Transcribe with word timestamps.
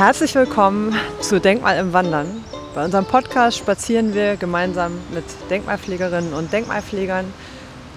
Herzlich 0.00 0.34
willkommen 0.34 0.98
zu 1.20 1.42
Denkmal 1.42 1.76
im 1.76 1.92
Wandern. 1.92 2.42
Bei 2.74 2.86
unserem 2.86 3.04
Podcast 3.04 3.58
spazieren 3.58 4.14
wir 4.14 4.38
gemeinsam 4.38 4.92
mit 5.12 5.24
Denkmalpflegerinnen 5.50 6.32
und 6.32 6.50
Denkmalpflegern 6.50 7.26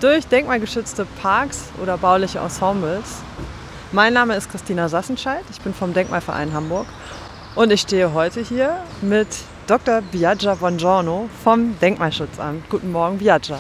durch 0.02 0.28
denkmalgeschützte 0.28 1.06
Parks 1.22 1.70
oder 1.82 1.98
bauliche 1.98 2.40
Ensembles. 2.40 3.22
Mein 3.94 4.12
Name 4.12 4.36
ist 4.36 4.52
Christina 4.52 4.90
Sassenscheid, 4.90 5.46
ich 5.50 5.62
bin 5.62 5.74
vom 5.74 5.94
Denkmalverein 5.94 6.52
Hamburg 6.52 6.88
und 7.56 7.72
ich 7.72 7.80
stehe 7.80 8.14
heute 8.14 8.42
hier 8.42 8.84
mit 9.02 9.30
Dr. 9.68 10.02
Biaggia 10.02 10.56
Bongiorno 10.56 11.30
vom 11.42 11.80
Denkmalschutzamt. 11.80 12.70
Guten 12.70 12.92
Morgen, 12.92 13.20
Biaggia. 13.20 13.60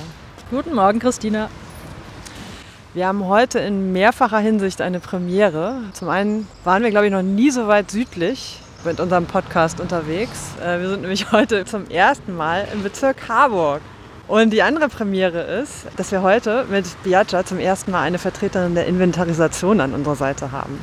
Guten 0.52 0.73
Morgen, 0.75 1.00
Christina. 1.00 1.48
Wir 2.96 3.08
haben 3.08 3.26
heute 3.26 3.58
in 3.58 3.92
mehrfacher 3.92 4.38
Hinsicht 4.38 4.80
eine 4.80 5.00
Premiere. 5.00 5.78
Zum 5.94 6.10
einen 6.10 6.48
waren 6.64 6.84
wir, 6.84 6.92
glaube 6.92 7.08
ich, 7.08 7.12
noch 7.12 7.24
nie 7.24 7.50
so 7.50 7.68
weit 7.68 7.90
südlich 7.90 8.60
mit 8.86 9.00
unserem 9.00 9.26
Podcast 9.26 9.80
unterwegs. 9.80 10.52
Äh, 10.64 10.80
wir 10.80 10.90
sind 10.90 11.02
nämlich 11.02 11.32
heute 11.32 11.66
zum 11.66 11.90
ersten 11.90 12.36
Mal 12.36 12.68
im 12.72 12.84
Bezirk 12.84 13.28
Harburg. 13.28 13.82
Und 14.28 14.54
die 14.54 14.62
andere 14.62 14.90
Premiere 14.90 15.42
ist, 15.42 15.88
dass 15.98 16.12
wir 16.12 16.22
heute 16.22 16.66
mit 16.70 16.86
Biaggia 17.04 17.44
zum 17.44 17.58
ersten 17.58 17.90
Mal 17.90 18.04
eine 18.04 18.20
Vertreterin 18.20 18.76
der 18.76 18.86
Inventarisation 18.86 19.82
an 19.82 19.96
unserer 19.96 20.16
Seite 20.16 20.52
haben. 20.52 20.80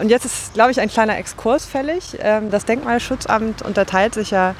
Und 0.00 0.08
jetzt 0.08 0.24
ist, 0.24 0.54
glaube 0.54 0.70
ich, 0.70 0.80
ein 0.80 0.88
kleiner 0.88 1.16
Exkurs 1.18 1.64
fällig. 1.64 2.16
Ähm, 2.20 2.50
das 2.50 2.64
Denkmalschutzamt 2.64 3.62
unterteilt 3.62 4.14
sich 4.14 4.30
ja 4.30 4.54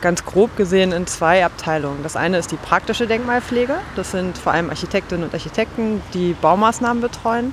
ganz 0.00 0.24
grob 0.24 0.56
gesehen 0.56 0.92
in 0.92 1.06
zwei 1.06 1.44
Abteilungen. 1.44 2.02
Das 2.02 2.16
eine 2.16 2.38
ist 2.38 2.50
die 2.50 2.56
praktische 2.56 3.06
Denkmalpflege. 3.06 3.76
Das 3.96 4.10
sind 4.10 4.38
vor 4.38 4.52
allem 4.52 4.70
Architektinnen 4.70 5.24
und 5.24 5.34
Architekten, 5.34 6.02
die 6.14 6.34
Baumaßnahmen 6.40 7.00
betreuen. 7.02 7.52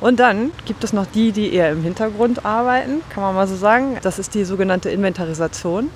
Und 0.00 0.18
dann 0.18 0.50
gibt 0.64 0.82
es 0.82 0.92
noch 0.92 1.06
die, 1.06 1.30
die 1.30 1.52
eher 1.52 1.70
im 1.70 1.82
Hintergrund 1.82 2.44
arbeiten, 2.44 3.02
kann 3.10 3.22
man 3.22 3.36
mal 3.36 3.46
so 3.46 3.54
sagen. 3.54 3.98
Das 4.02 4.18
ist 4.18 4.34
die 4.34 4.44
sogenannte 4.44 4.90
Inventarisation. 4.90 5.90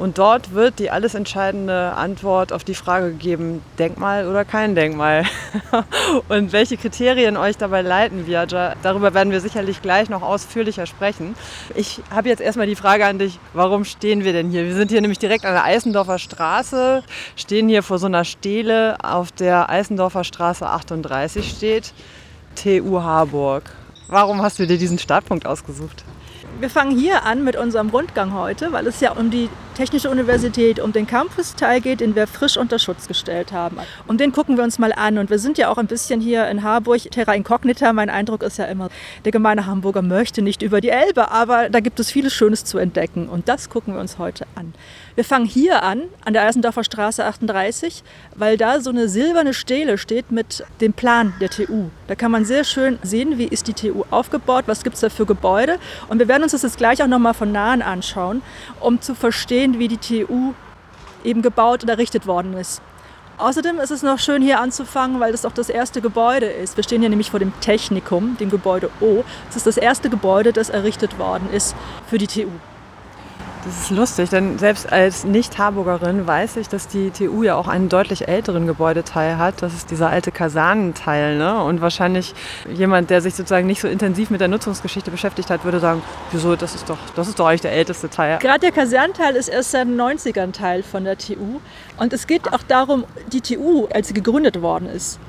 Und 0.00 0.16
dort 0.16 0.54
wird 0.54 0.78
die 0.78 0.90
alles 0.90 1.14
entscheidende 1.14 1.92
Antwort 1.92 2.54
auf 2.54 2.64
die 2.64 2.74
Frage 2.74 3.10
gegeben, 3.10 3.60
Denkmal 3.78 4.26
oder 4.26 4.46
kein 4.46 4.74
Denkmal. 4.74 5.26
und 6.30 6.54
welche 6.54 6.78
Kriterien 6.78 7.36
euch 7.36 7.58
dabei 7.58 7.82
leiten, 7.82 8.26
Viaja, 8.26 8.76
darüber 8.82 9.12
werden 9.12 9.30
wir 9.30 9.42
sicherlich 9.42 9.82
gleich 9.82 10.08
noch 10.08 10.22
ausführlicher 10.22 10.86
sprechen. 10.86 11.34
Ich 11.74 12.00
habe 12.10 12.30
jetzt 12.30 12.40
erstmal 12.40 12.66
die 12.66 12.76
Frage 12.76 13.04
an 13.04 13.18
dich, 13.18 13.38
warum 13.52 13.84
stehen 13.84 14.24
wir 14.24 14.32
denn 14.32 14.48
hier? 14.48 14.64
Wir 14.64 14.74
sind 14.74 14.90
hier 14.90 15.02
nämlich 15.02 15.18
direkt 15.18 15.44
an 15.44 15.52
der 15.52 15.64
Eisendorfer 15.64 16.18
Straße, 16.18 17.02
stehen 17.36 17.68
hier 17.68 17.82
vor 17.82 17.98
so 17.98 18.06
einer 18.06 18.24
Stele, 18.24 18.96
auf 19.02 19.30
der 19.32 19.68
Eisendorfer 19.68 20.24
Straße 20.24 20.66
38 20.66 21.46
steht, 21.46 21.92
TU 22.54 23.02
Harburg. 23.02 23.64
Warum 24.08 24.40
hast 24.40 24.58
du 24.60 24.66
dir 24.66 24.78
diesen 24.78 24.98
Startpunkt 24.98 25.44
ausgesucht? 25.44 26.04
Wir 26.58 26.70
fangen 26.70 26.98
hier 26.98 27.24
an 27.24 27.44
mit 27.44 27.56
unserem 27.56 27.90
Rundgang 27.90 28.32
heute, 28.32 28.72
weil 28.72 28.86
es 28.86 29.00
ja 29.00 29.12
um 29.12 29.30
die 29.30 29.50
Technische 29.80 30.10
Universität, 30.10 30.78
um 30.78 30.92
den 30.92 31.06
Campus-Teil 31.06 31.80
geht, 31.80 32.00
den 32.00 32.14
wir 32.14 32.26
frisch 32.26 32.58
unter 32.58 32.78
Schutz 32.78 33.08
gestellt 33.08 33.50
haben. 33.50 33.78
Und 34.06 34.20
den 34.20 34.30
gucken 34.30 34.58
wir 34.58 34.62
uns 34.62 34.78
mal 34.78 34.92
an. 34.92 35.16
Und 35.16 35.30
wir 35.30 35.38
sind 35.38 35.56
ja 35.56 35.70
auch 35.70 35.78
ein 35.78 35.86
bisschen 35.86 36.20
hier 36.20 36.46
in 36.48 36.62
Harburg, 36.62 37.10
Terra 37.10 37.32
Incognita. 37.32 37.94
Mein 37.94 38.10
Eindruck 38.10 38.42
ist 38.42 38.58
ja 38.58 38.66
immer, 38.66 38.90
der 39.24 39.32
gemeine 39.32 39.64
Hamburger 39.64 40.02
möchte 40.02 40.42
nicht 40.42 40.60
über 40.60 40.82
die 40.82 40.90
Elbe, 40.90 41.30
aber 41.30 41.70
da 41.70 41.80
gibt 41.80 41.98
es 41.98 42.10
vieles 42.10 42.34
Schönes 42.34 42.66
zu 42.66 42.76
entdecken. 42.76 43.26
Und 43.26 43.48
das 43.48 43.70
gucken 43.70 43.94
wir 43.94 44.02
uns 44.02 44.18
heute 44.18 44.46
an. 44.54 44.74
Wir 45.14 45.24
fangen 45.24 45.46
hier 45.46 45.82
an, 45.82 46.02
an 46.24 46.34
der 46.34 46.44
Eisendorfer 46.46 46.84
Straße 46.84 47.24
38, 47.24 48.04
weil 48.36 48.56
da 48.56 48.80
so 48.80 48.90
eine 48.90 49.08
silberne 49.08 49.54
Stele 49.54 49.98
steht 49.98 50.30
mit 50.30 50.64
dem 50.80 50.92
Plan 50.92 51.32
der 51.40 51.48
TU. 51.48 51.88
Da 52.06 52.14
kann 52.14 52.30
man 52.30 52.44
sehr 52.44 52.64
schön 52.64 52.98
sehen, 53.02 53.38
wie 53.38 53.44
ist 53.44 53.66
die 53.66 53.74
TU 53.74 54.04
aufgebaut, 54.10 54.64
was 54.66 54.82
gibt 54.82 54.94
es 54.94 55.00
da 55.00 55.08
für 55.08 55.26
Gebäude. 55.26 55.78
Und 56.08 56.18
wir 56.18 56.28
werden 56.28 56.42
uns 56.42 56.52
das 56.52 56.62
jetzt 56.62 56.76
gleich 56.76 57.02
auch 57.02 57.06
nochmal 57.06 57.34
von 57.34 57.50
nahen 57.50 57.82
anschauen, 57.82 58.42
um 58.78 59.00
zu 59.00 59.14
verstehen, 59.14 59.69
sehen, 59.70 59.78
wie 59.78 59.88
die 59.88 59.98
TU 59.98 60.54
eben 61.24 61.42
gebaut 61.42 61.82
und 61.82 61.88
errichtet 61.88 62.26
worden 62.26 62.54
ist. 62.54 62.82
Außerdem 63.38 63.78
ist 63.80 63.90
es 63.90 64.02
noch 64.02 64.18
schön 64.18 64.42
hier 64.42 64.60
anzufangen, 64.60 65.18
weil 65.18 65.32
das 65.32 65.46
auch 65.46 65.52
das 65.52 65.70
erste 65.70 66.02
Gebäude 66.02 66.46
ist. 66.46 66.76
Wir 66.76 66.84
stehen 66.84 67.00
hier 67.00 67.08
nämlich 67.08 67.30
vor 67.30 67.40
dem 67.40 67.58
Technikum, 67.60 68.36
dem 68.38 68.50
Gebäude 68.50 68.90
O. 69.00 69.24
Es 69.48 69.56
ist 69.56 69.66
das 69.66 69.78
erste 69.78 70.10
Gebäude, 70.10 70.52
das 70.52 70.68
errichtet 70.68 71.18
worden 71.18 71.48
ist 71.50 71.74
für 72.06 72.18
die 72.18 72.26
TU. 72.26 72.50
Das 73.62 73.78
ist 73.82 73.90
lustig, 73.90 74.30
denn 74.30 74.58
selbst 74.58 74.90
als 74.90 75.24
Nicht-Harburgerin 75.24 76.26
weiß 76.26 76.56
ich, 76.56 76.68
dass 76.68 76.88
die 76.88 77.10
TU 77.10 77.42
ja 77.42 77.56
auch 77.56 77.68
einen 77.68 77.90
deutlich 77.90 78.26
älteren 78.26 78.66
Gebäudeteil 78.66 79.36
hat. 79.36 79.60
Das 79.60 79.74
ist 79.74 79.90
dieser 79.90 80.08
alte 80.08 80.32
Kasernenteil. 80.32 81.36
Ne? 81.36 81.62
Und 81.62 81.82
wahrscheinlich 81.82 82.34
jemand, 82.72 83.10
der 83.10 83.20
sich 83.20 83.34
sozusagen 83.34 83.66
nicht 83.66 83.82
so 83.82 83.88
intensiv 83.88 84.30
mit 84.30 84.40
der 84.40 84.48
Nutzungsgeschichte 84.48 85.10
beschäftigt 85.10 85.50
hat, 85.50 85.64
würde 85.64 85.78
sagen, 85.78 86.02
wieso, 86.32 86.56
das 86.56 86.74
ist 86.74 86.88
doch, 86.88 86.96
das 87.14 87.28
ist 87.28 87.38
doch 87.38 87.48
eigentlich 87.48 87.60
der 87.60 87.72
älteste 87.72 88.08
Teil. 88.08 88.38
Gerade 88.38 88.60
der 88.60 88.72
Kasernenteil 88.72 89.36
ist 89.36 89.48
erst 89.48 89.72
seit 89.72 89.86
den 89.86 90.00
90ern 90.00 90.52
Teil 90.52 90.82
von 90.82 91.04
der 91.04 91.18
TU. 91.18 91.60
Und 91.98 92.14
es 92.14 92.26
geht 92.26 92.50
auch 92.54 92.62
darum, 92.66 93.04
die 93.30 93.42
TU, 93.42 93.86
als 93.92 94.08
sie 94.08 94.14
gegründet 94.14 94.62
worden 94.62 94.88
ist, 94.88 95.20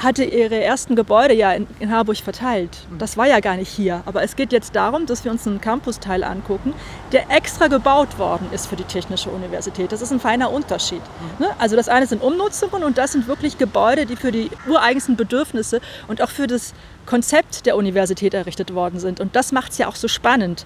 hatte 0.00 0.24
ihre 0.24 0.62
ersten 0.62 0.96
Gebäude 0.96 1.34
ja 1.34 1.52
in, 1.52 1.66
in, 1.78 1.92
Harburg 1.92 2.16
verteilt. 2.16 2.70
Das 2.98 3.16
war 3.16 3.26
ja 3.26 3.40
gar 3.40 3.56
nicht 3.56 3.68
hier. 3.68 4.02
Aber 4.06 4.22
es 4.22 4.34
geht 4.34 4.52
jetzt 4.52 4.74
darum, 4.74 5.06
dass 5.06 5.24
wir 5.24 5.30
uns 5.30 5.46
einen 5.46 5.60
Campusteil 5.60 6.24
angucken, 6.24 6.72
der 7.12 7.30
extra 7.30 7.68
gebaut 7.68 8.18
worden 8.18 8.48
ist 8.52 8.66
für 8.66 8.76
die 8.76 8.84
Technische 8.84 9.30
Universität. 9.30 9.92
Das 9.92 10.00
ist 10.00 10.10
ein 10.10 10.20
feiner 10.20 10.50
Unterschied. 10.50 11.02
Ne? 11.38 11.48
Also 11.58 11.76
das 11.76 11.88
eine 11.88 12.06
sind 12.06 12.22
Umnutzungen 12.22 12.82
und 12.82 12.98
das 12.98 13.12
sind 13.12 13.28
wirklich 13.28 13.58
Gebäude, 13.58 14.06
die 14.06 14.16
für 14.16 14.32
die 14.32 14.50
ureigensten 14.68 15.16
Bedürfnisse 15.16 15.80
und 16.08 16.22
auch 16.22 16.30
für 16.30 16.46
das 16.46 16.72
Konzept 17.06 17.66
der 17.66 17.76
Universität 17.76 18.34
errichtet 18.34 18.74
worden 18.74 18.98
sind. 18.98 19.20
Und 19.20 19.36
das 19.36 19.52
macht 19.52 19.72
es 19.72 19.78
ja 19.78 19.88
auch 19.88 19.96
so 19.96 20.08
spannend. 20.08 20.64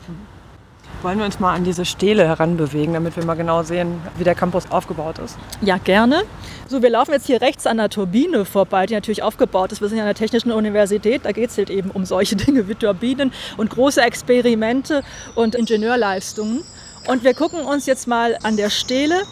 Wollen 1.05 1.19
wir 1.19 1.27
uns 1.27 1.39
mal 1.39 1.55
an 1.55 1.65
diese 1.65 1.85
Stele 1.85 2.27
heranbewegen, 2.27 2.95
damit 2.95 3.15
wir 3.15 3.27
mal 3.27 3.35
genau 3.35 3.63
sehen, 3.63 4.01
wie 4.17 4.25
der 4.25 4.35
Campus 4.35 4.71
aufgebaut 4.71 5.19
ist? 5.19 5.37
Ja, 5.61 5.77
gerne. 5.77 6.23
So, 6.67 6.81
wir 6.81 6.89
laufen 6.89 7.13
jetzt 7.13 7.27
hier 7.27 7.43
rechts 7.43 7.67
an 7.67 7.77
der 7.77 7.91
Turbine 7.91 8.47
vorbei, 8.47 8.87
die 8.87 8.95
natürlich 8.95 9.23
aufgebaut 9.23 9.71
ist. 9.71 9.83
Wir 9.83 9.89
sind 9.91 9.99
ja 9.99 10.05
an 10.05 10.09
der 10.09 10.15
Technischen 10.15 10.51
Universität, 10.51 11.27
da 11.27 11.33
geht 11.33 11.51
es 11.51 11.59
halt 11.59 11.69
eben 11.69 11.91
um 11.91 12.07
solche 12.07 12.37
Dinge 12.47 12.69
wie 12.69 12.75
Turbinen 12.75 13.35
und 13.59 13.69
große 13.69 14.01
Experimente 14.01 15.03
und 15.35 15.55
Ingenieurleistungen. 15.55 16.63
Und 17.07 17.23
wir 17.23 17.35
gucken 17.35 17.61
uns 17.61 17.85
jetzt 17.85 18.09
mal 18.09 18.39
an 18.43 18.57
der 18.57 18.71
Stele 18.71 19.25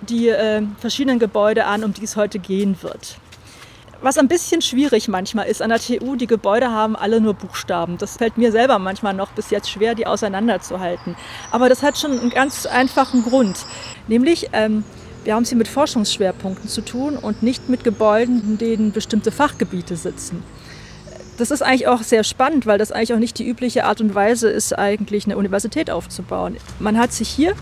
die 0.00 0.30
äh, 0.30 0.62
verschiedenen 0.78 1.18
Gebäude 1.18 1.66
an, 1.66 1.84
um 1.84 1.92
die 1.92 2.04
es 2.04 2.16
heute 2.16 2.38
gehen 2.38 2.78
wird. 2.80 3.18
Was 4.02 4.16
ein 4.16 4.28
bisschen 4.28 4.62
schwierig 4.62 5.08
manchmal 5.08 5.46
ist 5.46 5.60
an 5.60 5.68
der 5.68 5.78
TU, 5.78 6.16
die 6.16 6.26
Gebäude 6.26 6.70
haben 6.70 6.96
alle 6.96 7.20
nur 7.20 7.34
Buchstaben. 7.34 7.98
Das 7.98 8.16
fällt 8.16 8.38
mir 8.38 8.50
selber 8.50 8.78
manchmal 8.78 9.12
noch 9.12 9.32
bis 9.32 9.50
jetzt 9.50 9.68
schwer, 9.68 9.94
die 9.94 10.06
auseinanderzuhalten. 10.06 11.16
Aber 11.50 11.68
das 11.68 11.82
hat 11.82 11.98
schon 11.98 12.18
einen 12.18 12.30
ganz 12.30 12.64
einfachen 12.64 13.22
Grund. 13.22 13.66
Nämlich, 14.08 14.48
ähm, 14.54 14.84
wir 15.24 15.34
haben 15.34 15.42
es 15.42 15.50
hier 15.50 15.58
mit 15.58 15.68
Forschungsschwerpunkten 15.68 16.66
zu 16.66 16.80
tun 16.80 17.18
und 17.18 17.42
nicht 17.42 17.68
mit 17.68 17.84
Gebäuden, 17.84 18.40
in 18.42 18.56
denen 18.56 18.92
bestimmte 18.92 19.30
Fachgebiete 19.30 19.96
sitzen. 19.96 20.42
Das 21.36 21.50
ist 21.50 21.60
eigentlich 21.60 21.86
auch 21.86 22.02
sehr 22.02 22.24
spannend, 22.24 22.64
weil 22.64 22.78
das 22.78 22.92
eigentlich 22.92 23.12
auch 23.12 23.18
nicht 23.18 23.38
die 23.38 23.46
übliche 23.46 23.84
Art 23.84 24.00
und 24.00 24.14
Weise 24.14 24.48
ist, 24.48 24.78
eigentlich 24.78 25.26
eine 25.26 25.36
Universität 25.36 25.90
aufzubauen. 25.90 26.56
Man 26.78 26.98
hat 26.98 27.12
sich 27.12 27.28
hier 27.28 27.54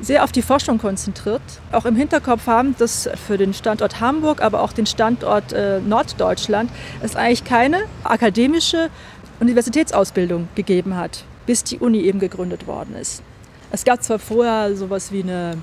sehr 0.00 0.24
auf 0.24 0.32
die 0.32 0.42
Forschung 0.42 0.78
konzentriert, 0.78 1.42
auch 1.72 1.84
im 1.84 1.96
Hinterkopf 1.96 2.46
haben, 2.46 2.74
dass 2.78 3.08
für 3.26 3.36
den 3.36 3.52
Standort 3.54 4.00
Hamburg, 4.00 4.42
aber 4.42 4.62
auch 4.62 4.72
den 4.72 4.86
Standort 4.86 5.52
äh, 5.52 5.80
Norddeutschland 5.80 6.70
es 7.02 7.16
eigentlich 7.16 7.44
keine 7.44 7.82
akademische 8.04 8.88
Universitätsausbildung 9.40 10.48
gegeben 10.54 10.96
hat, 10.96 11.24
bis 11.46 11.64
die 11.64 11.78
Uni 11.78 12.00
eben 12.00 12.18
gegründet 12.18 12.66
worden 12.66 12.96
ist. 12.96 13.22
Es 13.70 13.84
gab 13.84 14.02
zwar 14.02 14.18
vorher 14.18 14.74
sowas 14.74 15.12
wie 15.12 15.22
eine, 15.22 15.58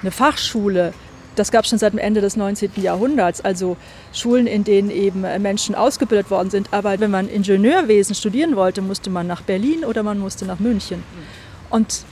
eine 0.00 0.10
Fachschule, 0.10 0.92
das 1.36 1.50
gab 1.50 1.64
es 1.64 1.70
schon 1.70 1.78
seit 1.78 1.92
dem 1.92 1.98
Ende 1.98 2.20
des 2.20 2.36
19. 2.36 2.70
Jahrhunderts, 2.76 3.40
also 3.40 3.76
Schulen, 4.12 4.46
in 4.46 4.64
denen 4.64 4.90
eben 4.90 5.22
Menschen 5.42 5.74
ausgebildet 5.74 6.30
worden 6.30 6.50
sind. 6.50 6.68
Aber 6.72 7.00
wenn 7.00 7.10
man 7.10 7.28
Ingenieurwesen 7.28 8.14
studieren 8.14 8.54
wollte, 8.54 8.82
musste 8.82 9.10
man 9.10 9.26
nach 9.26 9.42
Berlin 9.42 9.84
oder 9.84 10.04
man 10.04 10.18
musste 10.18 10.44
nach 10.44 10.60
München. 10.60 11.02
Und 11.70 12.04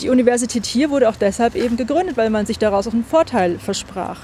die 0.00 0.08
Universität 0.08 0.66
hier 0.66 0.90
wurde 0.90 1.08
auch 1.08 1.16
deshalb 1.16 1.54
eben 1.54 1.76
gegründet, 1.76 2.16
weil 2.16 2.30
man 2.30 2.46
sich 2.46 2.58
daraus 2.58 2.86
auch 2.86 2.92
einen 2.92 3.04
Vorteil 3.04 3.58
versprach. 3.58 4.20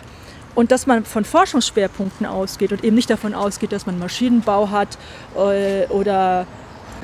Und 0.55 0.73
dass 0.73 0.87
man 0.87 1.05
von 1.05 1.25
Forschungsschwerpunkten 1.25 2.27
ausgeht 2.27 2.73
und 2.73 2.83
eben 2.83 2.97
nicht 2.97 3.11
davon 3.11 3.35
ausgeht, 3.35 3.71
dass 3.71 3.87
man 3.87 3.99
Maschinenbau 3.99 4.71
hat 4.71 4.99
äh, 5.37 5.87
oder 5.87 6.47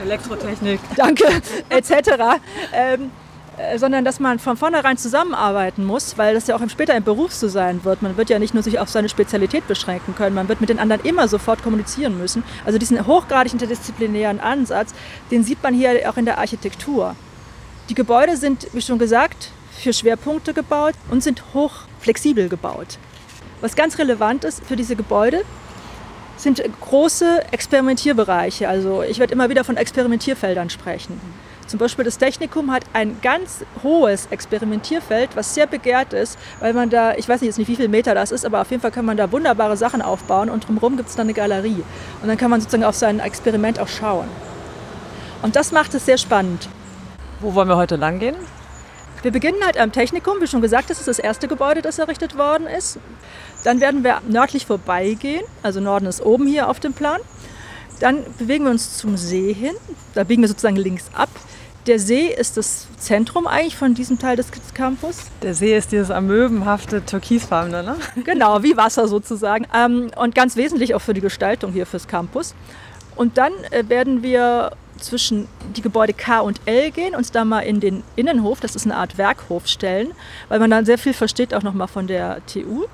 Elektrotechnik, 0.03 0.81
danke, 0.97 1.25
etc. 1.69 2.41
Ähm, 2.73 3.11
äh, 3.57 3.79
sondern 3.79 4.05
dass 4.05 4.19
man 4.19 4.41
von 4.41 4.57
vornherein 4.57 4.97
zusammenarbeiten 4.97 5.85
muss, 5.85 6.19
weil 6.19 6.35
das 6.35 6.49
ja 6.49 6.57
auch 6.57 6.69
später 6.69 6.97
im 6.97 7.05
Beruf 7.05 7.33
so 7.33 7.47
sein 7.47 7.85
wird. 7.85 8.03
Man 8.03 8.17
wird 8.17 8.29
ja 8.29 8.41
nicht 8.41 8.55
nur 8.55 8.65
sich 8.65 8.81
auf 8.81 8.89
seine 8.89 9.09
Spezialität 9.09 9.69
beschränken 9.69 10.17
können, 10.17 10.35
man 10.35 10.49
wird 10.49 10.61
mit 10.61 10.71
den 10.71 10.81
anderen 10.81 11.05
immer 11.05 11.29
sofort 11.29 11.63
kommunizieren 11.63 12.19
müssen. 12.19 12.43
Also 12.65 12.79
diesen 12.79 13.07
hochgradig 13.07 13.53
interdisziplinären 13.53 14.41
Ansatz, 14.41 14.93
den 15.31 15.45
sieht 15.45 15.63
man 15.63 15.75
hier 15.75 16.11
auch 16.11 16.17
in 16.17 16.25
der 16.25 16.39
Architektur. 16.39 17.15
Die 17.91 17.95
Gebäude 17.95 18.37
sind, 18.39 18.69
wie 18.73 18.81
schon 18.81 18.99
gesagt, 18.99 19.51
für 19.71 19.93
Schwerpunkte 19.93 20.55
gebaut 20.55 20.95
und 21.11 21.23
sind 21.23 21.43
hoch 21.53 21.83
flexibel 22.01 22.49
gebaut. 22.49 22.99
Was 23.61 23.77
ganz 23.77 23.99
relevant 23.99 24.45
ist 24.45 24.65
für 24.65 24.77
diese 24.77 24.97
Gebäude, 24.97 25.43
sind 26.39 26.63
große 26.81 27.45
Experimentierbereiche. 27.53 28.69
Also 28.69 29.03
ich 29.03 29.19
werde 29.19 29.35
immer 29.35 29.51
wieder 29.51 29.65
von 29.65 29.77
Experimentierfeldern 29.77 30.71
sprechen. 30.71 31.21
Zum 31.67 31.79
Beispiel 31.79 32.05
das 32.07 32.17
Technikum 32.17 32.71
hat 32.73 32.85
ein 32.95 33.19
ganz 33.21 33.65
hohes 33.83 34.29
Experimentierfeld, 34.31 35.37
was 35.37 35.55
sehr 35.55 35.67
begehrt 35.67 36.15
ist, 36.15 36.39
weil 36.61 36.73
man 36.73 36.89
da, 36.89 37.15
ich 37.15 37.29
weiß 37.29 37.41
nicht 37.41 37.49
jetzt 37.49 37.59
nicht, 37.59 37.69
wie 37.69 37.77
viele 37.77 37.89
Meter 37.89 38.15
das 38.15 38.33
ist, 38.33 38.47
aber 38.47 38.63
auf 38.63 38.71
jeden 38.71 38.81
Fall 38.81 38.91
kann 38.91 39.05
man 39.05 39.17
da 39.17 39.31
wunderbare 39.31 39.77
Sachen 39.77 40.01
aufbauen 40.01 40.49
und 40.49 40.67
drumherum 40.67 40.97
gibt 40.97 41.11
es 41.11 41.17
dann 41.17 41.27
eine 41.27 41.35
Galerie. 41.35 41.83
Und 42.23 42.29
dann 42.29 42.37
kann 42.37 42.51
man 42.51 42.61
sozusagen 42.61 42.85
auf 42.85 42.97
sein 42.97 43.21
Experiment 43.21 43.79
auch 43.79 43.89
schauen. 43.89 44.29
Und 45.43 45.57
das 45.57 45.73
macht 45.73 45.95
es 45.95 46.07
sehr 46.07 46.19
spannend. 46.19 46.69
Wo 47.45 47.55
wollen 47.55 47.69
wir 47.69 47.77
heute 47.77 47.97
lang 47.97 48.21
gehen? 48.21 48.37
Wir 49.21 49.31
beginnen 49.31 49.59
halt 49.63 49.77
am 49.77 49.93
Technikum, 49.93 50.41
wie 50.41 50.47
schon 50.47 50.63
gesagt, 50.63 50.89
das 50.89 50.99
ist 50.99 51.09
das 51.09 51.19
erste 51.19 51.47
Gebäude, 51.47 51.83
das 51.83 51.99
errichtet 51.99 52.39
worden 52.39 52.67
ist. 52.67 52.99
Dann 53.65 53.83
werden 53.83 54.03
wir 54.03 54.23
nördlich 54.27 54.65
vorbeigehen, 54.65 55.45
also 55.63 55.79
Norden 55.79 56.07
ist 56.07 56.25
oben 56.25 56.47
hier 56.47 56.71
auf 56.71 56.81
dem 56.81 56.95
Plan. 56.95 57.21
Dann 58.01 58.25
bewegen 58.39 58.65
wir 58.65 58.71
uns 58.71 58.97
zum 58.97 59.19
See 59.19 59.53
hin, 59.53 59.75
da 60.15 60.25
biegen 60.25 60.41
wir 60.41 60.49
sozusagen 60.49 60.77
links 60.77 61.11
ab. 61.13 61.29
Der 61.87 61.99
See 61.99 62.29
ist 62.29 62.57
das 62.57 62.87
Zentrum 62.97 63.47
eigentlich 63.47 63.77
von 63.77 63.93
diesem 63.93 64.19
Teil 64.19 64.37
des 64.37 64.47
Campus. 64.73 65.25
Der 65.43 65.53
See 65.53 65.77
ist 65.77 65.93
dieses 65.93 66.11
amöbenhafte 66.11 67.05
Türkisfarbene, 67.05 67.83
ne? 67.83 67.97
Genau, 68.25 68.63
wie 68.63 68.75
Wasser 68.79 69.07
sozusagen. 69.07 69.67
Ähm, 69.75 70.11
und 70.17 70.35
ganz 70.35 70.57
wesentlich 70.57 70.95
auch 70.95 71.03
für 71.03 71.13
die 71.13 71.21
Gestaltung 71.21 71.73
hier 71.73 71.85
fürs 71.85 72.09
Campus. 72.09 72.55
Und 73.17 73.37
dann 73.37 73.53
äh, 73.71 73.87
werden 73.87 74.23
wir 74.23 74.73
zwischen 75.05 75.49
die 75.77 75.83
Gebäude 75.83 76.13
K 76.13 76.41
und 76.41 76.61
L 76.67 76.91
gehen, 76.91 77.15
uns 77.15 77.31
da 77.31 77.45
mal 77.45 77.61
in 77.61 77.81
den 77.81 78.03
Innenhof, 78.17 78.61
das 78.61 78.77
ist 78.77 78.85
eine 78.87 78.97
Art 78.97 79.19
Werkhof, 79.19 79.67
stellen, 79.67 80.13
weil 80.49 80.59
man 80.59 80.71
dann 80.71 80.85
sehr 80.85 80.99
viel 80.99 81.13
versteht 81.13 81.55
auch 81.55 81.63
nochmal 81.63 81.89
von 81.89 82.07
der 82.07 82.45
TU. 82.47 82.87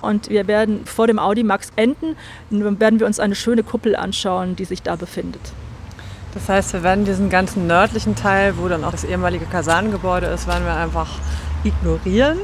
Und 0.00 0.30
wir 0.30 0.48
werden 0.48 0.84
vor 0.84 1.06
dem 1.06 1.18
Audi 1.18 1.44
Max 1.44 1.70
enden, 1.76 2.16
dann 2.50 2.80
werden 2.80 2.98
wir 2.98 3.06
uns 3.06 3.20
eine 3.20 3.36
schöne 3.36 3.62
Kuppel 3.62 3.94
anschauen, 3.94 4.56
die 4.56 4.64
sich 4.64 4.82
da 4.82 4.96
befindet. 4.96 5.52
Das 6.34 6.48
heißt, 6.48 6.72
wir 6.72 6.82
werden 6.82 7.04
diesen 7.04 7.30
ganzen 7.30 7.66
nördlichen 7.66 8.16
Teil, 8.16 8.56
wo 8.58 8.66
dann 8.66 8.84
auch 8.84 8.90
das 8.90 9.04
ehemalige 9.04 9.44
Kasernengebäude 9.44 10.26
ist, 10.26 10.46
werden 10.46 10.64
wir 10.64 10.74
einfach 10.74 11.08
ignorieren, 11.64 12.38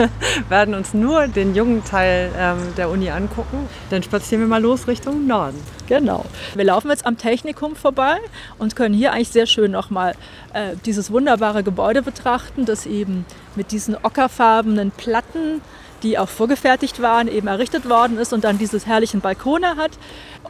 werden 0.48 0.74
uns 0.74 0.94
nur 0.94 1.28
den 1.28 1.54
jungen 1.54 1.84
Teil 1.84 2.30
ähm, 2.36 2.58
der 2.76 2.90
Uni 2.90 3.10
angucken. 3.10 3.68
Dann 3.90 4.02
spazieren 4.02 4.42
wir 4.42 4.48
mal 4.48 4.62
los 4.62 4.88
Richtung 4.88 5.26
Norden. 5.26 5.60
Genau. 5.86 6.24
Wir 6.54 6.64
laufen 6.64 6.90
jetzt 6.90 7.06
am 7.06 7.16
Technikum 7.16 7.76
vorbei 7.76 8.18
und 8.58 8.76
können 8.76 8.94
hier 8.94 9.12
eigentlich 9.12 9.30
sehr 9.30 9.46
schön 9.46 9.70
nochmal 9.70 10.14
äh, 10.52 10.76
dieses 10.84 11.10
wunderbare 11.10 11.62
Gebäude 11.62 12.02
betrachten, 12.02 12.64
das 12.64 12.86
eben 12.86 13.24
mit 13.56 13.72
diesen 13.72 13.96
ockerfarbenen 13.96 14.90
Platten, 14.90 15.60
die 16.02 16.18
auch 16.18 16.28
vorgefertigt 16.28 17.00
waren, 17.00 17.28
eben 17.28 17.46
errichtet 17.48 17.88
worden 17.88 18.18
ist 18.18 18.32
und 18.32 18.44
dann 18.44 18.58
dieses 18.58 18.86
herrlichen 18.86 19.20
Balkone 19.20 19.76
hat. 19.76 19.92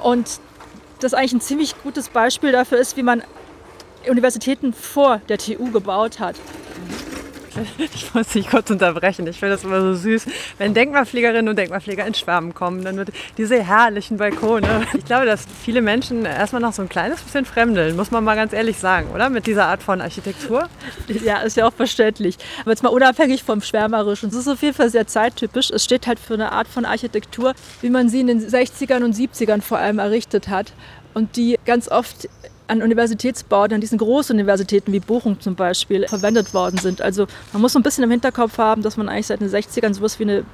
Und 0.03 0.41
das 1.01 1.15
eigentlich 1.15 1.35
ein 1.35 1.41
ziemlich 1.41 1.75
gutes 1.83 2.09
Beispiel 2.09 2.53
dafür 2.53 2.79
ist, 2.79 2.97
wie 2.97 3.03
man 3.03 3.23
Universitäten 4.09 4.73
vor 4.73 5.21
der 5.29 5.39
TU 5.39 5.71
gebaut 5.71 6.21
hat. 6.21 6.37
Ich 7.95 8.15
muss 8.15 8.29
dich 8.29 8.49
kurz 8.49 8.71
unterbrechen. 8.71 9.27
Ich 9.27 9.39
finde 9.39 9.55
das 9.55 9.65
immer 9.65 9.81
so 9.81 9.95
süß, 9.95 10.27
wenn 10.59 10.75
Denkmalpflegerinnen 10.75 11.49
und 11.49 11.57
Denkmalpfleger 11.57 12.07
in 12.07 12.15
Schwärmen 12.15 12.55
kommen, 12.55 12.85
dann 12.85 12.97
wird 12.97 13.11
diese 13.37 13.63
herrlichen 13.63 14.17
Balkone. 14.17 14.87
Ich 14.95 15.05
glaube, 15.05 15.27
dass 15.27 15.45
viele 15.63 15.83
Menschen 15.83 16.25
erstmal 16.25 16.63
noch 16.63 16.73
so 16.73 16.81
ein 16.81 16.89
kleines 16.89 17.21
bisschen 17.21 17.45
fremdeln, 17.45 17.97
muss 17.97 18.11
man 18.11 18.25
mal 18.25 18.37
ganz 18.37 18.53
ehrlich 18.53 18.79
sagen, 18.79 19.11
oder? 19.13 19.29
Mit 19.29 19.47
dieser 19.47 19.67
Art 19.67 19.83
von 19.83 20.01
Architektur. 20.01 20.69
Ja, 21.09 21.39
ist 21.39 21.57
ja 21.57 21.67
auch 21.67 21.73
verständlich. 21.73 22.37
Aber 22.63 22.71
jetzt 22.71 22.83
mal 22.83 22.89
unabhängig 22.89 23.43
vom 23.43 23.61
Schwärmerischen. 23.61 24.31
Es 24.31 24.37
ist 24.37 24.49
auf 24.49 24.63
jeden 24.63 24.75
Fall 24.75 24.89
sehr 24.89 25.07
zeittypisch. 25.07 25.71
Es 25.71 25.85
steht 25.85 26.07
halt 26.07 26.19
für 26.19 26.35
eine 26.35 26.53
Art 26.53 26.69
von 26.69 26.85
Architektur, 26.85 27.55
wie 27.83 27.91
man 27.91 28.09
sie 28.09 28.21
in 28.21 28.29
den 28.29 28.41
60ern 28.41 29.05
und 29.05 29.15
70ern 29.15 29.61
vor 29.61 29.79
allem 29.79 29.99
errichtet 29.99 30.49
hat 30.49 30.73
und 31.13 31.37
die 31.37 31.59
ganz 31.65 31.89
oft 31.89 32.29
an 32.67 32.83
Universitätsbauten, 32.83 33.75
an 33.75 33.81
diesen 33.81 33.99
Großuniversitäten 33.99 34.93
wie 34.93 35.01
Bochum 35.01 35.41
zum 35.41 35.55
Beispiel, 35.55 36.07
verwendet 36.09 36.55
worden 36.55 36.79
sind. 36.79 37.03
Also 37.03 37.27
man 37.53 37.63
muss 37.63 37.73
so 37.73 37.79
ein 37.79 37.83
bisschen 37.83 38.05
im 38.05 38.11
Hinterkopf 38.11 38.59
haben, 38.59 38.83
dass 38.83 38.97
man 38.97 39.09
eigentlich 39.09 39.27
seit 39.27 39.41
den 39.41 39.51
60ern 39.51 39.95
sowas 39.95 40.19
wie 40.19 40.25
eine 40.25 40.45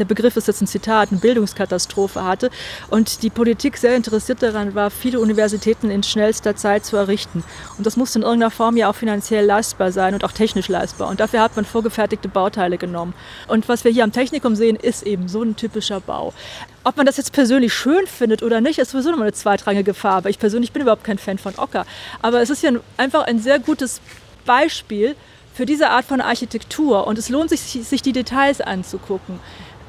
der 0.00 0.06
Begriff 0.06 0.36
ist 0.36 0.48
jetzt 0.48 0.62
ein 0.62 0.66
Zitat, 0.66 1.10
eine 1.10 1.20
Bildungskatastrophe 1.20 2.24
hatte 2.24 2.50
und 2.88 3.22
die 3.22 3.30
Politik 3.30 3.76
sehr 3.76 3.94
interessiert 3.94 4.42
daran 4.42 4.74
war, 4.74 4.90
viele 4.90 5.20
Universitäten 5.20 5.90
in 5.90 6.02
schnellster 6.02 6.56
Zeit 6.56 6.84
zu 6.84 6.96
errichten. 6.96 7.44
Und 7.76 7.86
das 7.86 7.96
musste 7.96 8.18
in 8.18 8.22
irgendeiner 8.22 8.50
Form 8.50 8.76
ja 8.76 8.88
auch 8.88 8.94
finanziell 8.94 9.44
leistbar 9.44 9.92
sein 9.92 10.14
und 10.14 10.24
auch 10.24 10.32
technisch 10.32 10.68
leistbar. 10.68 11.08
Und 11.08 11.20
dafür 11.20 11.42
hat 11.42 11.54
man 11.54 11.64
vorgefertigte 11.64 12.28
Bauteile 12.28 12.78
genommen. 12.78 13.14
Und 13.46 13.68
was 13.68 13.84
wir 13.84 13.92
hier 13.92 14.04
am 14.04 14.12
Technikum 14.12 14.56
sehen, 14.56 14.76
ist 14.76 15.02
eben 15.02 15.28
so 15.28 15.42
ein 15.42 15.54
typischer 15.54 16.00
Bau. 16.00 16.32
Ob 16.82 16.96
man 16.96 17.04
das 17.04 17.18
jetzt 17.18 17.32
persönlich 17.32 17.74
schön 17.74 18.06
findet 18.06 18.42
oder 18.42 18.62
nicht, 18.62 18.78
ist 18.78 18.90
sowieso 18.90 19.10
noch 19.10 19.20
eine 19.20 19.32
zweitrangige 19.32 19.92
Farbe. 19.92 20.30
Ich 20.30 20.38
persönlich 20.38 20.72
bin 20.72 20.82
überhaupt 20.82 21.04
kein 21.04 21.18
Fan 21.18 21.36
von 21.36 21.54
Ocker. 21.58 21.84
Aber 22.22 22.40
es 22.40 22.48
ist 22.48 22.62
ja 22.62 22.70
einfach 22.96 23.24
ein 23.26 23.38
sehr 23.38 23.58
gutes 23.58 24.00
Beispiel 24.46 25.14
für 25.52 25.66
diese 25.66 25.90
Art 25.90 26.06
von 26.06 26.22
Architektur. 26.22 27.06
Und 27.06 27.18
es 27.18 27.28
lohnt 27.28 27.50
sich, 27.50 27.60
sich 27.60 28.00
die 28.00 28.12
Details 28.12 28.62
anzugucken. 28.62 29.40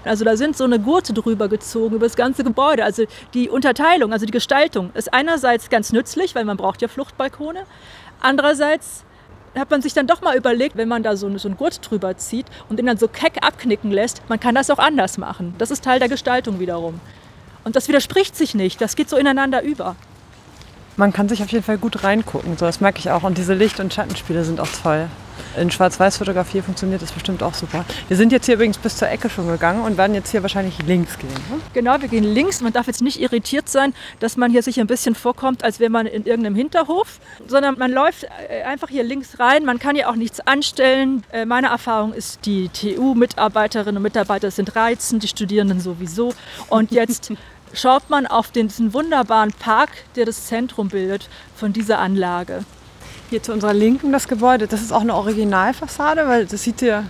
Also 0.03 0.25
da 0.25 0.35
sind 0.35 0.57
so 0.57 0.65
eine 0.65 0.79
Gurte 0.79 1.13
drüber 1.13 1.47
gezogen 1.47 1.95
über 1.95 2.07
das 2.07 2.17
ganze 2.17 2.43
Gebäude. 2.43 2.83
Also 2.83 3.05
die 3.33 3.49
Unterteilung, 3.49 4.11
also 4.11 4.25
die 4.25 4.31
Gestaltung 4.31 4.91
ist 4.93 5.13
einerseits 5.13 5.69
ganz 5.69 5.93
nützlich, 5.93 6.35
weil 6.35 6.43
man 6.43 6.57
braucht 6.57 6.81
ja 6.81 6.89
Fluchtbalkone. 6.89 7.63
Andererseits 8.19 9.05
hat 9.59 9.69
man 9.69 9.81
sich 9.81 9.93
dann 9.93 10.07
doch 10.07 10.21
mal 10.21 10.37
überlegt, 10.37 10.77
wenn 10.77 10.87
man 10.87 11.03
da 11.03 11.15
so, 11.15 11.37
so 11.37 11.47
einen 11.47 11.57
Gurt 11.57 11.79
drüber 11.89 12.17
zieht 12.17 12.45
und 12.69 12.77
den 12.77 12.85
dann 12.85 12.97
so 12.97 13.07
keck 13.07 13.45
abknicken 13.45 13.91
lässt, 13.91 14.21
man 14.29 14.39
kann 14.39 14.55
das 14.55 14.69
auch 14.69 14.79
anders 14.79 15.17
machen. 15.17 15.53
Das 15.57 15.71
ist 15.71 15.83
Teil 15.83 15.99
der 15.99 16.09
Gestaltung 16.09 16.59
wiederum. 16.59 16.99
Und 17.63 17.75
das 17.75 17.87
widerspricht 17.87 18.35
sich 18.35 18.55
nicht, 18.55 18.81
das 18.81 18.95
geht 18.95 19.09
so 19.09 19.17
ineinander 19.17 19.61
über. 19.61 19.95
Man 20.97 21.13
kann 21.13 21.29
sich 21.29 21.41
auf 21.41 21.51
jeden 21.51 21.63
Fall 21.63 21.77
gut 21.77 22.03
reingucken, 22.03 22.57
so 22.57 22.65
das 22.65 22.81
merke 22.81 22.99
ich 22.99 23.09
auch. 23.09 23.23
Und 23.23 23.37
diese 23.37 23.53
Licht- 23.53 23.79
und 23.79 23.93
Schattenspiele 23.93 24.43
sind 24.43 24.59
auch 24.59 24.67
toll. 24.83 25.07
In 25.57 25.69
Schwarz-Weiß-Fotografie 25.69 26.61
funktioniert 26.61 27.01
das 27.01 27.11
bestimmt 27.11 27.43
auch 27.43 27.53
super. 27.53 27.83
Wir 28.07 28.15
sind 28.15 28.31
jetzt 28.31 28.45
hier 28.45 28.55
übrigens 28.55 28.77
bis 28.77 28.97
zur 28.97 29.09
Ecke 29.09 29.29
schon 29.29 29.47
gegangen 29.47 29.83
und 29.83 29.97
werden 29.97 30.13
jetzt 30.13 30.31
hier 30.31 30.41
wahrscheinlich 30.43 30.81
links 30.83 31.17
gehen. 31.17 31.29
Ne? 31.49 31.59
Genau, 31.73 31.99
wir 31.99 32.07
gehen 32.07 32.23
links. 32.23 32.61
Man 32.61 32.71
darf 32.71 32.87
jetzt 32.87 33.01
nicht 33.01 33.19
irritiert 33.19 33.67
sein, 33.67 33.93
dass 34.19 34.37
man 34.37 34.51
hier 34.51 34.63
sich 34.63 34.79
ein 34.79 34.87
bisschen 34.87 35.15
vorkommt, 35.15 35.63
als 35.63 35.79
wäre 35.79 35.89
man 35.89 36.05
in 36.05 36.25
irgendeinem 36.25 36.55
Hinterhof, 36.55 37.19
sondern 37.47 37.77
man 37.77 37.91
läuft 37.91 38.25
äh, 38.49 38.63
einfach 38.63 38.89
hier 38.89 39.03
links 39.03 39.39
rein. 39.39 39.65
Man 39.65 39.79
kann 39.79 39.95
hier 39.95 40.09
auch 40.09 40.15
nichts 40.15 40.39
anstellen. 40.39 41.23
Äh, 41.31 41.45
meine 41.45 41.67
Erfahrung 41.67 42.13
ist, 42.13 42.45
die 42.45 42.69
TU-Mitarbeiterinnen 42.69 43.97
und 43.97 44.03
Mitarbeiter 44.03 44.51
sind 44.51 44.75
reizend, 44.75 45.23
die 45.23 45.27
Studierenden 45.27 45.81
sowieso. 45.81 46.33
Und 46.69 46.91
jetzt 46.91 47.33
schaut 47.73 48.09
man 48.09 48.27
auf 48.27 48.51
den, 48.51 48.67
diesen 48.67 48.93
wunderbaren 48.93 49.51
Park, 49.51 49.89
der 50.15 50.25
das 50.25 50.47
Zentrum 50.47 50.89
bildet 50.89 51.29
von 51.55 51.73
dieser 51.73 51.99
Anlage. 51.99 52.63
Hier 53.29 53.41
zu 53.41 53.53
unserer 53.53 53.73
Linken 53.73 54.11
das 54.11 54.27
Gebäude, 54.27 54.67
das 54.67 54.81
ist 54.81 54.91
auch 54.91 55.01
eine 55.01 55.15
Originalfassade, 55.15 56.27
weil 56.27 56.45
das 56.45 56.63
sieht 56.63 56.81
ja, 56.81 57.05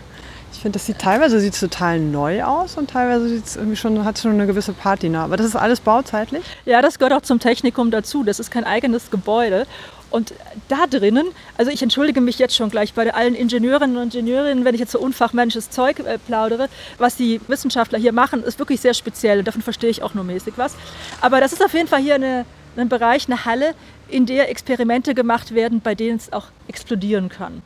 ich 0.53 0.59
finde, 0.59 0.77
das 0.77 0.85
sieht 0.85 0.99
teilweise 0.99 1.39
sieht 1.39 1.59
total 1.59 1.99
neu 1.99 2.43
aus 2.43 2.77
und 2.77 2.91
teilweise 2.91 3.27
sieht 3.29 3.45
es 3.45 3.55
irgendwie 3.55 3.75
schon, 3.75 4.03
hat 4.05 4.19
schon 4.19 4.33
eine 4.33 4.45
gewisse 4.45 4.73
Patina. 4.73 5.23
Aber 5.23 5.37
das 5.37 5.47
ist 5.47 5.55
alles 5.55 5.79
bauzeitlich? 5.79 6.43
Ja, 6.65 6.81
das 6.81 6.99
gehört 6.99 7.13
auch 7.13 7.21
zum 7.21 7.39
Technikum 7.39 7.89
dazu. 7.89 8.23
Das 8.23 8.39
ist 8.39 8.51
kein 8.51 8.65
eigenes 8.65 9.09
Gebäude. 9.09 9.65
Und 10.11 10.33
da 10.67 10.87
drinnen, 10.87 11.27
also 11.57 11.71
ich 11.71 11.81
entschuldige 11.81 12.21
mich 12.21 12.37
jetzt 12.37 12.55
schon 12.55 12.69
gleich 12.69 12.93
bei 12.93 13.13
allen 13.13 13.33
Ingenieurinnen 13.33 13.97
und 13.97 14.13
Ingenieurinnen, 14.13 14.65
wenn 14.65 14.75
ich 14.75 14.81
jetzt 14.81 14.91
so 14.91 14.99
unfachmännisches 14.99 15.69
Zeug 15.69 15.99
äh, 15.99 16.17
plaudere, 16.19 16.69
was 16.97 17.15
die 17.15 17.41
Wissenschaftler 17.47 17.97
hier 17.97 18.11
machen, 18.11 18.43
ist 18.43 18.59
wirklich 18.59 18.81
sehr 18.81 18.93
speziell 18.93 19.39
und 19.39 19.47
davon 19.47 19.61
verstehe 19.61 19.89
ich 19.89 20.03
auch 20.03 20.13
nur 20.13 20.23
mäßig 20.23 20.53
was. 20.57 20.75
Aber 21.21 21.39
das 21.39 21.53
ist 21.53 21.63
auf 21.63 21.73
jeden 21.73 21.87
Fall 21.87 22.01
hier 22.01 22.15
eine, 22.15 22.45
ein 22.75 22.89
Bereich, 22.89 23.27
eine 23.27 23.45
Halle, 23.45 23.73
in 24.09 24.25
der 24.25 24.49
Experimente 24.49 25.15
gemacht 25.15 25.55
werden, 25.55 25.79
bei 25.81 25.95
denen 25.95 26.17
es 26.17 26.33
auch 26.33 26.47
explodieren 26.67 27.29
kann. 27.29 27.61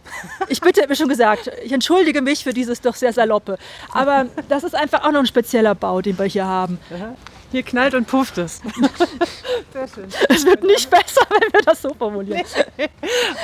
Ich 0.47 0.61
bitte, 0.61 0.83
habe 0.83 0.95
schon 0.95 1.09
gesagt, 1.09 1.49
ich 1.63 1.71
entschuldige 1.71 2.21
mich 2.21 2.43
für 2.43 2.53
dieses 2.53 2.81
doch 2.81 2.93
sehr 2.93 3.11
saloppe. 3.13 3.57
Aber 3.91 4.27
das 4.47 4.63
ist 4.63 4.75
einfach 4.75 5.03
auch 5.03 5.11
noch 5.11 5.21
ein 5.21 5.25
spezieller 5.25 5.73
Bau, 5.73 6.01
den 6.01 6.19
wir 6.19 6.25
hier 6.25 6.45
haben. 6.45 6.77
Hier 7.51 7.63
knallt 7.63 7.93
und 7.95 8.07
pufft 8.07 8.37
es. 8.37 8.61
Sehr 9.73 9.87
schön. 9.87 10.05
Es 10.29 10.45
wird 10.45 10.63
nicht 10.63 10.89
besser, 10.89 11.21
wenn 11.29 11.53
wir 11.53 11.61
das 11.65 11.81
so 11.81 11.93
formulieren. 11.93 12.43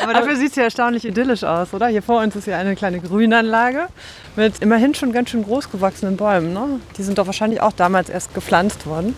Aber 0.03 0.13
dafür 0.13 0.36
sieht 0.36 0.50
es 0.51 0.55
ja 0.55 0.63
erstaunlich 0.63 1.05
idyllisch 1.05 1.43
aus, 1.43 1.74
oder? 1.74 1.88
Hier 1.88 2.01
vor 2.01 2.22
uns 2.22 2.36
ist 2.36 2.48
ja 2.48 2.58
eine 2.58 2.75
kleine 2.75 3.00
Grünanlage 3.00 3.88
mit 4.36 4.60
immerhin 4.60 4.96
schon 4.96 5.12
ganz 5.12 5.29
schön 5.29 5.43
groß 5.43 5.72
gewachsenen 5.72 6.17
Bäumen. 6.17 6.53
Ne? 6.53 6.79
Die 6.98 7.03
sind 7.03 7.17
doch 7.17 7.25
wahrscheinlich 7.25 7.62
auch 7.62 7.74
damals 7.74 8.10
erst 8.10 8.34
gepflanzt 8.34 8.86
worden. 8.86 9.15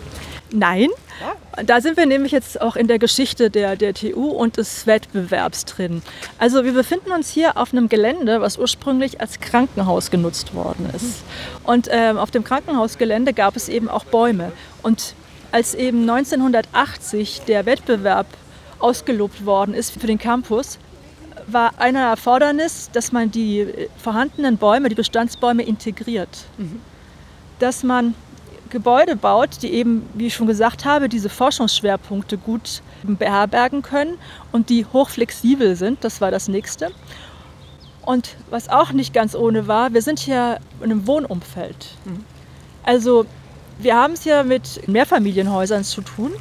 Nein, 0.56 0.90
da 1.66 1.80
sind 1.80 1.96
wir 1.96 2.06
nämlich 2.06 2.30
jetzt 2.30 2.60
auch 2.60 2.76
in 2.76 2.86
der 2.86 3.00
Geschichte 3.00 3.50
der, 3.50 3.74
der 3.74 3.92
TU 3.92 4.28
und 4.28 4.56
des 4.56 4.86
Wettbewerbs 4.86 5.64
drin. 5.64 6.00
Also 6.38 6.64
wir 6.64 6.72
befinden 6.72 7.10
uns 7.10 7.28
hier 7.28 7.56
auf 7.56 7.72
einem 7.72 7.88
Gelände, 7.88 8.40
was 8.40 8.56
ursprünglich 8.56 9.20
als 9.20 9.40
Krankenhaus 9.40 10.12
genutzt 10.12 10.54
worden 10.54 10.88
ist. 10.94 11.24
Und 11.64 11.88
ähm, 11.90 12.18
auf 12.18 12.30
dem 12.30 12.44
Krankenhausgelände 12.44 13.32
gab 13.32 13.56
es 13.56 13.68
eben 13.68 13.88
auch 13.88 14.04
Bäume. 14.04 14.52
Und 14.82 15.14
als 15.50 15.74
eben 15.74 16.08
1980 16.08 17.42
der 17.48 17.66
Wettbewerb 17.66 18.28
ausgelobt 18.78 19.44
worden 19.44 19.74
ist 19.74 19.90
für 19.90 20.06
den 20.06 20.18
Campus, 20.18 20.78
war 21.48 21.72
eine 21.78 21.98
Erfordernis, 21.98 22.90
dass 22.92 23.10
man 23.10 23.32
die 23.32 23.88
vorhandenen 23.96 24.56
Bäume, 24.56 24.88
die 24.88 24.94
Bestandsbäume 24.94 25.64
integriert. 25.64 26.46
Mhm. 26.58 26.80
Dass 27.58 27.82
man 27.82 28.14
Gebäude 28.74 29.14
baut, 29.14 29.62
die 29.62 29.72
eben, 29.72 30.06
wie 30.14 30.26
ich 30.26 30.34
schon 30.34 30.48
gesagt 30.48 30.84
habe, 30.84 31.08
diese 31.08 31.28
Forschungsschwerpunkte 31.28 32.36
gut 32.36 32.82
beherbergen 33.04 33.82
können 33.82 34.18
und 34.50 34.68
die 34.68 34.84
hochflexibel 34.84 35.76
sind. 35.76 36.02
Das 36.02 36.20
war 36.20 36.32
das 36.32 36.48
nächste. 36.48 36.90
Und 38.02 38.34
was 38.50 38.68
auch 38.68 38.90
nicht 38.90 39.14
ganz 39.14 39.36
ohne 39.36 39.68
war, 39.68 39.94
wir 39.94 40.02
sind 40.02 40.18
hier 40.18 40.58
in 40.80 40.90
einem 40.90 41.06
Wohnumfeld. 41.06 41.90
Mhm. 42.04 42.24
Also 42.82 43.26
wir 43.78 43.94
haben 43.94 44.14
es 44.14 44.24
hier 44.24 44.42
mit 44.42 44.88
Mehrfamilienhäusern 44.88 45.84
zu 45.84 46.02
tun. 46.02 46.32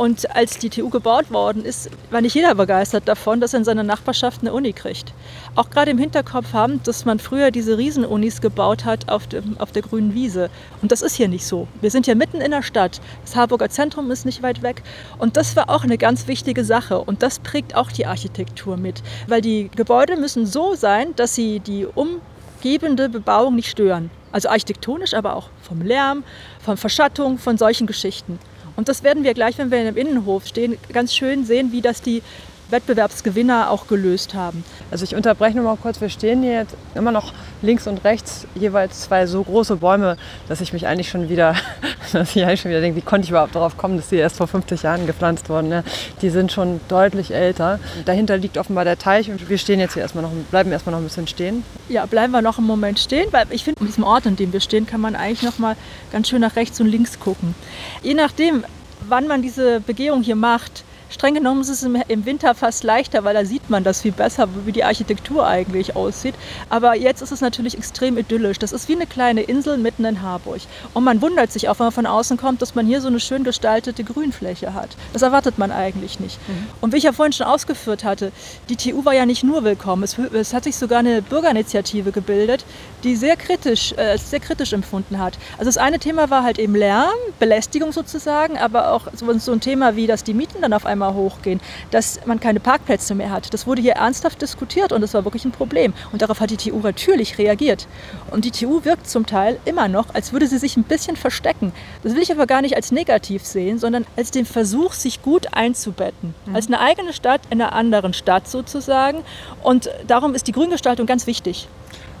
Und 0.00 0.34
als 0.34 0.56
die 0.56 0.70
TU 0.70 0.88
gebaut 0.88 1.30
worden 1.30 1.62
ist, 1.62 1.90
war 2.10 2.22
nicht 2.22 2.34
jeder 2.34 2.54
begeistert 2.54 3.06
davon, 3.06 3.38
dass 3.38 3.52
er 3.52 3.58
in 3.58 3.64
seiner 3.66 3.82
Nachbarschaft 3.82 4.40
eine 4.40 4.54
Uni 4.54 4.72
kriegt. 4.72 5.12
Auch 5.56 5.68
gerade 5.68 5.90
im 5.90 5.98
Hinterkopf 5.98 6.54
haben, 6.54 6.82
dass 6.84 7.04
man 7.04 7.18
früher 7.18 7.50
diese 7.50 7.76
Riesenunis 7.76 8.40
gebaut 8.40 8.86
hat 8.86 9.10
auf, 9.10 9.26
dem, 9.26 9.60
auf 9.60 9.72
der 9.72 9.82
grünen 9.82 10.14
Wiese. 10.14 10.48
Und 10.80 10.90
das 10.90 11.02
ist 11.02 11.16
hier 11.16 11.28
nicht 11.28 11.44
so. 11.44 11.68
Wir 11.82 11.90
sind 11.90 12.06
hier 12.06 12.14
mitten 12.14 12.40
in 12.40 12.50
der 12.50 12.62
Stadt. 12.62 12.98
Das 13.26 13.36
Harburger 13.36 13.68
Zentrum 13.68 14.10
ist 14.10 14.24
nicht 14.24 14.42
weit 14.42 14.62
weg. 14.62 14.82
Und 15.18 15.36
das 15.36 15.54
war 15.54 15.68
auch 15.68 15.84
eine 15.84 15.98
ganz 15.98 16.26
wichtige 16.28 16.64
Sache. 16.64 16.98
Und 16.98 17.22
das 17.22 17.38
prägt 17.38 17.76
auch 17.76 17.92
die 17.92 18.06
Architektur 18.06 18.78
mit. 18.78 19.02
Weil 19.26 19.42
die 19.42 19.68
Gebäude 19.76 20.16
müssen 20.16 20.46
so 20.46 20.76
sein, 20.76 21.14
dass 21.16 21.34
sie 21.34 21.60
die 21.60 21.84
umgebende 21.84 23.10
Bebauung 23.10 23.54
nicht 23.54 23.68
stören. 23.68 24.10
Also 24.32 24.48
architektonisch, 24.48 25.12
aber 25.12 25.36
auch 25.36 25.50
vom 25.60 25.82
Lärm, 25.82 26.24
von 26.64 26.78
Verschattung, 26.78 27.36
von 27.36 27.58
solchen 27.58 27.86
Geschichten. 27.86 28.38
Und 28.80 28.88
das 28.88 29.04
werden 29.04 29.24
wir 29.24 29.34
gleich, 29.34 29.58
wenn 29.58 29.70
wir 29.70 29.86
im 29.86 29.96
Innenhof 29.98 30.46
stehen, 30.46 30.78
ganz 30.90 31.14
schön 31.14 31.44
sehen, 31.44 31.70
wie 31.70 31.82
das 31.82 32.00
die 32.00 32.22
Wettbewerbsgewinner 32.70 33.70
auch 33.70 33.86
gelöst 33.86 34.34
haben. 34.34 34.64
Also 34.90 35.04
ich 35.04 35.14
unterbreche 35.14 35.56
nur 35.56 35.64
mal 35.64 35.76
kurz, 35.76 36.00
wir 36.00 36.08
stehen 36.08 36.42
hier 36.42 36.52
jetzt 36.52 36.76
immer 36.94 37.12
noch 37.12 37.32
links 37.62 37.86
und 37.86 38.04
rechts 38.04 38.46
jeweils 38.54 39.02
zwei 39.02 39.26
so 39.26 39.42
große 39.42 39.76
Bäume, 39.76 40.16
dass 40.48 40.60
ich 40.60 40.72
mich 40.72 40.86
eigentlich 40.86 41.08
schon 41.08 41.28
wieder, 41.28 41.54
dass 42.12 42.34
ich 42.34 42.44
eigentlich 42.44 42.60
schon 42.60 42.70
wieder 42.70 42.80
denke, 42.80 42.96
wie 42.96 43.04
konnte 43.04 43.24
ich 43.24 43.30
überhaupt 43.30 43.54
darauf 43.54 43.76
kommen, 43.76 43.96
dass 43.96 44.08
die 44.08 44.16
erst 44.16 44.36
vor 44.36 44.48
50 44.48 44.82
Jahren 44.82 45.06
gepflanzt 45.06 45.48
wurden. 45.48 45.68
Ne? 45.68 45.84
Die 46.22 46.30
sind 46.30 46.52
schon 46.52 46.80
deutlich 46.88 47.32
älter. 47.32 47.78
Dahinter 48.04 48.36
liegt 48.36 48.58
offenbar 48.58 48.84
der 48.84 48.98
Teich 48.98 49.30
und 49.30 49.48
wir 49.48 49.58
stehen 49.58 49.80
jetzt 49.80 49.94
hier 49.94 50.02
erstmal 50.02 50.22
noch, 50.22 50.32
bleiben 50.50 50.72
erstmal 50.72 50.92
noch 50.92 51.00
ein 51.00 51.04
bisschen 51.04 51.26
stehen. 51.26 51.64
Ja, 51.88 52.06
bleiben 52.06 52.32
wir 52.32 52.42
noch 52.42 52.58
einen 52.58 52.66
Moment 52.66 52.98
stehen, 52.98 53.28
weil 53.32 53.46
ich 53.50 53.64
finde, 53.64 53.80
an 53.80 53.86
diesem 53.86 54.04
Ort, 54.04 54.26
an 54.26 54.36
dem 54.36 54.52
wir 54.52 54.60
stehen, 54.60 54.86
kann 54.86 55.00
man 55.00 55.16
eigentlich 55.16 55.42
noch 55.42 55.58
mal 55.58 55.76
ganz 56.12 56.28
schön 56.28 56.40
nach 56.40 56.56
rechts 56.56 56.80
und 56.80 56.86
links 56.86 57.18
gucken. 57.18 57.54
Je 58.02 58.14
nachdem, 58.14 58.64
wann 59.08 59.26
man 59.26 59.42
diese 59.42 59.80
Begehung 59.80 60.22
hier 60.22 60.36
macht, 60.36 60.84
Streng 61.10 61.34
genommen 61.34 61.60
ist 61.60 61.68
es 61.68 61.82
im 61.82 62.24
Winter 62.24 62.54
fast 62.54 62.84
leichter, 62.84 63.24
weil 63.24 63.34
da 63.34 63.44
sieht 63.44 63.68
man 63.68 63.82
das 63.84 64.00
viel 64.00 64.12
besser, 64.12 64.48
wie 64.64 64.72
die 64.72 64.84
Architektur 64.84 65.46
eigentlich 65.46 65.96
aussieht. 65.96 66.34
Aber 66.68 66.96
jetzt 66.96 67.20
ist 67.20 67.32
es 67.32 67.40
natürlich 67.40 67.76
extrem 67.76 68.16
idyllisch. 68.16 68.58
Das 68.58 68.72
ist 68.72 68.88
wie 68.88 68.94
eine 68.94 69.06
kleine 69.06 69.42
Insel 69.42 69.76
mitten 69.76 70.04
in 70.04 70.22
Harburg. 70.22 70.60
Und 70.94 71.04
man 71.04 71.20
wundert 71.20 71.50
sich 71.50 71.68
auch, 71.68 71.78
wenn 71.78 71.86
man 71.86 71.92
von 71.92 72.06
außen 72.06 72.36
kommt, 72.36 72.62
dass 72.62 72.74
man 72.74 72.86
hier 72.86 73.00
so 73.00 73.08
eine 73.08 73.20
schön 73.20 73.42
gestaltete 73.42 74.04
Grünfläche 74.04 74.72
hat. 74.72 74.90
Das 75.12 75.22
erwartet 75.22 75.58
man 75.58 75.72
eigentlich 75.72 76.20
nicht. 76.20 76.38
Mhm. 76.48 76.68
Und 76.80 76.92
wie 76.92 76.98
ich 76.98 77.04
ja 77.04 77.12
vorhin 77.12 77.32
schon 77.32 77.46
ausgeführt 77.46 78.04
hatte, 78.04 78.30
die 78.68 78.76
TU 78.76 79.04
war 79.04 79.14
ja 79.14 79.26
nicht 79.26 79.42
nur 79.42 79.64
willkommen. 79.64 80.04
Es, 80.04 80.16
es 80.18 80.54
hat 80.54 80.64
sich 80.64 80.76
sogar 80.76 81.00
eine 81.00 81.22
Bürgerinitiative 81.22 82.12
gebildet, 82.12 82.64
die 83.02 83.16
sehr 83.16 83.36
kritisch, 83.36 83.92
äh, 83.96 84.16
sehr 84.16 84.40
kritisch 84.40 84.72
empfunden 84.72 85.18
hat. 85.18 85.38
Also 85.58 85.64
das 85.64 85.76
eine 85.76 85.98
Thema 85.98 86.30
war 86.30 86.44
halt 86.44 86.58
eben 86.58 86.74
Lärm, 86.74 87.10
Belästigung 87.38 87.92
sozusagen, 87.92 88.58
aber 88.58 88.92
auch 88.92 89.08
so, 89.14 89.36
so 89.38 89.52
ein 89.52 89.60
Thema 89.60 89.96
wie, 89.96 90.06
dass 90.06 90.22
die 90.22 90.34
Mieten 90.34 90.62
dann 90.62 90.72
auf 90.72 90.86
einmal 90.86 90.99
einmal 91.00 91.14
hochgehen, 91.14 91.60
dass 91.90 92.20
man 92.26 92.40
keine 92.40 92.60
Parkplätze 92.60 93.14
mehr 93.14 93.30
hat. 93.30 93.52
Das 93.54 93.66
wurde 93.66 93.82
hier 93.82 93.94
ernsthaft 93.94 94.42
diskutiert 94.42 94.92
und 94.92 95.00
das 95.00 95.14
war 95.14 95.24
wirklich 95.24 95.44
ein 95.44 95.52
Problem. 95.52 95.92
Und 96.12 96.22
darauf 96.22 96.40
hat 96.40 96.50
die 96.50 96.56
TU 96.56 96.78
natürlich 96.80 97.38
reagiert. 97.38 97.86
Und 98.30 98.44
die 98.44 98.50
TU 98.50 98.84
wirkt 98.84 99.08
zum 99.08 99.26
Teil 99.26 99.58
immer 99.64 99.88
noch, 99.88 100.14
als 100.14 100.32
würde 100.32 100.46
sie 100.46 100.58
sich 100.58 100.76
ein 100.76 100.84
bisschen 100.84 101.16
verstecken. 101.16 101.72
Das 102.02 102.14
will 102.14 102.22
ich 102.22 102.32
aber 102.32 102.46
gar 102.46 102.62
nicht 102.62 102.76
als 102.76 102.92
negativ 102.92 103.44
sehen, 103.44 103.78
sondern 103.78 104.06
als 104.16 104.30
den 104.30 104.44
Versuch, 104.44 104.92
sich 104.92 105.22
gut 105.22 105.48
einzubetten. 105.52 106.34
Mhm. 106.46 106.54
Als 106.54 106.66
eine 106.66 106.80
eigene 106.80 107.12
Stadt 107.12 107.40
in 107.50 107.60
einer 107.60 107.72
anderen 107.72 108.12
Stadt 108.12 108.48
sozusagen. 108.48 109.22
Und 109.62 109.90
darum 110.06 110.34
ist 110.34 110.46
die 110.46 110.52
Grüngestaltung 110.52 111.06
ganz 111.06 111.26
wichtig. 111.26 111.68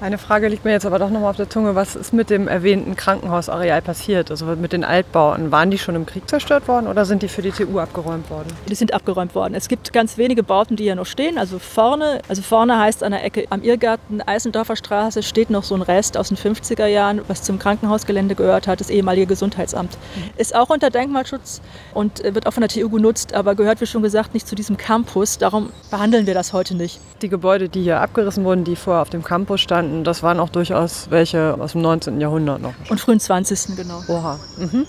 Eine 0.00 0.16
Frage 0.16 0.48
liegt 0.48 0.64
mir 0.64 0.70
jetzt 0.70 0.86
aber 0.86 0.98
doch 0.98 1.10
noch 1.10 1.20
mal 1.20 1.28
auf 1.28 1.36
der 1.36 1.50
Zunge. 1.50 1.74
Was 1.74 1.94
ist 1.94 2.14
mit 2.14 2.30
dem 2.30 2.48
erwähnten 2.48 2.96
Krankenhausareal 2.96 3.82
passiert? 3.82 4.30
Also 4.30 4.46
mit 4.46 4.72
den 4.72 4.82
Altbauten. 4.82 5.52
Waren 5.52 5.70
die 5.70 5.76
schon 5.76 5.94
im 5.94 6.06
Krieg 6.06 6.26
zerstört 6.26 6.68
worden 6.68 6.86
oder 6.86 7.04
sind 7.04 7.22
die 7.22 7.28
für 7.28 7.42
die 7.42 7.50
TU 7.50 7.78
abgeräumt 7.78 8.30
worden? 8.30 8.48
Die 8.66 8.74
sind 8.74 8.94
abgeräumt 8.94 9.34
worden. 9.34 9.52
Es 9.54 9.68
gibt 9.68 9.92
ganz 9.92 10.16
wenige 10.16 10.42
Bauten, 10.42 10.76
die 10.76 10.84
hier 10.84 10.94
noch 10.94 11.04
stehen. 11.04 11.36
Also 11.36 11.58
vorne, 11.58 12.22
also 12.28 12.40
vorne 12.40 12.78
heißt 12.78 13.04
an 13.04 13.12
der 13.12 13.22
Ecke 13.22 13.44
am 13.50 13.62
Irrgarten 13.62 14.22
Eisendorfer 14.22 14.74
Straße 14.74 15.22
steht 15.22 15.50
noch 15.50 15.64
so 15.64 15.74
ein 15.74 15.82
Rest 15.82 16.16
aus 16.16 16.28
den 16.28 16.38
50er 16.38 16.86
Jahren, 16.86 17.20
was 17.28 17.42
zum 17.42 17.58
Krankenhausgelände 17.58 18.34
gehört 18.34 18.68
hat, 18.68 18.80
das 18.80 18.88
ehemalige 18.88 19.26
Gesundheitsamt. 19.26 19.98
Mhm. 20.16 20.30
Ist 20.38 20.54
auch 20.54 20.70
unter 20.70 20.88
Denkmalschutz 20.88 21.60
und 21.92 22.22
wird 22.24 22.46
auch 22.46 22.52
von 22.52 22.62
der 22.62 22.70
TU 22.70 22.88
genutzt, 22.88 23.34
aber 23.34 23.54
gehört, 23.54 23.82
wie 23.82 23.86
schon 23.86 24.02
gesagt, 24.02 24.32
nicht 24.32 24.48
zu 24.48 24.54
diesem 24.54 24.78
Campus. 24.78 25.36
Darum 25.36 25.68
behandeln 25.90 26.26
wir 26.26 26.32
das 26.32 26.54
heute 26.54 26.74
nicht. 26.74 27.00
Die 27.20 27.28
Gebäude, 27.28 27.68
die 27.68 27.82
hier 27.82 28.00
abgerissen 28.00 28.44
wurden, 28.44 28.64
die 28.64 28.76
vorher 28.76 29.02
auf 29.02 29.10
dem 29.10 29.22
Campus 29.22 29.59
standen, 29.60 29.90
standen. 29.90 30.04
Das 30.04 30.22
waren 30.22 30.40
auch 30.40 30.48
durchaus 30.48 31.10
welche 31.10 31.56
aus 31.58 31.72
dem 31.72 31.82
19. 31.82 32.20
Jahrhundert 32.20 32.60
noch. 32.60 32.74
Und 32.88 33.00
frühen 33.00 33.20
20. 33.20 33.76
genau. 33.76 34.02
Oha. 34.08 34.38
Mhm. 34.58 34.86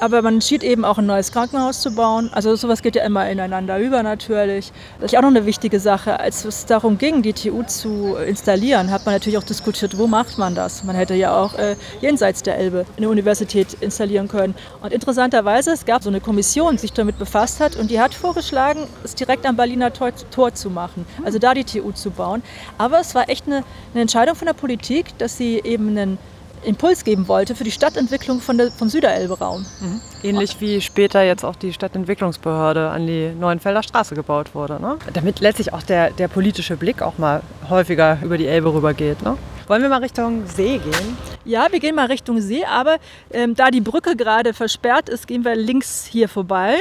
Aber 0.00 0.22
man 0.22 0.40
schied 0.40 0.62
eben 0.62 0.84
auch 0.84 0.98
ein 0.98 1.06
neues 1.06 1.32
Krankenhaus 1.32 1.80
zu 1.80 1.94
bauen. 1.94 2.30
Also 2.32 2.54
sowas 2.56 2.82
geht 2.82 2.96
ja 2.96 3.04
immer 3.04 3.28
ineinander 3.28 3.78
über 3.78 4.02
natürlich. 4.02 4.72
Das 5.00 5.12
ist 5.12 5.18
auch 5.18 5.22
noch 5.22 5.28
eine 5.28 5.46
wichtige 5.46 5.80
Sache. 5.80 6.20
Als 6.20 6.44
es 6.44 6.66
darum 6.66 6.98
ging, 6.98 7.22
die 7.22 7.32
TU 7.32 7.62
zu 7.64 8.16
installieren, 8.16 8.90
hat 8.90 9.06
man 9.06 9.14
natürlich 9.14 9.38
auch 9.38 9.44
diskutiert, 9.44 9.98
wo 9.98 10.06
macht 10.06 10.38
man 10.38 10.54
das. 10.54 10.84
Man 10.84 10.96
hätte 10.96 11.14
ja 11.14 11.36
auch 11.36 11.54
äh, 11.54 11.76
jenseits 12.00 12.42
der 12.42 12.58
Elbe 12.58 12.86
eine 12.96 13.08
Universität 13.08 13.74
installieren 13.80 14.28
können. 14.28 14.54
Und 14.82 14.92
interessanterweise, 14.92 15.72
es 15.72 15.84
gab 15.84 16.02
so 16.02 16.10
eine 16.10 16.20
Kommission, 16.20 16.72
die 16.72 16.78
sich 16.78 16.92
damit 16.92 17.18
befasst 17.18 17.60
hat 17.60 17.76
und 17.76 17.90
die 17.90 18.00
hat 18.00 18.14
vorgeschlagen, 18.14 18.86
es 19.04 19.14
direkt 19.14 19.46
am 19.46 19.56
Berliner 19.56 19.92
Tor, 19.92 20.12
Tor 20.30 20.54
zu 20.54 20.70
machen. 20.70 21.06
Also 21.24 21.38
da 21.38 21.54
die 21.54 21.64
TU 21.64 21.92
zu 21.92 22.10
bauen. 22.10 22.42
Aber 22.76 23.00
es 23.00 23.14
war 23.14 23.28
echt 23.28 23.46
eine, 23.46 23.64
eine 23.92 24.02
Entscheidung 24.02 24.34
von 24.34 24.46
der 24.46 24.54
Politik, 24.54 25.16
dass 25.18 25.36
sie 25.36 25.60
eben 25.64 25.88
einen 25.88 26.18
Impuls 26.64 27.04
geben 27.04 27.28
wollte 27.28 27.54
für 27.54 27.64
die 27.64 27.70
Stadtentwicklung 27.70 28.40
von 28.40 28.58
der, 28.58 28.70
vom 28.70 28.88
Süderelbe-Raum. 28.88 29.66
Mhm. 29.80 30.00
Ähnlich 30.22 30.60
wie 30.60 30.80
später 30.80 31.22
jetzt 31.22 31.44
auch 31.44 31.56
die 31.56 31.72
Stadtentwicklungsbehörde 31.72 32.90
an 32.90 33.06
die 33.06 33.30
Neuenfelder 33.38 33.82
Straße 33.82 34.14
gebaut 34.14 34.54
wurde. 34.54 34.80
Ne? 34.80 34.98
Damit 35.12 35.40
letztlich 35.40 35.72
auch 35.72 35.82
der, 35.82 36.10
der 36.10 36.28
politische 36.28 36.76
Blick 36.76 37.02
auch 37.02 37.18
mal 37.18 37.42
häufiger 37.68 38.18
über 38.22 38.38
die 38.38 38.46
Elbe 38.46 38.72
rübergeht. 38.72 39.22
Ne? 39.22 39.36
Wollen 39.68 39.82
wir 39.82 39.88
mal 39.88 40.00
Richtung 40.00 40.46
See 40.46 40.78
gehen? 40.78 41.16
Ja, 41.44 41.66
wir 41.70 41.78
gehen 41.78 41.94
mal 41.94 42.06
Richtung 42.06 42.40
See, 42.40 42.64
aber 42.64 42.96
ähm, 43.30 43.54
da 43.54 43.70
die 43.70 43.82
Brücke 43.82 44.16
gerade 44.16 44.54
versperrt 44.54 45.08
ist, 45.08 45.26
gehen 45.26 45.44
wir 45.44 45.54
links 45.54 46.06
hier 46.10 46.28
vorbei. 46.28 46.78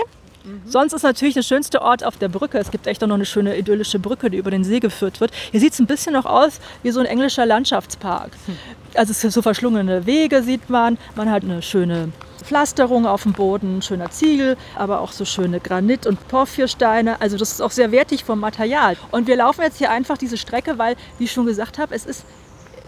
Mhm. 0.47 0.61
Sonst 0.65 0.93
ist 0.93 1.03
natürlich 1.03 1.33
der 1.33 1.43
schönste 1.43 1.81
Ort 1.81 2.03
auf 2.03 2.17
der 2.17 2.29
Brücke. 2.29 2.57
Es 2.57 2.71
gibt 2.71 2.87
echt 2.87 3.03
auch 3.03 3.07
noch 3.07 3.15
eine 3.15 3.25
schöne 3.25 3.57
idyllische 3.57 3.99
Brücke, 3.99 4.29
die 4.29 4.37
über 4.37 4.51
den 4.51 4.63
See 4.63 4.79
geführt 4.79 5.19
wird. 5.19 5.31
Hier 5.51 5.59
sieht 5.59 5.73
es 5.73 5.79
ein 5.79 5.87
bisschen 5.87 6.13
noch 6.13 6.25
aus 6.25 6.59
wie 6.83 6.91
so 6.91 6.99
ein 6.99 7.05
englischer 7.05 7.45
Landschaftspark. 7.45 8.31
Hm. 8.45 8.57
Also 8.95 9.11
es 9.11 9.21
sind 9.21 9.31
so 9.31 9.41
verschlungene 9.41 10.05
Wege 10.05 10.41
sieht 10.43 10.69
man. 10.69 10.97
Man 11.15 11.29
hat 11.29 11.43
eine 11.43 11.61
schöne 11.61 12.11
Pflasterung 12.43 13.05
auf 13.05 13.23
dem 13.23 13.33
Boden, 13.33 13.81
schöner 13.81 14.09
Ziegel, 14.09 14.55
aber 14.75 15.01
auch 15.01 15.11
so 15.11 15.25
schöne 15.25 15.59
Granit- 15.59 16.07
und 16.07 16.27
Porphyrsteine. 16.29 17.19
Also 17.19 17.37
das 17.37 17.51
ist 17.51 17.61
auch 17.61 17.71
sehr 17.71 17.91
wertig 17.91 18.23
vom 18.23 18.39
Material. 18.39 18.95
Und 19.11 19.27
wir 19.27 19.35
laufen 19.35 19.61
jetzt 19.61 19.77
hier 19.77 19.91
einfach 19.91 20.17
diese 20.17 20.37
Strecke, 20.37 20.77
weil, 20.77 20.95
wie 21.17 21.25
ich 21.25 21.31
schon 21.31 21.45
gesagt 21.45 21.77
habe, 21.77 21.93
es 21.93 22.05
ist 22.05 22.23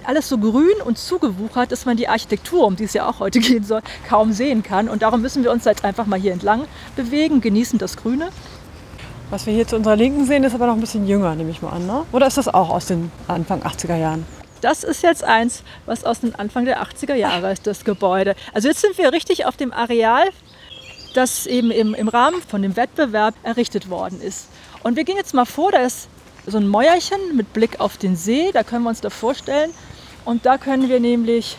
alles 0.06 0.29
so 0.29 0.38
grün 0.38 0.82
und 0.84 0.98
zugewuchert, 0.98 1.72
dass 1.72 1.86
man 1.86 1.98
die 1.98 2.08
Architektur, 2.08 2.65
um 2.65 2.75
die 2.75 2.86
es 2.86 2.94
ja 2.94 3.08
auch 3.08 3.20
heute 3.20 3.39
gehen 3.39 3.63
soll, 3.63 3.82
kaum 4.08 4.32
sehen 4.32 4.63
kann. 4.63 4.89
Und 4.89 5.01
darum 5.01 5.22
müssen 5.22 5.44
wir 5.44 5.51
uns 5.51 5.65
jetzt 5.65 5.84
einfach 5.84 6.06
mal 6.06 6.20
hier 6.20 6.34
entlang 6.34 6.65
bewegen, 6.96 7.41
genießen 7.41 7.79
das 7.79 7.98
Grüne. 7.98 8.29
Was 9.29 9.46
wir 9.46 9.53
hier 9.53 9.68
zu 9.68 9.75
unserer 9.75 9.96
Linken 9.96 10.25
sehen, 10.25 10.44
ist 10.44 10.56
aber 10.56 10.65
noch 10.65 10.74
ein 10.74 10.79
bisschen 10.79 11.08
jünger, 11.08 11.36
nehme 11.36 11.51
ich 11.51 11.62
mal 11.62 11.70
an. 11.70 11.86
Ne? 11.86 12.06
Oder 12.12 12.27
ist 12.27 12.38
das 12.38 12.48
auch 12.48 12.70
aus 12.70 12.88
den 12.88 13.12
Anfang 13.27 13.62
80er 13.62 13.96
Jahren? 13.96 14.25
Das 14.62 14.84
ist 14.84 15.03
jetzt 15.03 15.24
eins, 15.24 15.63
was 15.86 16.03
aus 16.03 16.20
dem 16.22 16.36
Anfang 16.36 16.65
der 16.65 16.82
80er 16.82 17.13
Jahre 17.13 17.51
ist, 17.51 17.68
das 17.68 17.86
Gebäude. 17.86 18.36
Also 18.53 18.68
jetzt 18.68 18.82
sind 18.82 18.98
wir 18.98 19.13
richtig 19.13 19.46
auf 19.46 19.56
dem 19.56 19.72
Areal, 19.72 20.29
das 21.13 21.46
eben 21.46 21.72
im, 21.72 21.94
im 21.94 22.08
Rahmen 22.08 22.41
von 22.41 22.62
dem 22.62 22.75
Wettbewerb 22.75 23.36
errichtet 23.44 23.89
worden 23.89 24.20
ist. 24.22 24.48
Und 24.84 24.96
wir 24.96 25.03
gehen 25.03 25.18
jetzt 25.18 25.34
mal 25.34 25.46
vor, 25.46 25.72
da 25.72 25.79
ist 25.79 26.08
so 26.46 26.58
ein 26.58 26.67
Mäuerchen 26.67 27.36
mit 27.36 27.53
Blick 27.53 27.79
auf 27.79 27.98
den 27.98 28.15
See, 28.15 28.51
da 28.51 28.63
können 28.63 28.84
wir 28.84 28.89
uns 28.89 29.01
da 29.01 29.10
vorstellen. 29.10 29.72
Und 30.25 30.46
da 30.46 30.58
können 30.58 30.89
wir 30.89 31.00
nämlich 31.00 31.58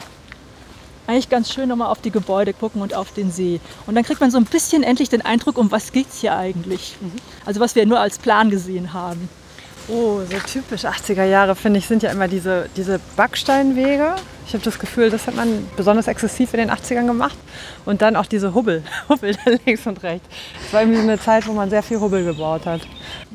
eigentlich 1.07 1.29
ganz 1.29 1.53
schön 1.53 1.69
nochmal 1.69 1.89
auf 1.89 2.01
die 2.01 2.11
Gebäude 2.11 2.53
gucken 2.53 2.83
und 2.83 2.95
auf 2.95 3.13
den 3.13 3.33
See. 3.33 3.61
Und 3.87 3.95
dann 3.95 4.05
kriegt 4.05 4.21
man 4.21 4.31
so 4.31 4.39
ein 4.39 4.45
bisschen 4.45 4.83
endlich 4.83 5.09
den 5.09 5.23
Eindruck, 5.23 5.59
um 5.59 5.71
was 5.71 5.93
geht 5.93 6.09
es 6.09 6.21
hier 6.21 6.37
eigentlich. 6.37 6.97
Mhm. 7.01 7.13
Also 7.45 7.61
was 7.61 7.75
wir 7.75 7.85
nur 7.85 7.99
als 7.99 8.19
Plan 8.19 8.51
gesehen 8.51 8.93
haben. 8.93 9.29
Oh, 9.93 10.21
so 10.21 10.39
typisch 10.47 10.85
80er 10.85 11.25
Jahre, 11.25 11.57
finde 11.57 11.79
ich, 11.79 11.87
sind 11.87 12.03
ja 12.03 12.11
immer 12.11 12.29
diese, 12.29 12.69
diese 12.77 13.01
Backsteinwege. 13.17 14.15
Ich 14.47 14.55
habe 14.55 14.65
das 14.65 14.79
Gefühl, 14.79 15.11
das 15.11 15.27
hat 15.27 15.35
man 15.35 15.69
besonders 15.77 16.07
exzessiv 16.07 16.55
in 16.55 16.61
den 16.61 16.71
80ern 16.71 17.07
gemacht. 17.07 17.37
Und 17.87 18.03
dann 18.03 18.15
auch 18.15 18.27
diese 18.27 18.55
Hubbel, 18.55 18.83
Hubbel 19.09 19.35
links 19.65 19.87
und 19.87 20.03
rechts. 20.03 20.29
Es 20.65 20.73
war 20.73 20.83
irgendwie 20.83 21.01
eine 21.01 21.19
Zeit, 21.19 21.47
wo 21.47 21.53
man 21.53 21.71
sehr 21.71 21.83
viel 21.83 21.99
Hubbel 22.01 22.25
gebaut 22.25 22.67
hat. 22.67 22.83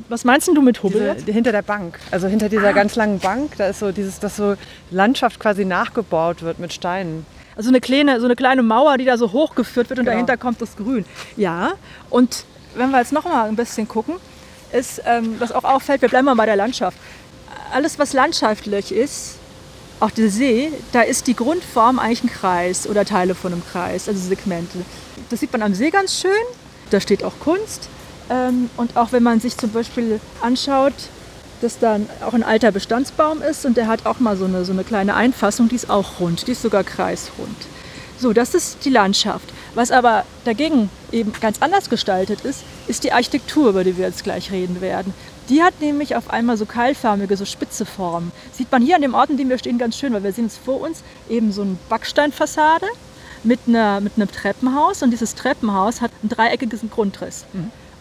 Was 0.08 0.24
meinst 0.24 0.48
du 0.48 0.62
mit 0.62 0.82
Hubbel? 0.82 1.16
Diese, 1.20 1.32
hinter 1.32 1.52
der 1.52 1.62
Bank, 1.62 2.00
also 2.12 2.28
hinter 2.28 2.48
dieser 2.48 2.70
ah. 2.70 2.74
ganz 2.74 2.96
langen 2.96 3.20
Bank, 3.20 3.54
da 3.58 3.68
ist 3.68 3.80
so 3.80 3.92
dieses, 3.92 4.20
dass 4.20 4.38
so 4.38 4.56
Landschaft 4.92 5.40
quasi 5.40 5.66
nachgebaut 5.66 6.42
wird 6.42 6.60
mit 6.60 6.74
Steinen. 6.74 7.26
Also 7.58 7.70
eine 7.70 7.82
kleine, 7.82 8.20
so 8.20 8.26
eine 8.26 8.36
kleine 8.36 8.64
Mauer, 8.64 8.98
die 8.98 9.06
da 9.06 9.18
so 9.18 9.32
hochgeführt 9.32 9.90
wird 9.90 10.00
und 10.00 10.06
Genau. 10.06 10.16
dahinter 10.16 10.38
kommt 10.38 10.62
das 10.62 10.76
Grün. 10.76 11.06
Ja, 11.38 11.74
und 12.10 12.46
wenn 12.76 12.92
wir 12.92 13.00
jetzt 13.00 13.14
noch 13.14 13.26
mal 13.26 13.48
ein 13.48 13.56
bisschen 13.56 13.88
gucken, 13.88 14.16
ist, 14.72 15.02
ähm, 15.06 15.36
was 15.40 15.52
auch 15.52 15.64
auffällt, 15.64 16.02
wir 16.02 16.10
bleiben 16.10 16.26
mal 16.26 16.36
bei 16.36 16.46
der 16.46 16.56
Landschaft. 16.56 16.98
Alles, 17.72 17.98
was 18.00 18.14
landschaftlich 18.14 18.92
ist, 18.92 19.36
auch 20.00 20.12
der 20.12 20.30
See, 20.30 20.72
da 20.92 21.02
ist 21.02 21.28
die 21.28 21.36
Grundform 21.36 22.00
eigentlich 22.00 22.24
ein 22.24 22.30
Kreis 22.30 22.88
oder 22.88 23.06
Teile 23.06 23.34
von 23.34 23.54
einem 23.54 23.64
Kreis, 23.66 24.08
also 24.08 24.20
Segmente. 24.20 24.80
Das 25.30 25.40
sieht 25.40 25.52
man 25.52 25.62
am 25.62 25.74
See 25.74 25.90
ganz 25.90 26.20
schön. 26.20 26.32
Da 26.90 27.00
steht 27.00 27.24
auch 27.24 27.40
Kunst. 27.40 27.90
Ähm, 28.30 28.70
und 28.78 28.98
auch 28.98 29.12
wenn 29.12 29.24
man 29.24 29.40
sich 29.40 29.58
zum 29.58 29.72
Beispiel 29.72 30.20
anschaut, 30.42 30.94
dass 31.62 31.80
da 31.80 32.00
auch 32.26 32.34
ein 32.34 32.44
alter 32.44 32.72
Bestandsbaum 32.72 33.42
ist 33.42 33.66
und 33.66 33.78
der 33.78 33.88
hat 33.88 34.06
auch 34.06 34.20
mal 34.20 34.36
so 34.36 34.46
eine, 34.46 34.66
so 34.66 34.74
eine 34.74 34.84
kleine 34.84 35.16
Einfassung, 35.16 35.70
die 35.70 35.76
ist 35.76 35.90
auch 35.90 36.20
rund, 36.20 36.48
die 36.48 36.52
ist 36.52 36.62
sogar 36.62 36.84
kreisrund. 36.84 37.56
So, 38.18 38.34
das 38.34 38.56
ist 38.56 38.86
die 38.86 38.90
Landschaft. 38.90 39.50
Was 39.74 39.92
aber 39.92 40.24
dagegen 40.46 40.90
eben 41.12 41.34
ganz 41.34 41.62
anders 41.62 41.90
gestaltet 41.90 42.42
ist, 42.42 42.64
ist 42.88 43.04
die 43.04 43.12
Architektur, 43.12 43.70
über 43.70 43.84
die 43.84 43.98
wir 43.98 44.06
jetzt 44.08 44.24
gleich 44.24 44.52
reden 44.52 44.80
werden. 44.80 45.14
Die 45.50 45.62
hat 45.62 45.80
nämlich 45.82 46.16
auf 46.16 46.30
einmal 46.30 46.58
so 46.58 46.66
keilförmige, 46.66 47.36
so 47.38 47.46
spitze 47.46 47.86
Formen. 47.86 48.32
Sieht 48.52 48.72
man 48.72 48.82
hier 48.82 48.96
an 48.96 49.02
dem 49.02 49.14
Ort, 49.14 49.30
in 49.30 49.38
dem 49.38 49.50
wir 49.50 49.58
stehen, 49.58 49.78
ganz 49.78 49.98
schön, 49.98 50.14
weil 50.14 50.24
wir 50.24 50.32
sehen 50.32 50.46
jetzt 50.46 50.60
vor 50.64 50.80
uns 50.82 51.04
eben 51.30 51.52
so 51.52 51.62
eine 51.62 51.78
Backsteinfassade 51.90 52.88
mit, 53.44 53.60
einer, 53.68 54.00
mit 54.00 54.14
einem 54.16 54.32
Treppenhaus 54.32 55.04
und 55.04 55.12
dieses 55.12 55.36
Treppenhaus 55.36 56.02
hat 56.02 56.12
einen 56.22 56.30
dreieckigen 56.30 56.90
Grundriss. 56.90 57.46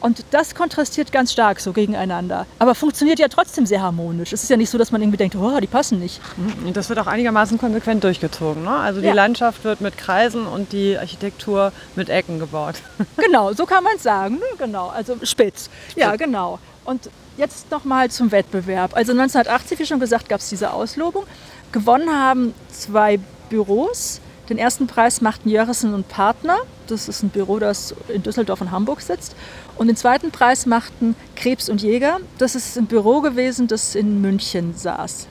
Und 0.04 0.22
das 0.32 0.54
kontrastiert 0.54 1.12
ganz 1.12 1.32
stark 1.32 1.60
so 1.60 1.72
gegeneinander. 1.72 2.44
Aber 2.58 2.74
funktioniert 2.74 3.18
ja 3.18 3.28
trotzdem 3.28 3.64
sehr 3.64 3.80
harmonisch. 3.80 4.34
Es 4.34 4.42
ist 4.42 4.50
ja 4.50 4.58
nicht 4.58 4.68
so, 4.68 4.76
dass 4.76 4.92
man 4.92 5.00
irgendwie 5.00 5.16
denkt, 5.16 5.34
oh, 5.34 5.58
die 5.60 5.66
passen 5.66 5.98
nicht. 5.98 6.20
Und 6.62 6.76
das 6.76 6.90
wird 6.90 6.98
auch 6.98 7.06
einigermaßen 7.06 7.56
konsequent 7.56 8.04
durchgezogen. 8.04 8.64
Ne? 8.64 8.70
Also 8.70 9.00
die 9.00 9.06
Ja. 9.06 9.14
Landschaft 9.14 9.64
wird 9.64 9.80
mit 9.80 9.96
Kreisen 9.96 10.46
und 10.46 10.72
die 10.74 10.98
Architektur 10.98 11.72
mit 11.96 12.10
Ecken 12.10 12.38
gebaut. 12.38 12.74
Genau, 13.16 13.54
so 13.54 13.64
kann 13.64 13.82
man 13.82 13.94
es 13.96 14.02
sagen. 14.02 14.34
Ne? 14.34 14.44
Genau, 14.58 14.88
also 14.88 15.16
spitz. 15.22 15.70
Ja, 15.96 16.16
genau. 16.16 16.58
Und 16.84 17.08
jetzt 17.38 17.70
nochmal 17.70 18.10
zum 18.10 18.30
Wettbewerb. 18.30 18.94
Also 18.94 19.12
1980, 19.12 19.78
wie 19.78 19.86
schon 19.86 20.00
gesagt, 20.00 20.28
gab 20.28 20.40
es 20.40 20.50
diese 20.50 20.74
Auslobung. 20.74 21.24
Gewonnen 21.72 22.10
haben 22.10 22.52
zwei 22.70 23.18
Büros. 23.48 24.20
Den 24.48 24.58
ersten 24.58 24.86
Preis 24.86 25.20
machten 25.20 25.48
Jörrissen 25.48 25.94
und 25.94 26.08
Partner. 26.08 26.58
Das 26.86 27.08
ist 27.08 27.22
ein 27.22 27.30
Büro, 27.30 27.58
das 27.58 27.94
in 28.08 28.22
Düsseldorf 28.22 28.60
und 28.60 28.70
Hamburg 28.70 29.00
sitzt. 29.00 29.34
Und 29.76 29.86
den 29.86 29.96
zweiten 29.96 30.30
Preis 30.30 30.66
machten 30.66 31.16
Krebs 31.34 31.68
und 31.68 31.82
Jäger. 31.82 32.18
Das 32.38 32.54
ist 32.54 32.76
ein 32.76 32.86
Büro 32.86 33.20
gewesen, 33.22 33.68
das 33.68 33.94
in 33.94 34.20
München 34.20 34.74
saß. 34.76 35.28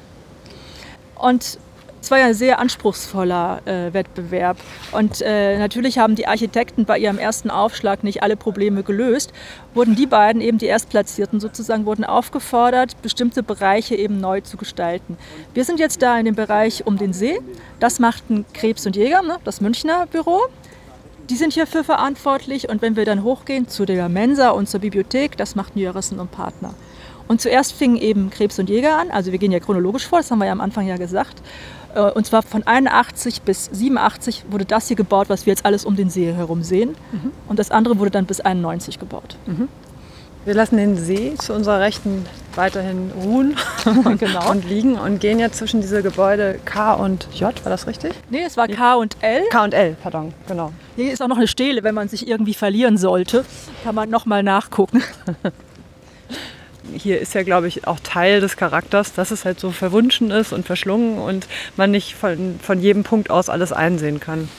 Und 1.15 1.59
es 2.03 2.11
war 2.11 2.19
ja 2.19 2.25
ein 2.25 2.33
sehr 2.33 2.59
anspruchsvoller 2.59 3.61
äh, 3.63 3.93
Wettbewerb. 3.93 4.57
Und 4.91 5.21
äh, 5.21 5.57
natürlich 5.57 5.99
haben 5.99 6.15
die 6.15 6.27
Architekten 6.27 6.83
bei 6.83 6.99
ihrem 6.99 7.17
ersten 7.17 7.49
Aufschlag 7.49 8.03
nicht 8.03 8.21
alle 8.21 8.35
Probleme 8.35 8.83
gelöst. 8.83 9.31
Wurden 9.73 9.95
die 9.95 10.05
beiden, 10.05 10.41
eben 10.41 10.57
die 10.57 10.65
Erstplatzierten 10.65 11.39
sozusagen, 11.39 11.85
wurden 11.85 12.03
aufgefordert, 12.03 13.01
bestimmte 13.01 13.41
Bereiche 13.41 13.95
eben 13.95 14.19
neu 14.19 14.41
zu 14.41 14.57
gestalten. 14.57 15.17
Wir 15.53 15.63
sind 15.63 15.79
jetzt 15.79 16.01
da 16.01 16.19
in 16.19 16.25
dem 16.25 16.35
Bereich 16.35 16.85
um 16.85 16.97
den 16.97 17.13
See. 17.13 17.39
Das 17.79 17.99
machten 17.99 18.43
Krebs 18.53 18.85
und 18.85 18.97
Jäger, 18.97 19.21
ne, 19.21 19.37
das 19.45 19.61
Münchner 19.61 20.05
Büro. 20.07 20.41
Die 21.29 21.35
sind 21.37 21.53
hierfür 21.53 21.85
verantwortlich. 21.85 22.67
Und 22.67 22.81
wenn 22.81 22.97
wir 22.97 23.05
dann 23.05 23.23
hochgehen 23.23 23.69
zu 23.69 23.85
der 23.85 24.09
Mensa 24.09 24.49
und 24.49 24.67
zur 24.67 24.81
Bibliothek, 24.81 25.37
das 25.37 25.55
machten 25.55 25.79
Jörissen 25.79 26.19
und 26.19 26.31
Partner. 26.31 26.73
Und 27.29 27.39
zuerst 27.39 27.71
fingen 27.71 27.95
eben 27.95 28.29
Krebs 28.29 28.59
und 28.59 28.69
Jäger 28.69 28.97
an. 28.97 29.09
Also 29.09 29.31
wir 29.31 29.39
gehen 29.39 29.53
ja 29.53 29.59
chronologisch 29.59 30.05
vor, 30.05 30.19
das 30.19 30.29
haben 30.29 30.39
wir 30.39 30.45
ja 30.45 30.51
am 30.51 30.61
Anfang 30.61 30.85
ja 30.85 30.97
gesagt. 30.97 31.41
Äh, 31.95 32.01
Und 32.11 32.25
zwar 32.25 32.41
von 32.43 32.65
81 32.65 33.41
bis 33.43 33.65
87 33.71 34.45
wurde 34.49 34.65
das 34.65 34.87
hier 34.87 34.97
gebaut, 34.97 35.29
was 35.29 35.45
wir 35.45 35.51
jetzt 35.53 35.65
alles 35.65 35.85
um 35.85 35.95
den 35.95 36.09
See 36.09 36.31
herum 36.33 36.63
sehen. 36.63 36.95
Und 37.47 37.59
das 37.59 37.71
andere 37.71 37.99
wurde 37.99 38.11
dann 38.11 38.25
bis 38.25 38.41
91 38.41 38.99
gebaut. 38.99 39.37
Wir 40.45 40.53
lassen 40.55 40.75
den 40.75 40.97
See 40.97 41.35
zu 41.37 41.53
unserer 41.53 41.79
Rechten 41.79 42.25
weiterhin 42.55 43.11
ruhen 43.23 43.55
Genau. 44.19 44.51
und 44.51 44.67
liegen 44.67 44.95
und 44.95 45.21
gehen 45.21 45.39
jetzt 45.39 45.57
zwischen 45.57 45.79
diese 45.79 46.03
Gebäude 46.03 46.59
K 46.65 46.93
und 46.95 47.27
J, 47.33 47.53
war 47.63 47.69
das 47.69 47.87
richtig? 47.87 48.13
Nee, 48.29 48.43
es 48.45 48.57
war 48.57 48.67
K 48.67 48.95
und 48.95 49.15
L. 49.21 49.43
K 49.49 49.63
und 49.63 49.73
L, 49.73 49.95
pardon, 50.03 50.33
genau. 50.47 50.71
Hier 50.97 51.13
ist 51.13 51.21
auch 51.21 51.29
noch 51.29 51.37
eine 51.37 51.47
Stele, 51.47 51.83
wenn 51.83 51.95
man 51.95 52.09
sich 52.09 52.27
irgendwie 52.27 52.53
verlieren 52.53 52.97
sollte. 52.97 53.45
Kann 53.85 53.95
man 53.95 54.09
nochmal 54.09 54.43
nachgucken. 54.43 55.01
Hier 56.91 57.19
ist 57.19 57.33
ja, 57.33 57.43
glaube 57.43 57.67
ich, 57.67 57.87
auch 57.87 57.99
Teil 58.01 58.41
des 58.41 58.57
Charakters, 58.57 59.13
dass 59.13 59.31
es 59.31 59.45
halt 59.45 59.59
so 59.59 59.71
verwunschen 59.71 60.31
ist 60.31 60.51
und 60.51 60.65
verschlungen 60.65 61.17
und 61.17 61.47
man 61.77 61.91
nicht 61.91 62.15
von, 62.15 62.59
von 62.61 62.81
jedem 62.81 63.03
Punkt 63.03 63.29
aus 63.29 63.49
alles 63.49 63.71
einsehen 63.71 64.19
kann. 64.19 64.49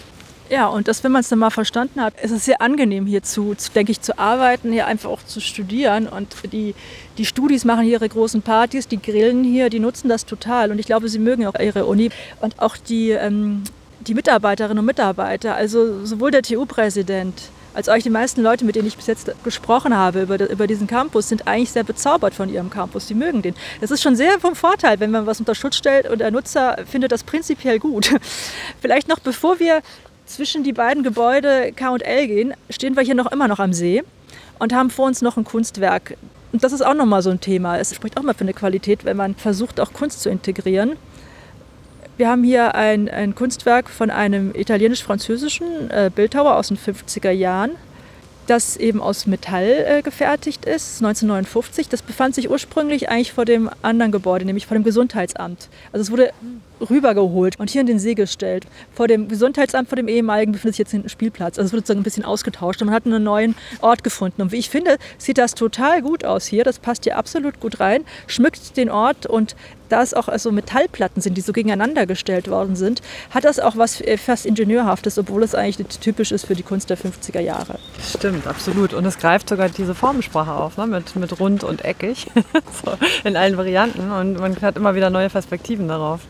Ja, 0.51 0.67
und 0.67 0.89
das, 0.89 1.03
wenn 1.03 1.11
man 1.11 1.21
es 1.21 1.31
dann 1.31 1.39
mal 1.39 1.51
verstanden 1.51 2.03
hat, 2.03 2.21
ist 2.23 2.31
es 2.31 2.45
sehr 2.45 2.61
angenehm 2.61 3.07
hier 3.07 3.23
zu, 3.23 3.55
zu, 3.55 3.73
denke 3.73 3.93
ich, 3.93 4.03
zu 4.03 4.19
arbeiten, 4.19 4.73
hier 4.73 4.87
einfach 4.87 5.09
auch 5.09 5.23
zu 5.23 5.41
studieren. 5.41 6.07
Und 6.07 6.29
die, 6.53 6.75
die 7.17 7.25
Studis 7.25 7.65
machen 7.65 7.85
hier 7.85 7.95
ihre 7.95 8.09
großen 8.09 8.43
Partys, 8.43 8.87
die 8.87 9.01
grillen 9.01 9.43
hier, 9.43 9.71
die 9.71 9.81
nutzen 9.81 10.09
das 10.09 10.27
total. 10.27 10.71
Und 10.71 10.79
ich 10.79 10.87
glaube, 10.87 11.09
sie 11.09 11.19
mögen 11.19 11.47
auch 11.47 11.59
ihre 11.59 11.87
Uni. 11.87 12.11
Und 12.43 12.61
auch 12.61 12.77
die, 12.77 13.11
ähm, 13.11 13.65
die 14.01 14.15
Mitarbeiterinnen 14.15 14.79
und 14.79 14.85
Mitarbeiter, 14.85 15.55
also 15.55 16.05
sowohl 16.05 16.31
der 16.31 16.43
TU-Präsident 16.43 17.51
als 17.75 17.89
auch 17.89 17.99
die 17.99 18.11
meisten 18.11 18.41
Leute, 18.43 18.65
mit 18.65 18.77
denen 18.77 18.89
ich 18.89 18.97
bis 18.97 19.07
jetzt 19.07 19.31
gesprochen 19.43 19.95
habe 19.95 20.23
über, 20.23 20.51
über 20.51 20.67
diesen 20.67 20.87
Campus, 20.87 21.29
sind 21.29 21.47
eigentlich 21.47 21.71
sehr 21.71 21.85
bezaubert 21.85 22.35
von 22.35 22.49
ihrem 22.49 22.71
Campus. 22.71 23.07
Die 23.07 23.15
mögen 23.15 23.43
den. 23.43 23.55
Das 23.81 23.91
ist 23.91 24.03
schon 24.03 24.17
sehr 24.17 24.41
vom 24.41 24.55
Vorteil, 24.55 25.01
wenn 25.01 25.11
man 25.11 25.27
was 25.27 25.41
unter 25.41 25.55
Schutz 25.55 25.77
stellt 25.77 26.09
und 26.09 26.19
der 26.19 26.31
Nutzer 26.31 26.79
findet 26.91 27.13
das 27.13 27.25
prinzipiell 27.25 27.79
gut. 27.79 28.15
Vielleicht 28.81 29.09
noch 29.09 29.19
bevor 29.19 29.59
wir 29.59 29.83
zwischen 30.27 30.65
die 30.65 30.73
beiden 30.73 31.03
Gebäude 31.03 31.73
K 31.75 31.91
und 31.91 32.01
L 32.01 32.27
gehen, 32.27 32.55
stehen 32.71 32.97
wir 32.97 33.03
hier 33.03 33.15
noch 33.15 33.31
immer 33.31 33.49
noch 33.49 33.59
am 33.59 33.73
See 33.73 34.03
und 34.59 34.73
haben 34.73 34.91
vor 34.91 35.07
uns 35.07 35.21
noch 35.21 35.37
ein 35.37 35.45
Kunstwerk. 35.45 36.17
Und 36.53 36.63
das 36.63 36.73
ist 36.73 36.83
auch 36.83 36.95
nochmal 36.95 37.23
so 37.23 37.31
ein 37.31 37.41
Thema. 37.41 37.79
Es 37.79 37.95
spricht 37.95 38.17
auch 38.17 38.23
mal 38.23 38.35
für 38.35 38.43
eine 38.43 38.55
Qualität, 38.55 39.05
wenn 39.05 39.17
man 39.17 39.35
versucht, 39.35 39.81
auch 39.81 39.93
Kunst 39.93 40.23
zu 40.23 40.31
integrieren. 40.31 40.97
Wir 42.17 42.29
haben 42.29 42.45
hier 42.45 42.77
ein, 42.77 43.09
ein 43.09 43.35
Kunstwerk 43.35 43.91
von 43.91 44.09
einem 44.09 44.55
italienisch-französischen 44.55 45.91
äh, 45.91 46.13
Bildhauer 46.15 46.55
aus 46.57 46.69
den 46.69 46.79
50er 46.79 47.33
Jahren, 47.33 47.73
das 48.47 48.77
eben 48.77 49.01
aus 49.03 49.27
Metall 49.27 49.85
äh, 49.85 50.03
gefertigt 50.03 50.65
ist, 50.65 51.03
1959. 51.03 51.89
Das 51.89 52.03
befand 52.03 52.37
sich 52.37 52.49
ursprünglich 52.49 53.09
eigentlich 53.09 53.33
vor 53.33 53.45
dem 53.45 53.69
anderen 53.83 54.13
Gebäude, 54.13 54.45
nämlich 54.45 54.67
vor 54.67 54.77
dem 54.77 54.85
Gesundheitsamt. 54.85 55.69
Also 55.93 56.03
es 56.03 56.11
wurde 56.13 56.31
rübergeholt 56.81 57.59
und 57.59 57.71
hier 57.71 57.81
in 57.81 57.87
den 57.87 57.99
See 57.99 58.15
gestellt. 58.15 58.67
Vor 58.93 59.09
dem 59.09 59.29
Gesundheitsamt, 59.29 59.89
vor 59.89 59.97
dem 59.97 60.09
ehemaligen, 60.09 60.53
befindet 60.53 60.75
sich 60.75 60.81
jetzt 60.81 60.91
hinten 60.91 61.07
ein 61.07 61.11
Spielplatz. 61.11 61.59
Also 61.59 61.67
es 61.67 61.73
wurde 61.73 61.81
sozusagen 61.81 62.01
ein 62.01 62.05
bisschen 62.05 62.25
ausgetauscht 62.25 62.81
und 62.83 62.87
man 62.87 62.95
hat 62.95 63.07
einen 63.07 63.23
neuen 63.23 63.55
Ort 63.81 64.05
gefunden. 64.05 64.43
Und 64.43 64.53
wie 64.53 64.57
ich 64.57 64.71
finde, 64.71 64.99
sieht 65.19 65.39
das 65.39 65.55
total 65.55 66.03
gut 66.03 66.25
aus 66.25 66.47
hier. 66.47 66.65
Das 66.65 66.79
passt 66.79 67.05
hier 67.05 67.17
absolut 67.17 67.61
gut 67.61 67.81
rein, 67.81 68.05
schmückt 68.27 68.77
den 68.77 68.91
Ort 68.91 69.27
und 69.27 69.57
da 69.89 70.03
es 70.03 70.15
auch 70.15 70.29
also 70.29 70.51
Metallplatten 70.51 71.23
sind, 71.23 71.37
die 71.37 71.41
so 71.41 71.53
gegeneinander 71.53 72.07
gestellt 72.07 72.49
worden 72.49 72.75
sind, 72.75 73.03
hat 73.31 73.45
das 73.45 73.61
auch 73.61 73.77
was 73.77 74.01
äh, 74.01 74.17
fast 74.17 74.47
Ingenieurhaftes, 74.47 75.19
obwohl 75.19 75.43
es 75.43 75.55
eigentlich 75.55 75.87
typisch 75.99 76.33
ist 76.33 76.47
für 76.47 76.55
die 76.55 76.63
Kunst 76.63 76.91
der 76.91 76.99
50er 76.99 77.41
Jahre. 77.41 77.79
Stimmt, 78.03 78.47
absolut. 78.47 78.95
Und 78.95 79.05
es 79.05 79.19
greift 79.19 79.49
sogar 79.49 79.69
diese 79.69 79.95
Formensprache 79.95 80.53
auf, 80.53 80.77
ne? 80.79 80.87
mit, 80.87 81.15
mit 81.17 81.39
rund 81.39 81.65
und 81.65 81.85
eckig, 81.85 82.27
so, 82.85 82.95
in 83.25 83.37
allen 83.37 83.57
Varianten. 83.57 84.11
Und 84.11 84.39
man 84.41 84.61
hat 84.63 84.77
immer 84.77 84.95
wieder 84.95 85.11
neue 85.11 85.31
Perspektiven 85.31 85.89
darauf. 85.89 86.21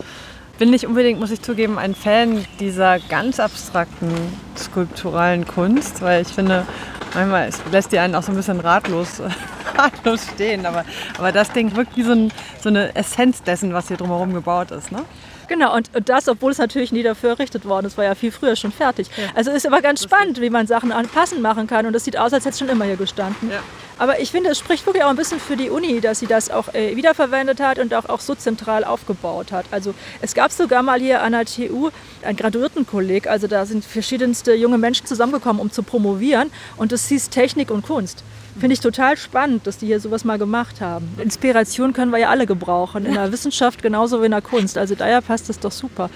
Bin 0.59 0.71
nicht 0.71 0.87
unbedingt, 0.87 1.19
muss 1.19 1.33
ich 1.33 1.43
zugeben, 1.43 1.79
ein 1.79 1.97
Fan 1.97 2.45
dieser 2.61 3.01
ganz 3.01 3.41
abstrakten 3.41 4.13
skulpturalen 4.57 5.47
Kunst, 5.47 6.01
weil 6.01 6.23
ich 6.23 6.29
finde, 6.29 6.65
manchmal 7.13 7.49
es 7.49 7.61
lässt 7.73 7.91
die 7.91 7.99
einen 7.99 8.15
auch 8.15 8.23
so 8.23 8.31
ein 8.31 8.37
bisschen 8.37 8.61
ratlos, 8.61 9.21
ratlos 9.77 10.29
stehen. 10.33 10.65
Aber, 10.65 10.85
aber 11.19 11.33
das 11.33 11.51
Ding 11.51 11.75
wirkt 11.75 11.97
wie 11.97 12.05
so, 12.05 12.13
ein, 12.13 12.33
so 12.63 12.69
eine 12.69 12.95
Essenz 12.95 13.43
dessen, 13.43 13.73
was 13.73 13.89
hier 13.89 13.97
drumherum 13.97 14.33
gebaut 14.33 14.71
ist. 14.71 14.93
Ne? 14.93 15.05
Genau, 15.49 15.75
und, 15.75 15.95
und 15.95 16.09
das, 16.09 16.29
obwohl 16.29 16.53
es 16.53 16.59
natürlich 16.59 16.93
nie 16.93 17.03
dafür 17.03 17.31
errichtet 17.31 17.65
worden 17.67 17.87
ist, 17.87 17.97
war 17.99 18.05
ja 18.05 18.15
viel 18.15 18.31
früher 18.33 18.57
schon 18.57 18.73
fertig. 18.73 19.09
Also 19.35 19.51
ist 19.51 19.67
aber 19.67 19.83
ganz 19.83 20.03
spannend, 20.03 20.41
wie 20.41 20.51
man 20.51 20.67
Sachen 20.67 20.93
an- 20.93 21.09
passend 21.09 21.41
machen 21.43 21.67
kann. 21.67 21.87
Und 21.87 21.95
es 21.95 22.05
sieht 22.05 22.17
aus, 22.19 22.33
als 22.33 22.45
hätte 22.45 22.55
es 22.55 22.59
schon 22.59 22.69
immer 22.69 22.85
hier 22.85 22.97
gestanden. 22.97 23.51
Ja. 23.51 23.61
Aber 23.99 24.19
ich 24.21 24.31
finde, 24.33 24.51
es 24.51 24.59
spricht 24.59 24.85
wirklich 24.87 25.05
auch 25.05 25.11
ein 25.11 25.17
bisschen 25.17 25.39
für 25.39 25.57
die 25.57 25.71
Uni, 25.71 26.01
dass 26.01 26.19
sie 26.19 26.27
das 26.27 26.51
auch 26.51 26.75
äh, 26.75 26.97
wiederverwendet 26.97 27.61
hat 27.61 27.79
und 27.79 27.95
auch, 27.95 28.09
auch 28.09 28.21
so 28.21 28.35
zentral 28.35 28.83
aufgebaut 28.85 29.53
hat. 29.53 29.67
Also 29.71 29.95
es 30.21 30.35
gab 30.35 30.51
sogar 30.51 30.83
mal 30.83 30.99
hier 30.99 31.23
an 31.23 31.33
der 31.33 31.45
TU 31.45 31.91
ein 32.25 32.35
Graduiertenkolleg, 32.37 33.29
also 33.29 33.47
da 33.47 33.67
sind 33.67 33.85
verschiedenste 33.85 34.55
junge 34.55 34.79
Menschen 34.79 35.07
zusammengekommen, 35.07 35.61
um 35.63 35.71
zu 35.71 35.83
promovieren. 35.85 36.51
Und 36.77 36.91
das 36.91 37.07
hieß 37.09 37.31
Technik 37.31 37.71
und 37.71 37.87
Kunst. 37.87 38.25
Finde 38.59 38.75
ich 38.75 38.81
total 38.81 39.17
spannend, 39.17 39.67
dass 39.67 39.79
die 39.79 39.87
hier 39.87 39.99
sowas 39.99 40.25
mal 40.25 40.39
gemacht 40.39 40.81
haben. 40.81 41.09
Inspiration 41.21 41.93
können 41.93 42.13
wir 42.13 42.19
ja 42.19 42.29
alle 42.29 42.47
gebrauchen, 42.47 43.05
in 43.05 43.15
der 43.15 43.33
Wissenschaft 43.33 43.83
genauso 43.83 44.21
wie 44.21 44.27
in 44.27 44.31
der 44.31 44.43
Kunst. 44.43 44.79
Also 44.79 44.95
daher 44.95 45.21
passt 45.23 45.49
das 45.49 45.59
doch 45.59 45.73
super. 45.73 46.09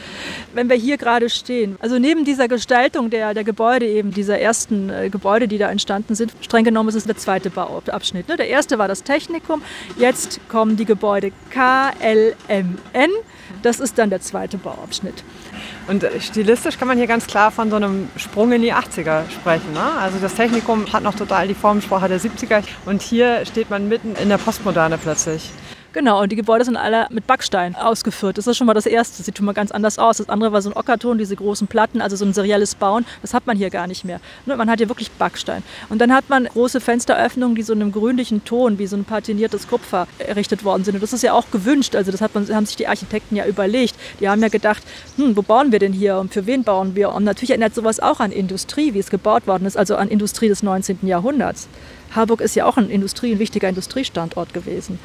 Wenn 0.55 0.69
wir 0.69 0.77
hier 0.77 0.99
gerade 0.99 1.31
stehen, 1.31 1.77
also 1.81 1.99
neben 1.99 2.25
dieser 2.25 2.47
Gestaltung 2.47 3.11
der, 3.11 3.35
der 3.35 3.43
Gebäude 3.43 3.87
eben, 3.87 4.13
dieser 4.13 4.39
ersten 4.39 4.89
äh, 4.89 5.11
Gebäude, 5.11 5.49
die 5.49 5.59
da 5.59 5.69
entstanden 5.69 6.15
sind, 6.15 6.33
streng 6.41 6.65
genommen 6.65 6.89
ist 6.91 6.95
es 6.95 7.05
der 7.05 7.17
zweite 7.17 7.51
Bauabschnitt. 7.51 8.29
Ne? 8.29 8.37
Der 8.37 8.49
erste 8.49 8.79
war 8.79 8.87
das 8.87 9.03
Technikum, 9.03 9.61
jetzt 9.99 10.41
kommen 10.49 10.77
die 10.77 10.85
Gebäude 10.85 11.33
K, 11.51 11.91
L, 11.99 12.37
M, 12.47 12.79
N. 12.93 13.11
Das 13.63 13.81
ist 13.81 13.99
dann 13.99 14.11
der 14.11 14.21
zweite 14.21 14.59
Bauabschnitt. 14.59 15.25
Und 15.87 16.07
stilistisch 16.21 16.79
kann 16.79 16.89
man 16.89 16.99
hier 16.99 17.07
ganz 17.07 17.27
klar 17.27 17.51
von 17.51 17.71
so 17.71 17.77
einem 17.77 18.09
Sprung 18.17 18.53
in 18.53 18.63
die 18.63 18.73
80er 18.73 19.23
sprechen. 19.31 19.73
Ne? 19.73 19.81
Also 19.99 20.19
das 20.21 20.35
Technikum 20.35 20.93
hat 20.93 21.03
noch 21.03 21.15
total 21.15 21.49
die 21.49 21.55
Formensprache 21.55 22.09
der 22.09 22.21
70er 22.21 22.63
und 22.85 23.03
hier 23.03 23.45
steht 23.47 23.71
man 23.71 23.89
mitten 23.89 24.15
in 24.17 24.29
der 24.29 24.39
Postmoderne 24.39 24.99
plötzlich. 24.99 25.51
Genau, 25.95 26.23
und 26.23 26.31
die 26.31 26.37
Gebäude 26.37 26.67
sind 26.67 26.77
alle 26.77 27.07
mit 27.11 27.27
Backstein 27.27 27.75
ausgeführt. 27.75 28.37
Das 28.37 28.47
ist 28.47 28.59
schon 28.59 28.67
mal 28.67 28.75
das 28.75 28.85
Erste. 28.85 29.23
Sieht 29.23 29.39
schon 29.39 29.47
mal 29.47 29.55
ganz 29.55 29.71
anders 29.71 29.99
aus. 29.99 30.19
Das 30.19 30.29
andere 30.29 30.53
war 30.53 30.61
so 30.61 30.69
ein 30.69 30.77
Ockerton, 30.77 31.17
diese 31.17 31.35
großen 31.35 31.67
Platten, 31.67 32.03
also 32.03 32.15
so 32.15 32.27
ein 32.27 32.35
serielles 32.35 32.75
Bauen. 32.75 33.07
Das 33.23 33.33
hat 33.33 33.47
man 33.47 33.57
hier 33.57 33.71
gar 33.71 33.87
nicht 33.87 34.05
mehr. 34.05 34.21
Man 34.45 34.69
hat 34.69 34.81
hier 34.81 34.89
wirklich 34.91 35.11
Backstein. 35.13 35.63
Und 35.89 36.01
dann 36.01 36.13
hat 36.13 36.29
man 36.29 36.45
große 36.45 36.83
Fensteröffnungen, 36.83 37.57
die 37.57 37.63
so 37.63 37.73
in 37.73 37.81
einem 37.81 37.93
grünlichen 37.93 38.45
Ton, 38.45 38.79
wie 38.79 38.87
so 38.87 38.97
ein 38.97 39.05
patiniertes 39.05 39.67
Kupfer 39.67 40.07
errichtet 40.19 40.63
worden 40.63 40.85
sind. 40.85 40.95
Und 40.95 41.03
das 41.03 41.15
ist 41.15 41.23
ja 41.23 41.33
auch 41.33 41.51
gewünscht. 41.51 41.97
Also 41.97 42.13
das 42.13 42.21
hat 42.21 42.35
man, 42.35 42.47
haben 42.55 42.67
sich 42.67 42.77
die 42.77 42.87
Architekten 42.87 43.35
ja 43.35 43.47
überlegt. 43.47 43.95
Die 44.21 44.29
haben 44.29 44.43
ja 44.43 44.49
gedacht, 44.49 44.83
hm, 45.17 45.39
wo 45.39 45.43
bauen 45.43 45.73
wir 45.73 45.79
denn 45.79 45.95
hier 45.95 46.19
und 46.19 46.35
für 46.35 46.45
wen 46.45 46.65
bauen 46.65 46.97
wir? 46.97 47.15
Und 47.15 47.25
natürlich 47.25 47.51
erinnert 47.51 47.75
sowas 47.75 47.99
auch 47.99 48.21
an 48.21 48.31
Industrie, 48.31 48.93
wie 48.93 48.99
es 48.99 49.09
gebaut 49.09 49.47
worden 49.47 49.65
ist, 49.65 49.79
also 49.79 49.97
an 49.97 50.09
Industrie 50.09 50.49
des 50.49 50.63
19. 50.63 50.99
Jahrhunderts. 51.03 51.67
Harburg 52.15 52.41
ist 52.43 52.57
ja 52.57 52.67
auch 52.67 52.77
ein 52.77 52.91
Industrie, 52.91 53.33
ein 53.33 53.39
wichtiger 53.39 53.69
Industriestandort 53.69 54.53
gewesen. 54.53 54.99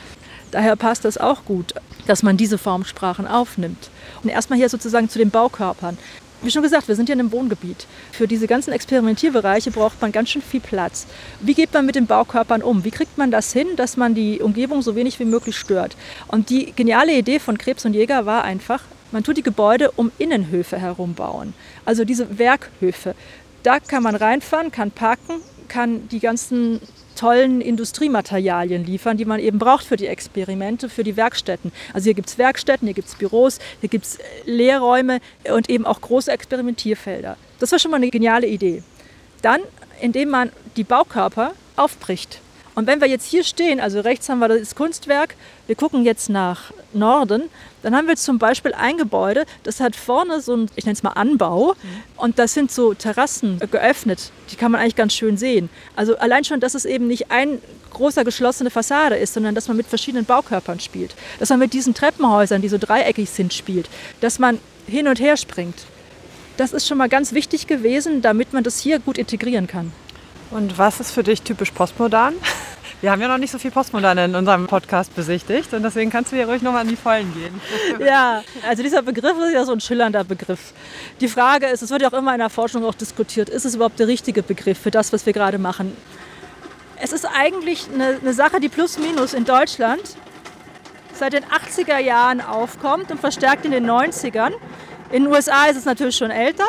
Daher 0.53 0.75
passt 0.75 1.03
das 1.03 1.17
auch 1.17 1.45
gut, 1.45 1.73
dass 2.05 2.21
man 2.21 2.37
diese 2.37 2.59
Formsprachen 2.59 3.25
aufnimmt. 3.25 3.89
Und 4.21 4.29
erstmal 4.29 4.59
hier 4.59 4.69
sozusagen 4.69 5.09
zu 5.09 5.17
den 5.17 5.31
Baukörpern. 5.31 5.97
Wie 6.43 6.51
schon 6.51 6.61
gesagt, 6.61 6.87
wir 6.87 6.95
sind 6.95 7.09
ja 7.09 7.13
in 7.13 7.21
einem 7.21 7.31
Wohngebiet. 7.31 7.87
Für 8.11 8.27
diese 8.27 8.45
ganzen 8.45 8.71
Experimentierbereiche 8.71 9.71
braucht 9.71 9.99
man 9.99 10.11
ganz 10.11 10.29
schön 10.29 10.43
viel 10.43 10.59
Platz. 10.59 11.07
Wie 11.39 11.55
geht 11.55 11.73
man 11.73 11.87
mit 11.87 11.95
den 11.95 12.05
Baukörpern 12.05 12.61
um? 12.61 12.83
Wie 12.83 12.91
kriegt 12.91 13.17
man 13.17 13.31
das 13.31 13.51
hin, 13.51 13.65
dass 13.77 13.97
man 13.97 14.13
die 14.13 14.41
Umgebung 14.41 14.83
so 14.83 14.95
wenig 14.95 15.19
wie 15.19 15.25
möglich 15.25 15.57
stört? 15.57 15.97
Und 16.27 16.51
die 16.51 16.71
geniale 16.73 17.17
Idee 17.17 17.39
von 17.39 17.57
Krebs 17.57 17.83
und 17.85 17.95
Jäger 17.95 18.27
war 18.27 18.43
einfach, 18.43 18.81
man 19.11 19.23
tut 19.23 19.37
die 19.37 19.43
Gebäude 19.43 19.89
um 19.89 20.11
Innenhöfe 20.19 20.77
herum 20.77 21.15
bauen. 21.15 21.55
Also 21.83 22.05
diese 22.05 22.37
Werkhöfe. 22.37 23.15
Da 23.63 23.79
kann 23.79 24.03
man 24.03 24.15
reinfahren, 24.15 24.71
kann 24.71 24.91
parken, 24.91 25.41
kann 25.67 26.07
die 26.09 26.19
ganzen 26.19 26.79
tollen 27.15 27.61
Industriematerialien 27.61 28.85
liefern, 28.85 29.17
die 29.17 29.25
man 29.25 29.39
eben 29.39 29.59
braucht 29.59 29.85
für 29.85 29.97
die 29.97 30.07
Experimente, 30.07 30.89
für 30.89 31.03
die 31.03 31.17
Werkstätten. 31.17 31.71
Also 31.93 32.05
hier 32.05 32.13
gibt 32.13 32.29
es 32.29 32.37
Werkstätten, 32.37 32.87
hier 32.87 32.95
gibt 32.95 33.07
es 33.07 33.15
Büros, 33.15 33.59
hier 33.79 33.89
gibt 33.89 34.05
es 34.05 34.17
äh, 34.17 34.21
Lehrräume 34.45 35.19
und 35.51 35.69
eben 35.69 35.85
auch 35.85 36.01
große 36.01 36.31
Experimentierfelder. 36.31 37.37
Das 37.59 37.71
war 37.71 37.79
schon 37.79 37.91
mal 37.91 37.97
eine 37.97 38.09
geniale 38.09 38.47
Idee. 38.47 38.83
Dann, 39.41 39.61
indem 40.01 40.29
man 40.29 40.51
die 40.75 40.83
Baukörper 40.83 41.53
aufbricht. 41.75 42.42
Und 42.75 42.87
wenn 42.87 43.01
wir 43.01 43.07
jetzt 43.07 43.25
hier 43.27 43.43
stehen, 43.43 43.79
also 43.79 43.99
rechts 43.99 44.29
haben 44.29 44.39
wir 44.39 44.47
das 44.47 44.75
Kunstwerk, 44.75 45.35
wir 45.67 45.75
gucken 45.75 46.05
jetzt 46.05 46.29
nach 46.29 46.71
Norden, 46.93 47.43
dann 47.83 47.95
haben 47.95 48.07
wir 48.07 48.15
zum 48.15 48.39
Beispiel 48.39 48.73
ein 48.73 48.97
Gebäude, 48.97 49.45
das 49.63 49.79
hat 49.79 49.95
vorne 49.95 50.41
so 50.41 50.55
ein, 50.55 50.69
ich 50.75 50.85
nenne 50.85 50.93
es 50.93 51.03
mal 51.03 51.11
Anbau, 51.11 51.75
und 52.17 52.39
das 52.39 52.53
sind 52.53 52.71
so 52.71 52.93
Terrassen 52.93 53.59
geöffnet, 53.71 54.31
die 54.51 54.55
kann 54.55 54.71
man 54.71 54.81
eigentlich 54.81 54.95
ganz 54.95 55.13
schön 55.13 55.37
sehen. 55.37 55.69
Also 55.95 56.17
allein 56.17 56.43
schon, 56.43 56.59
dass 56.59 56.73
es 56.73 56.85
eben 56.85 57.07
nicht 57.07 57.31
ein 57.31 57.59
großer 57.91 58.23
geschlossene 58.23 58.71
Fassade 58.71 59.15
ist, 59.17 59.33
sondern 59.33 59.53
dass 59.53 59.67
man 59.67 59.77
mit 59.77 59.87
verschiedenen 59.87 60.25
Baukörpern 60.25 60.79
spielt, 60.79 61.15
dass 61.39 61.49
man 61.49 61.59
mit 61.59 61.73
diesen 61.73 61.93
Treppenhäusern, 61.93 62.61
die 62.61 62.69
so 62.69 62.77
dreieckig 62.79 63.29
sind, 63.29 63.53
spielt, 63.53 63.87
dass 64.21 64.39
man 64.39 64.59
hin 64.87 65.07
und 65.07 65.19
her 65.19 65.37
springt. 65.37 65.85
Das 66.57 66.73
ist 66.73 66.87
schon 66.87 66.97
mal 66.97 67.09
ganz 67.09 67.33
wichtig 67.33 67.67
gewesen, 67.67 68.21
damit 68.21 68.53
man 68.53 68.63
das 68.63 68.79
hier 68.79 68.99
gut 68.99 69.17
integrieren 69.17 69.67
kann. 69.67 69.91
Und 70.53 70.77
was 70.77 70.99
ist 70.99 71.11
für 71.11 71.23
dich 71.23 71.41
typisch 71.41 71.71
postmodern? 71.71 72.35
Wir 73.01 73.11
haben 73.11 73.19
ja 73.19 73.27
noch 73.27 73.37
nicht 73.37 73.51
so 73.51 73.57
viel 73.57 73.71
Postmoderne 73.71 74.23
in 74.23 74.35
unserem 74.35 74.67
Podcast 74.67 75.13
besichtigt 75.13 75.73
und 75.73 75.83
deswegen 75.83 76.09
kannst 76.09 76.31
du 76.31 76.37
hier 76.37 76.47
ruhig 76.47 76.61
nochmal 76.61 76.81
an 76.81 76.87
die 76.87 76.95
Vollen 76.95 77.33
gehen. 77.33 77.59
Ja, 78.05 78.43
also 78.65 78.81
dieser 78.81 79.01
Begriff 79.01 79.37
ist 79.45 79.53
ja 79.53 79.65
so 79.65 79.73
ein 79.73 79.81
schillernder 79.81 80.23
Begriff. 80.23 80.71
Die 81.19 81.27
Frage 81.27 81.65
ist, 81.67 81.81
es 81.81 81.89
wird 81.89 82.01
ja 82.01 82.07
auch 82.07 82.13
immer 82.13 82.31
in 82.31 82.39
der 82.39 82.49
Forschung 82.49 82.85
auch 82.85 82.93
diskutiert, 82.95 83.49
ist 83.49 83.65
es 83.65 83.75
überhaupt 83.75 83.99
der 83.99 84.07
richtige 84.07 84.41
Begriff 84.41 84.77
für 84.79 84.89
das, 84.89 85.11
was 85.11 85.25
wir 85.25 85.33
gerade 85.33 85.57
machen? 85.57 85.97
Es 87.01 87.11
ist 87.11 87.25
eigentlich 87.25 87.89
eine, 87.93 88.19
eine 88.21 88.33
Sache, 88.33 88.61
die 88.61 88.69
plus 88.69 88.97
minus 88.97 89.33
in 89.33 89.43
Deutschland 89.43 90.01
seit 91.13 91.33
den 91.33 91.43
80er 91.43 91.97
Jahren 91.97 92.39
aufkommt 92.39 93.11
und 93.11 93.19
verstärkt 93.19 93.65
in 93.65 93.71
den 93.71 93.89
90ern. 93.89 94.51
In 95.11 95.23
den 95.23 95.27
USA 95.27 95.65
ist 95.65 95.75
es 95.75 95.83
natürlich 95.83 96.15
schon 96.15 96.31
älter. 96.31 96.67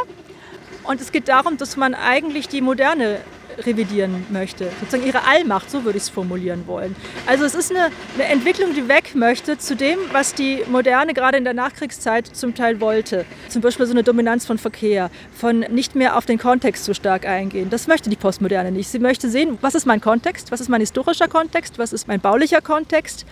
Und 0.83 1.01
es 1.01 1.13
geht 1.13 1.29
darum, 1.29 1.59
dass 1.59 1.77
man 1.77 1.95
eigentlich 1.95 2.49
die 2.49 2.61
moderne 2.61 3.21
revidieren 3.59 4.27
möchte. 4.31 4.71
Sozusagen 4.81 5.07
ihre 5.07 5.25
Allmacht, 5.25 5.71
so 5.71 5.85
würde 5.85 5.99
ich 5.99 6.05
es 6.05 6.09
formulieren 6.09 6.67
wollen. 6.67 6.95
Also 7.27 7.45
es 7.45 7.55
ist 7.55 7.71
eine, 7.71 7.91
eine, 8.15 8.25
Entwicklung, 8.25 8.75
die 8.75 8.89
weg 8.89 9.15
möchte 9.15 9.59
zu 9.59 9.77
dem, 9.77 9.99
was 10.13 10.35
die 10.35 10.63
Moderne 10.71 11.15
gerade 11.15 11.39
in 11.39 11.45
der 11.45 11.55
Nachkriegszeit 11.55 12.27
zum 12.27 12.55
Teil 12.55 12.81
wollte. 12.81 13.25
Zum 13.49 13.63
Beispiel 13.63 13.87
so 13.87 13.93
eine 13.93 14.03
Dominanz 14.03 14.47
von 14.47 14.59
Verkehr, 14.59 15.11
von 15.33 15.61
nicht 15.61 15.95
mehr 15.95 16.17
auf 16.17 16.27
den 16.27 16.39
Kontext 16.39 16.85
so 16.85 16.95
stark 16.95 17.27
eingehen. 17.27 17.71
Das 17.71 17.87
möchte 17.87 18.11
die 18.11 18.17
Postmoderne 18.17 18.73
nicht. 18.73 18.89
Sie 18.89 18.99
möchte 18.99 19.29
sehen, 19.29 19.59
was 19.61 19.75
ist 19.75 19.87
mein 19.87 20.01
Kontext, 20.01 20.51
was 20.51 20.61
ist 20.61 20.69
mein 20.69 20.81
historischer 20.81 21.29
Kontext, 21.29 21.79
was 21.79 21.93
ist 21.93 22.09
mein 22.09 22.21
baulicher 22.21 22.61
Kontext. 22.61 23.27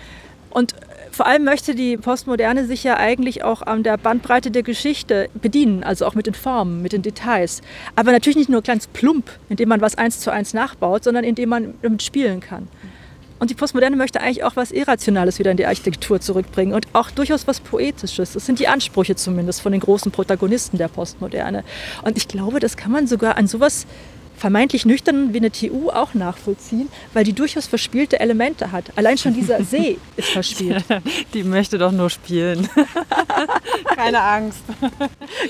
Und 0.51 0.75
vor 1.13 1.27
allem 1.27 1.45
möchte 1.45 1.75
die 1.75 1.97
Postmoderne 1.97 2.67
sich 2.67 2.85
ja 2.85 2.97
eigentlich 2.97 3.45
auch 3.45 3.63
an 3.63 3.83
der 3.83 3.99
Bandbreite 3.99 4.51
der 4.51 4.63
Geschichte 4.63 5.29
bedienen, 5.35 5.85
also 5.85 6.07
auch 6.07 6.15
mit 6.15 6.27
den 6.27 6.35
Formen, 6.35 6.83
mit 6.83 6.93
den 6.93 7.03
Details. 7.03 7.61
Aber 7.95 8.13
natürlich 8.13 8.37
nicht 8.37 8.49
nur 8.49 8.63
ganz 8.63 8.87
plump, 8.87 9.31
indem 9.49 9.69
man 9.69 9.81
was 9.81 9.97
eins 9.97 10.21
zu 10.21 10.33
eins 10.33 10.55
nachbaut, 10.55 11.05
sondern 11.05 11.25
indem 11.25 11.51
man 11.51 11.75
damit 11.83 12.03
spielen 12.03 12.41
kann. 12.41 12.69
Und 13.43 13.51
die 13.51 13.55
Postmoderne 13.55 13.97
möchte 13.97 14.21
eigentlich 14.21 14.45
auch 14.45 14.55
was 14.55 14.71
Irrationales 14.71 15.41
wieder 15.41 15.51
in 15.51 15.57
die 15.57 15.67
Architektur 15.67 16.21
zurückbringen 16.21 16.75
und 16.75 16.87
auch 16.93 17.11
durchaus 17.11 17.49
was 17.49 17.59
Poetisches. 17.59 18.35
Das 18.35 18.47
sind 18.47 18.61
die 18.61 18.69
Ansprüche 18.69 19.17
zumindest 19.17 19.61
von 19.61 19.73
den 19.73 19.81
großen 19.81 20.13
Protagonisten 20.13 20.79
der 20.79 20.87
Postmoderne. 20.87 21.65
Und 22.05 22.17
ich 22.17 22.29
glaube, 22.29 22.61
das 22.61 22.77
kann 22.77 22.93
man 22.93 23.09
sogar 23.09 23.37
an 23.37 23.49
sowas 23.49 23.87
vermeintlich 24.43 24.85
nüchternen 24.85 25.33
wie 25.33 25.37
eine 25.37 25.53
TU 25.53 25.91
auch 25.91 26.15
nachvollziehen, 26.15 26.89
weil 27.13 27.23
die 27.23 27.33
durchaus 27.33 27.69
verspielte 27.69 28.19
Elemente 28.19 28.73
hat. 28.73 28.87
Allein 28.97 29.17
schon 29.17 29.35
dieser 29.35 29.63
See 29.73 29.99
ist 30.17 30.31
verspielt. 30.31 30.85
Die 31.33 31.45
möchte 31.45 31.79
doch 31.79 31.93
nur 31.93 32.11
spielen. 32.11 32.69
Keine 33.95 34.21
Angst. 34.21 34.63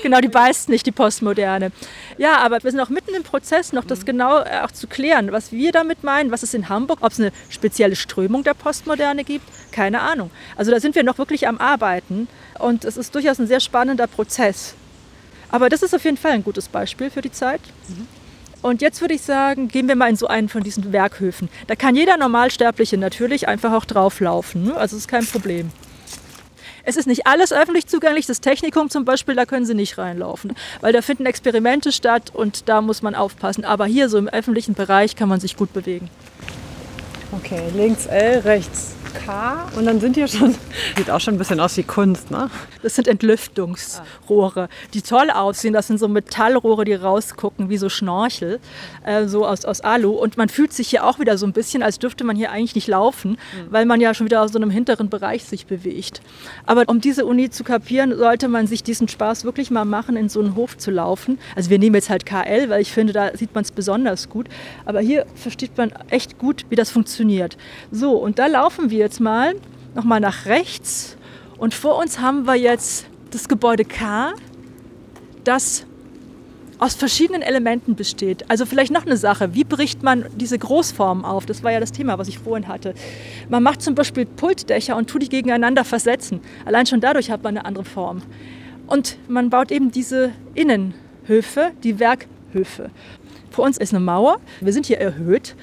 Genau, 0.03 0.19
die 0.21 0.27
beißt 0.27 0.69
nicht, 0.69 0.85
die 0.85 0.91
Postmoderne. 0.91 1.71
Ja, 2.19 2.37
aber 2.37 2.63
wir 2.63 2.69
sind 2.69 2.79
auch 2.79 2.89
mitten 2.89 3.15
im 3.15 3.23
Prozess, 3.23 3.73
noch 3.73 3.83
das 3.83 4.01
mhm. 4.01 4.05
genau 4.05 4.39
äh, 4.39 4.61
auch 4.63 4.71
zu 4.71 4.85
klären, 4.85 5.31
was 5.31 5.51
wir 5.51 5.71
damit 5.71 6.03
meinen, 6.03 6.29
was 6.29 6.43
es 6.43 6.53
in 6.53 6.69
Hamburg, 6.69 6.99
ob 7.01 7.11
es 7.11 7.19
eine 7.19 7.31
spezielle 7.49 7.95
Strömung 7.95 8.43
der 8.43 8.53
Postmoderne 8.53 9.23
gibt, 9.23 9.45
keine 9.71 10.01
Ahnung. 10.01 10.29
Also 10.55 10.69
da 10.69 10.79
sind 10.79 10.93
wir 10.93 11.03
noch 11.03 11.17
wirklich 11.17 11.47
am 11.47 11.57
Arbeiten 11.57 12.27
und 12.59 12.85
es 12.85 12.97
ist 12.97 13.15
durchaus 13.15 13.39
ein 13.39 13.47
sehr 13.47 13.59
spannender 13.59 14.05
Prozess. 14.05 14.75
Aber 15.49 15.69
das 15.69 15.81
ist 15.81 15.95
auf 15.95 16.03
jeden 16.03 16.17
Fall 16.17 16.33
ein 16.33 16.43
gutes 16.43 16.67
Beispiel 16.67 17.09
für 17.09 17.21
die 17.21 17.31
Zeit. 17.31 17.61
Mhm. 17.87 18.07
Und 18.63 18.81
jetzt 18.81 19.01
würde 19.01 19.13
ich 19.13 19.21
sagen, 19.21 19.67
gehen 19.67 19.89
wir 19.89 19.97
mal 19.97 20.09
in 20.09 20.15
so 20.15 20.27
einen 20.27 20.47
von 20.47 20.63
diesen 20.63 20.93
Werkhöfen. 20.93 21.49
Da 21.67 21.75
kann 21.75 21.95
jeder 21.95 22.15
Normalsterbliche 22.15 22.97
natürlich 22.97 23.49
einfach 23.49 23.73
auch 23.73 23.83
drauflaufen. 23.83 24.63
Ne? 24.63 24.75
Also 24.75 24.95
ist 24.95 25.09
kein 25.09 25.25
Problem. 25.25 25.69
Es 26.85 26.95
ist 26.95 27.05
nicht 27.05 27.27
alles 27.27 27.51
öffentlich 27.51 27.87
zugänglich. 27.87 28.25
Das 28.25 28.39
Technikum 28.39 28.89
zum 28.89 29.03
Beispiel, 29.03 29.35
da 29.35 29.45
können 29.45 29.65
Sie 29.65 29.73
nicht 29.73 29.97
reinlaufen, 29.97 30.55
weil 30.79 30.93
da 30.93 31.01
finden 31.01 31.25
Experimente 31.25 31.91
statt 31.91 32.31
und 32.33 32.69
da 32.69 32.81
muss 32.81 33.01
man 33.01 33.15
aufpassen. 33.15 33.65
Aber 33.65 33.85
hier 33.85 34.07
so 34.07 34.17
im 34.17 34.29
öffentlichen 34.29 34.75
Bereich 34.75 35.17
kann 35.17 35.27
man 35.27 35.41
sich 35.41 35.57
gut 35.57 35.73
bewegen. 35.73 36.09
Okay, 37.35 37.63
links 37.75 38.05
L, 38.05 38.39
rechts 38.39 38.95
K 39.13 39.69
und 39.77 39.85
dann 39.85 39.99
sind 39.99 40.15
hier 40.15 40.27
schon, 40.27 40.55
sieht 40.97 41.09
auch 41.09 41.19
schon 41.19 41.35
ein 41.35 41.37
bisschen 41.37 41.59
aus 41.59 41.77
wie 41.77 41.83
Kunst, 41.83 42.31
ne? 42.31 42.49
Das 42.81 42.95
sind 42.95 43.07
Entlüftungsrohre, 43.07 44.69
die 44.93 45.01
toll 45.01 45.29
aussehen. 45.29 45.73
Das 45.73 45.87
sind 45.87 45.99
so 45.99 46.07
Metallrohre, 46.07 46.83
die 46.83 46.93
rausgucken 46.93 47.69
wie 47.69 47.77
so 47.77 47.89
Schnorchel, 47.89 48.59
äh, 49.05 49.25
so 49.27 49.45
aus, 49.45 49.65
aus 49.65 49.81
Alu. 49.81 50.11
Und 50.11 50.37
man 50.37 50.49
fühlt 50.49 50.73
sich 50.73 50.89
hier 50.89 51.05
auch 51.05 51.19
wieder 51.19 51.37
so 51.37 51.45
ein 51.45 51.53
bisschen, 51.53 51.83
als 51.83 51.99
dürfte 51.99 52.23
man 52.23 52.35
hier 52.35 52.51
eigentlich 52.51 52.75
nicht 52.75 52.87
laufen, 52.87 53.31
mhm. 53.31 53.71
weil 53.71 53.85
man 53.85 54.01
ja 54.01 54.13
schon 54.13 54.25
wieder 54.25 54.41
aus 54.41 54.51
so 54.51 54.59
einem 54.59 54.69
hinteren 54.69 55.09
Bereich 55.09 55.45
sich 55.45 55.65
bewegt. 55.65 56.21
Aber 56.65 56.83
um 56.87 56.99
diese 56.99 57.25
Uni 57.25 57.49
zu 57.49 57.63
kapieren, 57.63 58.17
sollte 58.17 58.47
man 58.47 58.67
sich 58.67 58.83
diesen 58.83 59.07
Spaß 59.07 59.45
wirklich 59.45 59.71
mal 59.71 59.85
machen, 59.85 60.17
in 60.17 60.29
so 60.29 60.39
einen 60.39 60.55
Hof 60.55 60.77
zu 60.77 60.91
laufen. 60.91 61.39
Also 61.55 61.69
wir 61.69 61.79
nehmen 61.79 61.95
jetzt 61.95 62.09
halt 62.09 62.25
KL, 62.25 62.69
weil 62.69 62.81
ich 62.81 62.91
finde, 62.91 63.13
da 63.13 63.35
sieht 63.35 63.53
man 63.55 63.63
es 63.63 63.71
besonders 63.71 64.29
gut. 64.29 64.47
Aber 64.85 64.99
hier 64.99 65.25
versteht 65.35 65.77
man 65.77 65.91
echt 66.09 66.37
gut, 66.37 66.65
wie 66.69 66.75
das 66.75 66.89
funktioniert. 66.89 67.22
So, 67.91 68.13
und 68.13 68.39
da 68.39 68.47
laufen 68.47 68.89
wir 68.89 68.99
jetzt 68.99 69.19
mal 69.19 69.55
nochmal 69.95 70.19
nach 70.19 70.45
rechts 70.45 71.17
und 71.57 71.73
vor 71.73 71.97
uns 71.97 72.19
haben 72.19 72.45
wir 72.45 72.55
jetzt 72.55 73.05
das 73.31 73.47
Gebäude 73.47 73.85
K, 73.85 74.33
das 75.43 75.85
aus 76.83 76.95
verschiedenen 76.95 77.41
Elementen 77.41 77.95
besteht. 77.95 78.49
Also 78.49 78.65
vielleicht 78.65 78.91
noch 78.91 79.05
eine 79.05 79.15
Sache, 79.15 79.53
wie 79.53 79.63
bricht 79.63 80.03
man 80.03 80.25
diese 80.35 80.59
Großformen 80.59 81.23
auf? 81.23 81.45
Das 81.45 81.63
war 81.63 81.71
ja 81.71 81.79
das 81.79 81.93
Thema, 81.93 82.17
was 82.17 82.27
ich 82.27 82.39
vorhin 82.39 82.67
hatte. 82.67 82.93
Man 83.47 83.63
macht 83.63 83.81
zum 83.81 83.95
Beispiel 83.95 84.25
Pultdächer 84.25 84.97
und 84.97 85.09
tut 85.09 85.21
die 85.21 85.29
gegeneinander 85.29 85.85
versetzen. 85.85 86.41
Allein 86.65 86.85
schon 86.85 86.99
dadurch 86.99 87.31
hat 87.31 87.41
man 87.43 87.57
eine 87.57 87.65
andere 87.65 87.85
Form. 87.85 88.21
Und 88.87 89.17
man 89.29 89.49
baut 89.49 89.71
eben 89.71 89.91
diese 89.91 90.31
Innenhöfe, 90.55 91.71
die 91.83 91.99
Werkhöfe. 91.99 92.89
Vor 93.49 93.63
uns 93.63 93.77
ist 93.77 93.93
eine 93.93 94.03
Mauer, 94.03 94.39
wir 94.59 94.73
sind 94.73 94.85
hier 94.85 94.97
erhöht 94.97 95.55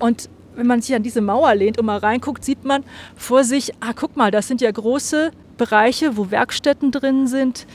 und 0.00 0.28
wenn 0.56 0.66
man 0.66 0.82
sich 0.82 0.94
an 0.94 1.02
diese 1.02 1.20
Mauer 1.20 1.54
lehnt 1.54 1.78
und 1.78 1.86
mal 1.86 1.98
reinguckt, 1.98 2.44
sieht 2.44 2.64
man 2.64 2.84
vor 3.16 3.44
sich, 3.44 3.72
ah, 3.80 3.92
guck 3.94 4.16
mal, 4.16 4.30
das 4.30 4.48
sind 4.48 4.60
ja 4.60 4.70
große 4.70 5.30
Bereiche, 5.56 6.16
wo 6.16 6.30
Werkstätten 6.30 6.90
drin 6.90 7.26
sind, 7.26 7.66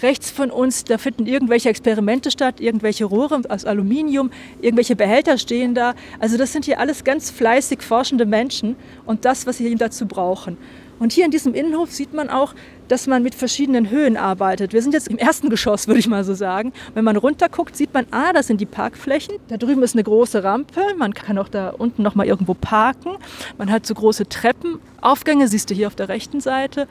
Rechts 0.00 0.30
von 0.30 0.50
uns, 0.50 0.84
da 0.84 0.96
finden 0.96 1.26
irgendwelche 1.26 1.68
Experimente 1.68 2.30
statt, 2.30 2.60
irgendwelche 2.60 3.04
Rohre 3.04 3.42
aus 3.48 3.64
Aluminium, 3.64 4.30
irgendwelche 4.60 4.96
Behälter 4.96 5.36
stehen 5.36 5.74
da. 5.74 5.94
Also 6.18 6.38
das 6.38 6.52
sind 6.52 6.64
hier 6.64 6.80
alles 6.80 7.04
ganz 7.04 7.30
fleißig 7.30 7.82
forschende 7.82 8.24
Menschen 8.24 8.76
und 9.04 9.24
das, 9.24 9.46
was 9.46 9.58
sie 9.58 9.74
dazu 9.74 10.06
brauchen. 10.06 10.56
Und 10.98 11.12
hier 11.12 11.24
in 11.24 11.30
diesem 11.30 11.54
Innenhof 11.54 11.90
sieht 11.90 12.14
man 12.14 12.30
auch, 12.30 12.54
dass 12.88 13.06
man 13.06 13.22
mit 13.22 13.34
verschiedenen 13.34 13.90
Höhen 13.90 14.16
arbeitet. 14.16 14.72
Wir 14.72 14.82
sind 14.82 14.92
jetzt 14.92 15.08
im 15.08 15.18
ersten 15.18 15.50
Geschoss, 15.50 15.88
würde 15.88 15.98
ich 15.98 16.08
mal 16.08 16.24
so 16.24 16.34
sagen. 16.34 16.72
Wenn 16.94 17.04
man 17.04 17.16
runterguckt, 17.16 17.76
sieht 17.76 17.94
man, 17.94 18.06
ah, 18.10 18.32
das 18.32 18.46
sind 18.46 18.60
die 18.60 18.66
Parkflächen. 18.66 19.36
Da 19.48 19.56
drüben 19.56 19.82
ist 19.82 19.94
eine 19.94 20.04
große 20.04 20.44
Rampe. 20.44 20.80
Man 20.96 21.14
kann 21.14 21.38
auch 21.38 21.48
da 21.48 21.70
unten 21.70 22.02
noch 22.02 22.14
mal 22.14 22.26
irgendwo 22.26 22.54
parken. 22.54 23.16
Man 23.58 23.70
hat 23.70 23.86
so 23.86 23.94
große 23.94 24.28
Treppenaufgänge, 24.28 25.48
siehst 25.48 25.70
du 25.70 25.74
hier 25.74 25.86
auf 25.86 25.94
der 25.94 26.08
rechten 26.08 26.40
Seite. 26.40 26.86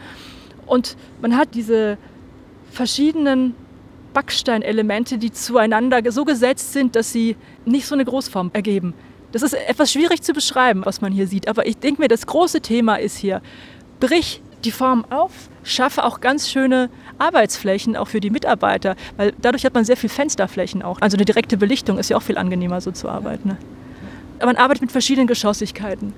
Und 0.65 0.97
man 1.21 1.37
hat 1.37 1.53
diese 1.53 1.97
verschiedenen 2.71 3.55
Backsteinelemente, 4.13 5.17
die 5.17 5.31
zueinander 5.31 6.01
so 6.11 6.25
gesetzt 6.25 6.73
sind, 6.73 6.95
dass 6.95 7.11
sie 7.11 7.35
nicht 7.65 7.85
so 7.85 7.95
eine 7.95 8.05
Großform 8.05 8.51
ergeben. 8.53 8.93
Das 9.31 9.41
ist 9.43 9.53
etwas 9.53 9.91
schwierig 9.91 10.21
zu 10.21 10.33
beschreiben, 10.33 10.81
was 10.83 10.99
man 10.99 11.13
hier 11.13 11.27
sieht. 11.27 11.47
Aber 11.47 11.65
ich 11.65 11.77
denke 11.77 12.01
mir, 12.01 12.07
das 12.07 12.25
große 12.25 12.61
Thema 12.61 12.95
ist 12.95 13.17
hier, 13.17 13.41
brich 14.01 14.41
die 14.65 14.71
Form 14.71 15.05
auf, 15.09 15.31
schaffe 15.63 16.03
auch 16.03 16.19
ganz 16.19 16.49
schöne 16.49 16.89
Arbeitsflächen 17.17 17.95
auch 17.95 18.09
für 18.09 18.19
die 18.19 18.29
Mitarbeiter, 18.29 18.95
weil 19.15 19.33
dadurch 19.41 19.63
hat 19.63 19.73
man 19.73 19.85
sehr 19.85 19.95
viel 19.95 20.09
Fensterflächen 20.09 20.83
auch. 20.83 20.99
Also 20.99 21.15
eine 21.15 21.25
direkte 21.25 21.55
Belichtung 21.55 21.97
ist 21.97 22.09
ja 22.09 22.17
auch 22.17 22.21
viel 22.21 22.37
angenehmer 22.37 22.81
so 22.81 22.91
zu 22.91 23.07
arbeiten. 23.07 23.49
Ne? 23.49 23.57
Man 24.43 24.57
arbeitet 24.57 24.81
mit 24.81 24.91
verschiedenen 24.91 25.27
Geschossigkeiten. 25.27 26.13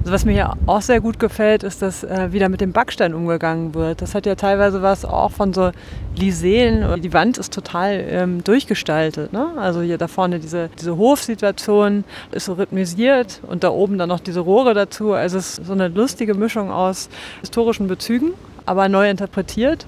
Also 0.00 0.12
was 0.12 0.24
mir 0.24 0.32
hier 0.32 0.52
auch 0.66 0.82
sehr 0.82 1.00
gut 1.00 1.18
gefällt, 1.18 1.62
ist, 1.62 1.82
dass 1.82 2.04
äh, 2.04 2.32
wieder 2.32 2.48
mit 2.48 2.60
dem 2.60 2.72
Backstein 2.72 3.14
umgegangen 3.14 3.74
wird. 3.74 4.02
Das 4.02 4.14
hat 4.14 4.26
ja 4.26 4.34
teilweise 4.34 4.82
was 4.82 5.04
auch 5.04 5.30
von 5.30 5.52
so 5.52 5.70
Liseen. 6.16 7.00
Die 7.00 7.12
Wand 7.12 7.38
ist 7.38 7.52
total 7.52 8.04
ähm, 8.08 8.44
durchgestaltet. 8.44 9.32
Ne? 9.32 9.48
Also 9.56 9.80
hier 9.80 9.98
da 9.98 10.08
vorne 10.08 10.40
diese, 10.40 10.70
diese 10.78 10.96
Hofsituation 10.96 12.04
ist 12.32 12.46
so 12.46 12.54
rhythmisiert 12.54 13.40
und 13.46 13.64
da 13.64 13.70
oben 13.70 13.98
dann 13.98 14.08
noch 14.08 14.20
diese 14.20 14.40
Rohre 14.40 14.74
dazu. 14.74 15.12
Also 15.12 15.38
es 15.38 15.58
ist 15.58 15.66
so 15.66 15.72
eine 15.72 15.88
lustige 15.88 16.34
Mischung 16.34 16.70
aus 16.70 17.08
historischen 17.40 17.88
Bezügen, 17.88 18.32
aber 18.66 18.88
neu 18.88 19.08
interpretiert 19.08 19.86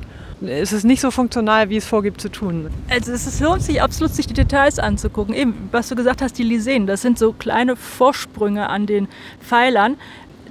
es 0.49 0.73
ist 0.73 0.85
nicht 0.85 1.01
so 1.01 1.11
funktional, 1.11 1.69
wie 1.69 1.77
es 1.77 1.87
vorgibt 1.87 2.21
zu 2.21 2.31
tun. 2.31 2.71
Also 2.89 3.13
es 3.13 3.41
lohnt 3.41 3.63
sich 3.63 3.83
absolut, 3.83 4.15
sich 4.15 4.27
die 4.27 4.35
Details 4.35 4.79
anzugucken. 4.79 5.35
Eben, 5.35 5.69
was 5.71 5.89
du 5.89 5.95
gesagt 5.95 6.23
hast, 6.23 6.39
die 6.39 6.43
Liseen, 6.43 6.87
das 6.87 7.03
sind 7.03 7.19
so 7.19 7.33
kleine 7.33 7.77
Vorsprünge 7.77 8.69
an 8.69 8.87
den 8.87 9.09
Pfeilern, 9.41 9.97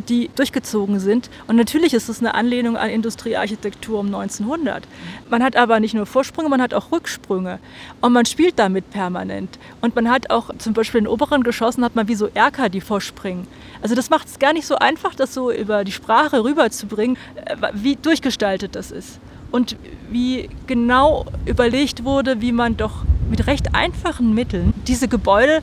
die 0.08 0.30
durchgezogen 0.36 1.00
sind. 1.00 1.30
Und 1.48 1.56
natürlich 1.58 1.94
ist 1.94 2.10
es 2.10 2.20
eine 2.20 2.34
Anlehnung 2.34 2.78
an 2.78 2.90
Industriearchitektur 2.90 4.00
um 4.00 4.08
1900. 4.08 4.84
Man 5.30 5.44
hat 5.44 5.56
aber 5.56 5.80
nicht 5.80 5.94
nur 5.94 6.06
Vorsprünge, 6.06 6.50
man 6.50 6.62
hat 6.62 6.74
auch 6.74 6.92
Rücksprünge. 6.92 7.60
Und 8.00 8.14
man 8.14 8.26
spielt 8.26 8.58
damit 8.58 8.90
permanent. 8.90 9.60
Und 9.82 9.96
man 9.96 10.10
hat 10.10 10.30
auch 10.30 10.50
zum 10.58 10.74
Beispiel 10.74 11.02
in 11.02 11.08
oberen 11.08 11.44
Geschossen 11.44 11.84
hat 11.84 11.96
man 11.96 12.08
wie 12.08 12.16
so 12.16 12.30
Erker, 12.34 12.70
die 12.70 12.82
vorspringen. 12.82 13.48
Also 13.82 13.96
das 13.96 14.10
macht 14.10 14.28
es 14.28 14.40
gar 14.40 14.54
nicht 14.54 14.66
so 14.66 14.76
einfach, 14.76 15.16
das 15.16 15.34
so 15.34 15.52
über 15.52 15.84
die 15.84 15.92
Sprache 15.92 16.44
rüberzubringen, 16.44 17.18
äh, 17.36 17.56
wie 17.74 17.96
durchgestaltet 17.96 18.76
das 18.76 18.92
ist 18.92 19.20
und 19.52 19.76
wie 20.10 20.50
genau 20.68 21.26
überlegt 21.46 22.04
wurde, 22.04 22.42
wie 22.42 22.52
man 22.52 22.78
doch 22.78 23.04
mit 23.30 23.48
recht 23.48 23.76
einfachen 23.76 24.34
Mitteln 24.34 24.74
diese 24.88 25.08
Gebäude 25.08 25.62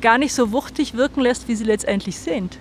gar 0.00 0.18
nicht 0.18 0.34
so 0.34 0.52
wuchtig 0.52 0.94
wirken 0.94 1.20
lässt, 1.20 1.48
wie 1.48 1.54
sie 1.54 1.64
letztendlich 1.64 2.18
sind. 2.18 2.58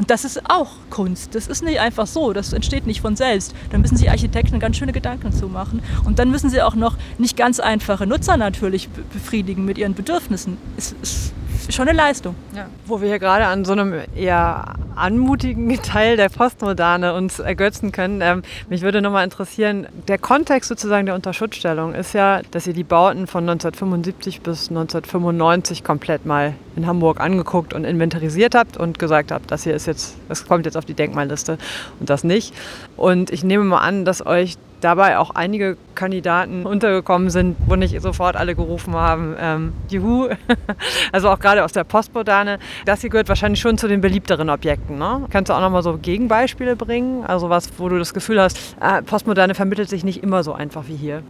Und 0.00 0.08
das 0.08 0.24
ist 0.24 0.48
auch 0.48 0.70
Kunst. 0.88 1.34
Das 1.34 1.46
ist 1.46 1.62
nicht 1.62 1.78
einfach 1.78 2.06
so. 2.06 2.32
Das 2.32 2.54
entsteht 2.54 2.86
nicht 2.86 3.02
von 3.02 3.16
selbst. 3.16 3.54
Da 3.70 3.76
müssen 3.76 3.98
sich 3.98 4.08
Architekten 4.08 4.58
ganz 4.58 4.78
schöne 4.78 4.92
Gedanken 4.92 5.30
zu 5.30 5.46
machen. 5.46 5.82
Und 6.04 6.18
dann 6.18 6.30
müssen 6.30 6.48
sie 6.48 6.62
auch 6.62 6.74
noch 6.74 6.96
nicht 7.18 7.36
ganz 7.36 7.60
einfache 7.60 8.06
Nutzer 8.06 8.38
natürlich 8.38 8.88
befriedigen 8.88 9.66
mit 9.66 9.76
ihren 9.76 9.92
Bedürfnissen. 9.92 10.56
Es 10.78 10.94
ist 11.02 11.34
schon 11.74 11.86
eine 11.86 11.94
Leistung. 11.94 12.34
Ja. 12.56 12.66
Wo 12.86 13.02
wir 13.02 13.08
hier 13.08 13.18
gerade 13.18 13.44
an 13.44 13.66
so 13.66 13.72
einem 13.72 13.92
eher 14.16 14.74
anmutigen 14.96 15.68
Teil 15.82 16.16
der 16.16 16.28
Postmoderne 16.28 17.14
uns 17.14 17.38
ergötzen 17.38 17.92
können. 17.92 18.20
Ähm, 18.22 18.42
mich 18.68 18.82
würde 18.82 19.02
nochmal 19.02 19.24
interessieren, 19.24 19.86
der 20.08 20.18
Kontext 20.18 20.68
sozusagen 20.68 21.06
der 21.06 21.14
Unterschutzstellung 21.14 21.94
ist 21.94 22.12
ja, 22.12 22.42
dass 22.50 22.66
ihr 22.66 22.72
die 22.74 22.84
Bauten 22.84 23.26
von 23.26 23.48
1975 23.48 24.40
bis 24.40 24.68
1995 24.68 25.84
komplett 25.84 26.26
mal 26.26 26.54
in 26.76 26.86
Hamburg 26.86 27.20
angeguckt 27.20 27.74
und 27.74 27.84
inventarisiert 27.84 28.54
habt 28.54 28.76
und 28.76 28.98
gesagt 28.98 29.32
habt, 29.32 29.50
das 29.50 29.64
hier 29.64 29.74
ist 29.74 29.86
jetzt, 29.86 30.16
das 30.28 30.46
kommt 30.46 30.66
jetzt 30.66 30.76
auf 30.76 30.84
die 30.84 30.94
Denkmalliste 30.94 31.58
und 31.98 32.10
das 32.10 32.24
nicht. 32.24 32.54
Und 32.96 33.30
ich 33.30 33.44
nehme 33.44 33.64
mal 33.64 33.80
an, 33.80 34.04
dass 34.04 34.24
euch 34.24 34.56
dabei 34.80 35.18
auch 35.18 35.30
einige 35.30 35.76
Kandidaten 35.94 36.66
untergekommen 36.66 37.30
sind, 37.30 37.56
wo 37.66 37.76
nicht 37.76 38.00
sofort 38.00 38.36
alle 38.36 38.54
gerufen 38.54 38.94
haben, 38.94 39.36
ähm, 39.38 39.72
juhu, 39.88 40.28
also 41.12 41.28
auch 41.30 41.38
gerade 41.38 41.64
aus 41.64 41.72
der 41.72 41.84
Postmoderne. 41.84 42.58
Das 42.86 43.00
hier 43.00 43.10
gehört 43.10 43.28
wahrscheinlich 43.28 43.60
schon 43.60 43.78
zu 43.78 43.88
den 43.88 44.00
beliebteren 44.00 44.50
Objekten. 44.50 44.89
Ne? 44.98 45.26
Kannst 45.30 45.50
du 45.50 45.54
auch 45.54 45.60
nochmal 45.60 45.82
so 45.82 45.98
Gegenbeispiele 45.98 46.76
bringen? 46.76 47.24
Also 47.24 47.50
was, 47.50 47.70
wo 47.78 47.88
du 47.88 47.98
das 47.98 48.14
Gefühl 48.14 48.40
hast, 48.40 48.76
äh, 48.80 49.02
Postmoderne 49.02 49.54
vermittelt 49.54 49.88
sich 49.88 50.04
nicht 50.04 50.22
immer 50.22 50.42
so 50.42 50.52
einfach 50.52 50.84
wie 50.88 50.96
hier. 50.96 51.22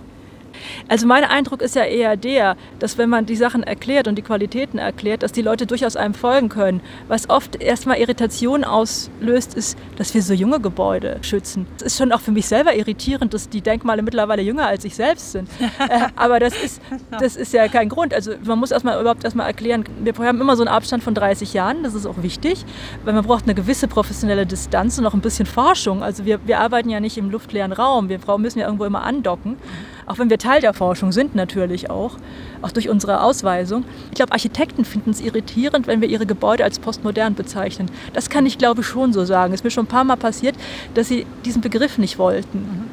Also 0.88 1.06
mein 1.06 1.24
Eindruck 1.24 1.62
ist 1.62 1.74
ja 1.74 1.84
eher 1.84 2.16
der, 2.16 2.56
dass 2.78 2.98
wenn 2.98 3.08
man 3.08 3.26
die 3.26 3.36
Sachen 3.36 3.62
erklärt 3.62 4.08
und 4.08 4.16
die 4.16 4.22
Qualitäten 4.22 4.78
erklärt, 4.78 5.22
dass 5.22 5.32
die 5.32 5.42
Leute 5.42 5.66
durchaus 5.66 5.96
einem 5.96 6.14
folgen 6.14 6.48
können. 6.48 6.80
Was 7.08 7.28
oft 7.30 7.56
erstmal 7.56 7.98
Irritation 7.98 8.64
auslöst, 8.64 9.54
ist, 9.54 9.78
dass 9.96 10.14
wir 10.14 10.22
so 10.22 10.34
junge 10.34 10.60
Gebäude 10.60 11.18
schützen. 11.22 11.66
Es 11.76 11.82
ist 11.82 11.98
schon 11.98 12.12
auch 12.12 12.20
für 12.20 12.32
mich 12.32 12.46
selber 12.46 12.74
irritierend, 12.74 13.34
dass 13.34 13.48
die 13.48 13.60
Denkmale 13.60 14.02
mittlerweile 14.02 14.42
jünger 14.42 14.66
als 14.66 14.84
ich 14.84 14.94
selbst 14.94 15.32
sind. 15.32 15.48
äh, 15.60 16.08
aber 16.16 16.40
das 16.40 16.54
ist, 16.62 16.80
das 17.18 17.36
ist 17.36 17.52
ja 17.52 17.68
kein 17.68 17.88
Grund. 17.88 18.14
Also 18.14 18.32
man 18.44 18.58
muss 18.58 18.70
erstmal 18.70 19.00
überhaupt 19.00 19.24
erstmal 19.24 19.46
erklären, 19.46 19.84
wir 20.02 20.14
haben 20.18 20.40
immer 20.40 20.56
so 20.56 20.62
einen 20.62 20.68
Abstand 20.68 21.02
von 21.02 21.14
30 21.14 21.52
Jahren, 21.54 21.82
das 21.82 21.94
ist 21.94 22.06
auch 22.06 22.22
wichtig, 22.22 22.64
weil 23.04 23.14
man 23.14 23.24
braucht 23.24 23.44
eine 23.44 23.54
gewisse 23.54 23.88
professionelle 23.88 24.46
Distanz 24.46 24.98
und 24.98 25.06
auch 25.06 25.14
ein 25.14 25.20
bisschen 25.20 25.46
Forschung. 25.46 26.02
Also 26.02 26.24
wir, 26.24 26.40
wir 26.46 26.60
arbeiten 26.60 26.90
ja 26.90 27.00
nicht 27.00 27.18
im 27.18 27.30
luftleeren 27.30 27.72
Raum, 27.72 28.08
wir 28.08 28.18
müssen 28.38 28.58
ja 28.58 28.66
irgendwo 28.66 28.84
immer 28.84 29.02
andocken 29.02 29.56
auch 30.10 30.18
wenn 30.18 30.28
wir 30.28 30.38
Teil 30.38 30.60
der 30.60 30.74
Forschung 30.74 31.12
sind 31.12 31.36
natürlich 31.36 31.88
auch, 31.88 32.16
auch 32.62 32.72
durch 32.72 32.88
unsere 32.88 33.22
Ausweisung. 33.22 33.84
Ich 34.10 34.16
glaube, 34.16 34.32
Architekten 34.32 34.84
finden 34.84 35.10
es 35.10 35.20
irritierend, 35.20 35.86
wenn 35.86 36.00
wir 36.00 36.08
ihre 36.08 36.26
Gebäude 36.26 36.64
als 36.64 36.80
postmodern 36.80 37.36
bezeichnen. 37.36 37.88
Das 38.12 38.28
kann 38.28 38.44
ich, 38.44 38.58
glaube 38.58 38.80
ich, 38.80 38.88
schon 38.88 39.12
so 39.12 39.24
sagen. 39.24 39.54
Es 39.54 39.60
ist 39.60 39.64
mir 39.64 39.70
schon 39.70 39.84
ein 39.84 39.88
paar 39.88 40.02
Mal 40.02 40.16
passiert, 40.16 40.56
dass 40.94 41.06
sie 41.06 41.26
diesen 41.44 41.60
Begriff 41.62 41.96
nicht 41.96 42.18
wollten. 42.18 42.90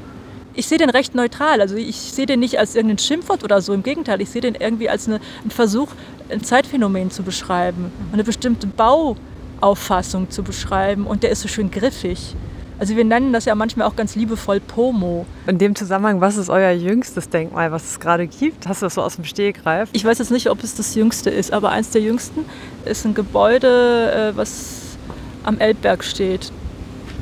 Ich 0.53 0.67
sehe 0.67 0.77
den 0.77 0.91
recht 0.91 1.15
neutral. 1.15 1.59
Also 1.59 1.75
ich 1.75 1.95
sehe 1.95 2.27
den 2.27 2.39
nicht 2.39 2.59
als 2.59 2.75
irgendein 2.75 2.99
Schimpfwort 2.99 3.43
oder 3.43 3.61
so. 3.61 3.73
Im 3.73 3.81
Gegenteil, 3.81 4.21
ich 4.21 4.29
sehe 4.29 4.41
den 4.41 4.53
irgendwie 4.53 4.87
als 4.89 5.07
eine, 5.07 5.19
einen 5.41 5.49
Versuch, 5.49 5.89
ein 6.29 6.43
Zeitphänomen 6.43 7.09
zu 7.09 7.23
beschreiben, 7.23 7.91
eine 8.13 8.23
bestimmte 8.23 8.67
Bauauffassung 8.67 10.29
zu 10.29 10.43
beschreiben. 10.43 11.07
Und 11.07 11.23
der 11.23 11.31
ist 11.31 11.41
so 11.41 11.47
schön 11.47 11.71
griffig. 11.71 12.35
Also 12.79 12.95
wir 12.95 13.05
nennen 13.05 13.33
das 13.33 13.45
ja 13.45 13.55
manchmal 13.55 13.87
auch 13.87 13.95
ganz 13.95 14.15
liebevoll 14.15 14.59
Pomo. 14.59 15.25
In 15.47 15.57
dem 15.57 15.75
Zusammenhang, 15.75 16.21
was 16.21 16.37
ist 16.37 16.49
euer 16.49 16.71
jüngstes 16.71 17.29
Denkmal, 17.29 17.71
was 17.71 17.91
es 17.91 17.99
gerade 17.99 18.27
gibt? 18.27 18.67
Hast 18.67 18.81
du 18.81 18.85
das 18.85 18.93
so 18.93 19.01
aus 19.01 19.15
dem 19.15 19.25
Stehgreif? 19.25 19.89
Ich 19.93 20.05
weiß 20.05 20.19
jetzt 20.19 20.29
nicht, 20.29 20.49
ob 20.49 20.63
es 20.63 20.75
das 20.75 20.93
jüngste 20.93 21.31
ist, 21.31 21.51
aber 21.51 21.71
eins 21.71 21.89
der 21.89 22.01
jüngsten 22.01 22.45
ist 22.85 23.03
ein 23.05 23.15
Gebäude, 23.15 24.31
äh, 24.33 24.37
was 24.37 24.97
am 25.43 25.57
Elbberg 25.59 26.03
steht. 26.03 26.51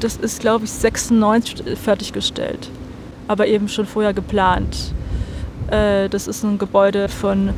Das 0.02 0.18
ist, 0.18 0.42
glaube 0.42 0.66
ich, 0.66 0.72
96 0.72 1.78
fertiggestellt, 1.78 2.70
aber 3.30 3.48
eben 3.48 3.70
schon 3.70 3.86
vorher 3.86 4.14
geplant. 4.14 4.94
Äh, 5.72 6.10
das 6.10 6.28
ist 6.28 6.44
ein 6.44 6.58
Gebäude 6.58 7.08
von 7.08 7.52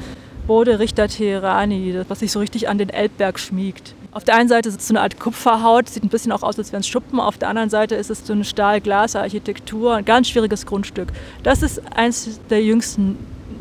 Bode 0.45 0.77
Richter 0.77 1.07
Teherani, 1.07 1.99
was 2.07 2.19
sich 2.19 2.31
so 2.31 2.39
richtig 2.39 2.69
an 2.69 2.77
den 2.77 2.89
Elbberg 2.89 3.39
schmiegt. 3.39 3.95
Auf 4.17 4.23
der 4.23 4.33
einen 4.33 4.49
Seite 4.49 4.67
ist 4.69 4.81
es 4.81 4.87
so 4.87 4.93
eine 4.93 5.01
Art 5.01 5.19
Kupferhaut, 5.19 5.89
sieht 5.89 6.03
ein 6.03 6.09
bisschen 6.09 6.31
auch 6.31 6.41
aus, 6.41 6.57
als 6.57 6.71
wären 6.71 6.79
es 6.79 6.87
Schuppen. 6.87 7.19
Auf 7.19 7.37
der 7.37 7.49
anderen 7.49 7.69
Seite 7.69 7.93
ist 7.93 8.09
es 8.09 8.25
so 8.25 8.33
eine 8.33 8.45
Stahl-Glas-Architektur, 8.45 9.93
ein 9.93 10.05
ganz 10.05 10.29
schwieriges 10.29 10.65
Grundstück. 10.65 11.09
Das 11.43 11.61
ist 11.61 11.79
eins 11.95 12.39
der 12.49 12.63
jüngsten, 12.63 13.19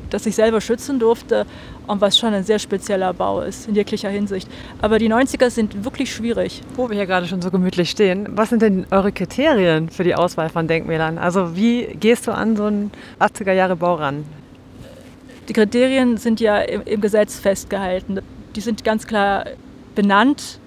das 0.09 0.25
ich 0.25 0.35
selber 0.35 0.63
schützen 0.63 0.99
durfte 0.99 1.45
und 1.87 2.01
was 2.01 2.17
schon 2.17 2.33
ein 2.33 2.43
sehr 2.43 2.59
spezieller 2.59 3.13
Bau 3.13 3.43
ist 3.43 3.69
in 3.69 3.75
jeglicher 3.75 4.09
Hinsicht. 4.09 4.49
Aber 4.81 4.99
die 4.99 5.13
90er 5.13 5.51
sind 5.51 5.85
wirklich 5.85 6.11
schwierig. 6.11 6.63
Wo 6.75 6.89
wir 6.89 6.97
hier 6.97 7.05
gerade 7.05 7.27
schon 7.27 7.43
so 7.43 7.51
gemütlich 7.51 7.91
stehen, 7.91 8.27
was 8.31 8.49
sind 8.49 8.63
denn 8.63 8.87
eure 8.91 9.13
Kriterien 9.13 9.91
für 9.91 10.05
die 10.05 10.15
Auswahl 10.15 10.49
von 10.49 10.67
Denkmälern? 10.67 11.19
Also 11.19 11.55
wie 11.55 11.85
gehst 12.01 12.27
du 12.29 12.33
an 12.33 12.57
so 12.57 12.65
einen 12.65 12.93
80er-Jahre-Bau 13.21 13.97
ran? 13.97 14.25
Die 15.51 15.53
Kriterien 15.53 16.17
sind 16.17 16.41
ja 16.41 16.61
im, 16.61 16.81
im 16.87 17.03
Gesetz 17.03 17.39
festgehalten. 17.39 18.21
Die 18.55 18.63
sind 18.63 18.85
ganz 18.85 19.07
klar 19.07 19.45
benannt. 19.97 20.61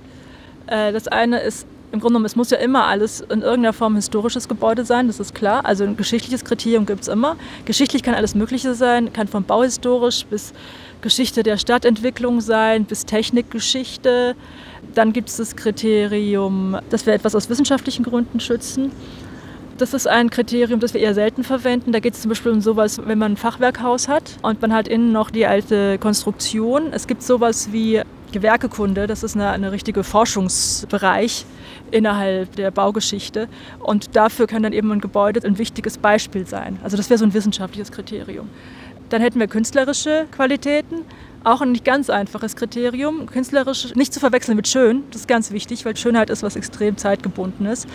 Äh, 0.68 0.92
das 0.92 1.08
eine 1.08 1.40
ist 1.40 1.66
im 1.92 2.00
Grunde 2.00 2.14
genommen, 2.14 2.26
es 2.26 2.36
muss 2.36 2.52
ja 2.52 2.58
immer 2.58 2.86
alles 2.86 3.22
in 3.22 3.42
irgendeiner 3.42 3.74
Form 3.74 3.96
historisches 3.96 4.48
Gebäude 4.48 4.86
sein, 4.86 5.08
das 5.08 5.20
ist 5.20 5.34
klar. 5.34 5.66
Also 5.66 5.84
ein 5.84 5.98
geschichtliches 5.98 6.46
Kriterium 6.46 6.86
gibt 6.86 7.02
es 7.02 7.08
immer. 7.08 7.36
Geschichtlich 7.66 8.04
kann 8.04 8.14
alles 8.14 8.36
Mögliche 8.36 8.76
sein, 8.76 9.12
kann 9.12 9.28
von 9.28 9.44
bauhistorisch 9.44 10.26
bis 10.26 10.54
Geschichte 11.02 11.42
der 11.42 11.58
Stadtentwicklung 11.58 12.42
sein, 12.42 12.86
bis 12.86 13.06
Technikgeschichte. 13.06 14.36
Dann 14.94 15.14
gibt 15.14 15.30
es 15.30 15.38
das 15.38 15.56
Kriterium, 15.56 16.78
dass 16.90 17.06
wir 17.06 17.14
etwas 17.14 17.34
aus 17.34 17.50
wissenschaftlichen 17.50 18.04
Gründen 18.04 18.40
schützen. 18.40 18.92
Das 19.80 19.94
ist 19.94 20.10
ein 20.10 20.30
Kriterium, 20.30 20.82
das 20.82 20.94
wir 20.94 21.00
eher 21.00 21.14
selten 21.14 21.46
verwenden. 21.46 21.94
Da 21.94 22.02
geht 22.02 22.14
es 22.14 22.20
zum 22.22 22.28
Beispiel 22.28 22.52
um 22.52 22.60
sowas, 22.60 23.00
wenn 23.06 23.18
man 23.18 23.32
ein 23.32 23.38
Fachwerkhaus 23.38 24.10
hat 24.10 24.36
und 24.42 24.62
man 24.62 24.74
hat 24.74 24.90
innen 24.90 25.14
noch 25.14 25.32
die 25.32 25.46
alte 25.46 25.98
Konstruktion. 25.98 26.92
Es 26.92 27.08
gibt 27.08 27.24
sowas 27.24 27.72
wie 27.72 28.02
Gewerkekunde, 28.34 29.08
das 29.08 29.24
ist 29.24 29.36
eine, 29.36 29.52
eine 29.52 29.72
richtige 29.72 30.04
Forschungsbereich 30.04 31.46
innerhalb 31.92 32.54
der 32.58 32.72
Baugeschichte. 32.72 33.48
Und 33.80 34.18
dafür 34.18 34.48
kann 34.48 34.64
dann 34.64 34.74
eben 34.74 34.92
ein 34.92 35.00
Gebäude 35.00 35.48
ein 35.48 35.58
wichtiges 35.58 35.98
Beispiel 35.98 36.46
sein. 36.46 36.78
Also 36.84 36.98
das 36.98 37.10
wäre 37.10 37.18
so 37.18 37.24
ein 37.24 37.34
wissenschaftliches 37.34 37.90
Kriterium. 37.94 38.50
Dann 39.08 39.22
hätten 39.22 39.40
wir 39.40 39.48
künstlerische 39.48 40.28
Qualitäten. 40.30 41.06
Auch 41.46 41.62
ein 41.62 41.72
nicht 41.72 41.86
ganz 41.86 42.10
einfaches 42.10 42.58
Kriterium. 42.58 43.26
Künstlerisch 43.28 43.96
nicht 43.96 44.14
zu 44.14 44.20
verwechseln 44.20 44.58
mit 44.58 44.68
schön, 44.68 45.04
das 45.12 45.22
ist 45.22 45.28
ganz 45.28 45.52
wichtig, 45.52 45.86
weil 45.86 45.96
Schönheit 45.96 46.30
ist 46.30 46.44
was 46.44 46.58
extrem 46.58 46.98
zeitgebundenes. 46.98 47.88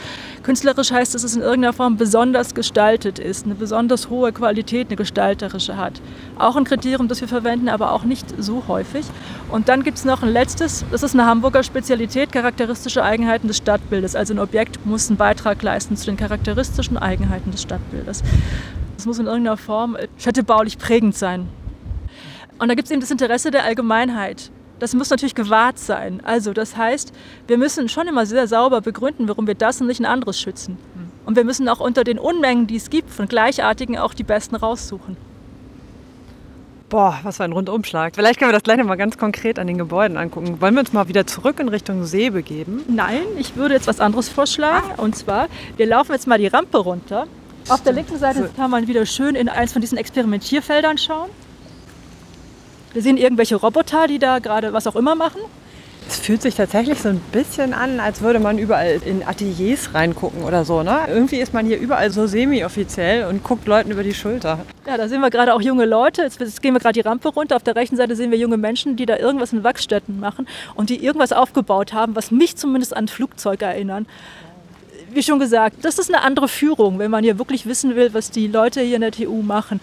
Künstlerisch 0.42 0.90
heißt, 0.90 1.14
dass 1.14 1.24
es 1.24 1.36
in 1.36 1.42
irgendeiner 1.42 1.74
Form 1.74 1.98
besonders 1.98 2.54
gestaltet 2.54 3.18
ist, 3.18 3.44
eine 3.44 3.54
besonders 3.54 4.08
hohe 4.08 4.32
Qualität, 4.32 4.88
eine 4.88 4.96
gestalterische 4.96 5.76
hat. 5.76 6.00
Auch 6.38 6.56
ein 6.56 6.64
Kriterium, 6.64 7.06
das 7.06 7.20
wir 7.20 7.28
verwenden, 7.28 7.68
aber 7.68 7.92
auch 7.92 8.04
nicht 8.04 8.26
so 8.38 8.64
häufig. 8.66 9.04
Und 9.50 9.68
dann 9.68 9.82
gibt 9.82 9.98
es 9.98 10.06
noch 10.06 10.22
ein 10.22 10.32
letztes, 10.32 10.82
das 10.90 11.02
ist 11.02 11.12
eine 11.12 11.26
Hamburger 11.26 11.62
Spezialität, 11.62 12.32
charakteristische 12.32 13.04
Eigenheiten 13.04 13.48
des 13.48 13.58
Stadtbildes. 13.58 14.16
Also 14.16 14.32
ein 14.32 14.38
Objekt 14.38 14.86
muss 14.86 15.08
einen 15.08 15.18
Beitrag 15.18 15.62
leisten 15.62 15.98
zu 15.98 16.06
den 16.06 16.16
charakteristischen 16.16 16.96
Eigenheiten 16.96 17.50
des 17.50 17.60
Stadtbildes. 17.60 18.22
Es 18.96 19.04
muss 19.04 19.18
in 19.18 19.26
irgendeiner 19.26 19.58
Form 19.58 19.98
städtebaulich 20.16 20.78
prägend 20.78 21.14
sein. 21.14 21.46
Und 22.58 22.68
da 22.68 22.74
gibt 22.74 22.86
es 22.86 22.92
eben 22.92 23.00
das 23.00 23.10
Interesse 23.10 23.50
der 23.50 23.64
Allgemeinheit. 23.64 24.50
Das 24.78 24.94
muss 24.94 25.10
natürlich 25.10 25.34
gewahrt 25.34 25.78
sein. 25.78 26.20
Also 26.24 26.52
das 26.52 26.76
heißt, 26.76 27.12
wir 27.46 27.58
müssen 27.58 27.88
schon 27.88 28.08
immer 28.08 28.26
sehr 28.26 28.46
sauber 28.48 28.80
begründen, 28.80 29.28
warum 29.28 29.46
wir 29.46 29.54
das 29.54 29.80
und 29.80 29.86
nicht 29.86 30.00
ein 30.00 30.06
anderes 30.06 30.40
schützen. 30.40 30.78
Und 31.26 31.36
wir 31.36 31.44
müssen 31.44 31.68
auch 31.68 31.80
unter 31.80 32.04
den 32.04 32.18
Unmengen, 32.18 32.66
die 32.66 32.76
es 32.76 32.90
gibt, 32.90 33.10
von 33.10 33.26
Gleichartigen 33.26 33.98
auch 33.98 34.14
die 34.14 34.24
besten 34.24 34.56
raussuchen. 34.56 35.16
Boah, 36.90 37.18
was 37.22 37.38
für 37.38 37.44
ein 37.44 37.52
Rundumschlag. 37.52 38.14
Vielleicht 38.14 38.38
können 38.38 38.50
wir 38.50 38.52
das 38.52 38.62
gleich 38.62 38.76
noch 38.76 38.84
mal 38.84 38.96
ganz 38.96 39.16
konkret 39.16 39.58
an 39.58 39.66
den 39.66 39.78
Gebäuden 39.78 40.16
angucken. 40.16 40.60
Wollen 40.60 40.74
wir 40.74 40.80
uns 40.80 40.92
mal 40.92 41.08
wieder 41.08 41.26
zurück 41.26 41.58
in 41.58 41.68
Richtung 41.68 42.04
See 42.04 42.30
begeben? 42.30 42.84
Nein, 42.88 43.22
ich 43.38 43.56
würde 43.56 43.74
jetzt 43.74 43.86
was 43.86 44.00
anderes 44.00 44.28
vorschlagen. 44.28 44.90
Und 44.98 45.16
zwar, 45.16 45.48
wir 45.76 45.86
laufen 45.86 46.12
jetzt 46.12 46.26
mal 46.26 46.38
die 46.38 46.46
Rampe 46.46 46.78
runter. 46.78 47.26
Auf 47.68 47.82
der 47.82 47.94
linken 47.94 48.18
Seite 48.18 48.50
kann 48.54 48.70
man 48.70 48.86
wieder 48.86 49.06
schön 49.06 49.34
in 49.34 49.48
eins 49.48 49.72
von 49.72 49.80
diesen 49.80 49.96
Experimentierfeldern 49.96 50.98
schauen. 50.98 51.30
Wir 52.94 53.02
sehen 53.02 53.16
irgendwelche 53.16 53.56
Roboter, 53.56 54.06
die 54.06 54.20
da 54.20 54.38
gerade 54.38 54.72
was 54.72 54.86
auch 54.86 54.94
immer 54.94 55.16
machen. 55.16 55.40
Es 56.08 56.18
fühlt 56.18 56.42
sich 56.42 56.54
tatsächlich 56.54 57.00
so 57.00 57.08
ein 57.08 57.20
bisschen 57.32 57.74
an, 57.74 57.98
als 57.98 58.20
würde 58.20 58.38
man 58.38 58.56
überall 58.58 59.00
in 59.04 59.26
Ateliers 59.26 59.94
reingucken 59.94 60.44
oder 60.44 60.64
so. 60.64 60.84
Ne? 60.84 61.00
Irgendwie 61.08 61.38
ist 61.38 61.52
man 61.52 61.66
hier 61.66 61.78
überall 61.78 62.10
so 62.10 62.28
semi-offiziell 62.28 63.26
und 63.26 63.42
guckt 63.42 63.66
Leuten 63.66 63.90
über 63.90 64.04
die 64.04 64.14
Schulter. 64.14 64.60
Ja, 64.86 64.96
da 64.96 65.08
sehen 65.08 65.20
wir 65.22 65.30
gerade 65.30 65.54
auch 65.54 65.60
junge 65.60 65.86
Leute. 65.86 66.22
Jetzt, 66.22 66.38
jetzt 66.38 66.62
gehen 66.62 66.72
wir 66.72 66.78
gerade 66.78 66.92
die 66.92 67.00
Rampe 67.00 67.30
runter. 67.30 67.56
Auf 67.56 67.64
der 67.64 67.74
rechten 67.74 67.96
Seite 67.96 68.14
sehen 68.14 68.30
wir 68.30 68.38
junge 68.38 68.58
Menschen, 68.58 68.94
die 68.94 69.06
da 69.06 69.16
irgendwas 69.16 69.52
in 69.52 69.64
Wachsstätten 69.64 70.20
machen 70.20 70.46
und 70.76 70.88
die 70.88 71.04
irgendwas 71.04 71.32
aufgebaut 71.32 71.94
haben, 71.94 72.14
was 72.14 72.30
mich 72.30 72.54
zumindest 72.54 72.96
an 72.96 73.08
Flugzeug 73.08 73.62
erinnern. 73.62 74.06
Wie 75.10 75.22
schon 75.22 75.40
gesagt, 75.40 75.78
das 75.82 75.98
ist 75.98 76.14
eine 76.14 76.22
andere 76.22 76.46
Führung, 76.46 77.00
wenn 77.00 77.10
man 77.10 77.24
hier 77.24 77.38
wirklich 77.38 77.66
wissen 77.66 77.96
will, 77.96 78.14
was 78.14 78.30
die 78.30 78.46
Leute 78.46 78.82
hier 78.82 78.96
in 78.96 79.00
der 79.00 79.12
TU 79.12 79.42
machen. 79.42 79.80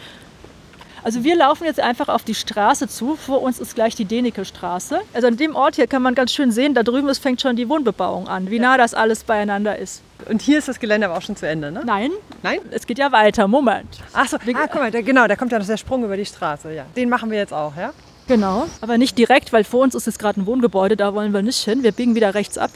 Also 1.04 1.24
wir 1.24 1.36
laufen 1.36 1.66
jetzt 1.66 1.80
einfach 1.80 2.10
auf 2.10 2.24
die 2.24 2.36
Straße 2.36 2.88
zu. 2.88 3.16
Vor 3.16 3.42
uns 3.42 3.60
ist 3.60 3.76
gleich 3.76 3.96
die 3.96 4.06
Denike 4.06 4.46
Straße. 4.46 5.00
Also 5.14 5.28
an 5.28 5.38
dem 5.38 5.56
Ort 5.56 5.76
hier 5.76 5.88
kann 5.88 6.02
man 6.02 6.16
ganz 6.16 6.34
schön 6.34 6.52
sehen, 6.52 6.74
da 6.74 6.84
drüben 6.84 7.10
ist, 7.10 7.20
fängt 7.20 7.42
schon 7.42 7.56
die 7.56 7.68
Wohnbebauung 7.68 8.28
an, 8.28 8.50
wie 8.50 8.60
nah 8.60 8.78
das 8.78 8.94
alles 8.94 9.24
beieinander 9.24 9.78
ist. 9.78 10.02
Und 10.30 10.42
hier 10.42 10.60
ist 10.60 10.68
das 10.68 10.80
Gelände 10.80 11.08
aber 11.08 11.18
auch 11.18 11.22
schon 11.22 11.36
zu 11.36 11.48
Ende, 11.48 11.72
ne? 11.72 11.82
Nein. 11.84 12.12
Nein? 12.44 12.60
Es 12.70 12.86
geht 12.86 13.00
ja 13.00 13.12
weiter. 13.12 13.48
Moment. 13.48 14.00
Ach 14.14 14.28
so, 14.28 14.38
ah, 14.38 14.68
guck 14.68 14.76
mal, 14.76 14.92
da, 14.92 15.02
genau, 15.02 15.28
da 15.28 15.36
kommt 15.36 15.52
ja 15.52 15.60
noch 15.60 15.66
der 15.66 15.78
Sprung 15.78 16.04
über 16.04 16.16
die 16.16 16.26
Straße. 16.26 16.74
Ja. 16.74 16.86
Den 16.96 17.10
machen 17.10 17.32
wir 17.32 17.40
jetzt 17.40 17.54
auch, 17.54 17.76
ja? 17.76 17.94
Genau, 18.28 18.68
aber 18.82 18.98
nicht 18.98 19.18
direkt, 19.18 19.52
weil 19.52 19.64
vor 19.64 19.82
uns 19.82 19.96
ist 19.96 20.06
jetzt 20.06 20.20
gerade 20.20 20.40
ein 20.40 20.46
Wohngebäude, 20.46 20.96
da 20.96 21.14
wollen 21.16 21.34
wir 21.34 21.42
nicht 21.42 21.64
hin. 21.64 21.84
Wir 21.84 21.92
biegen 21.92 22.16
wieder 22.16 22.34
rechts 22.34 22.58
ab 22.58 22.70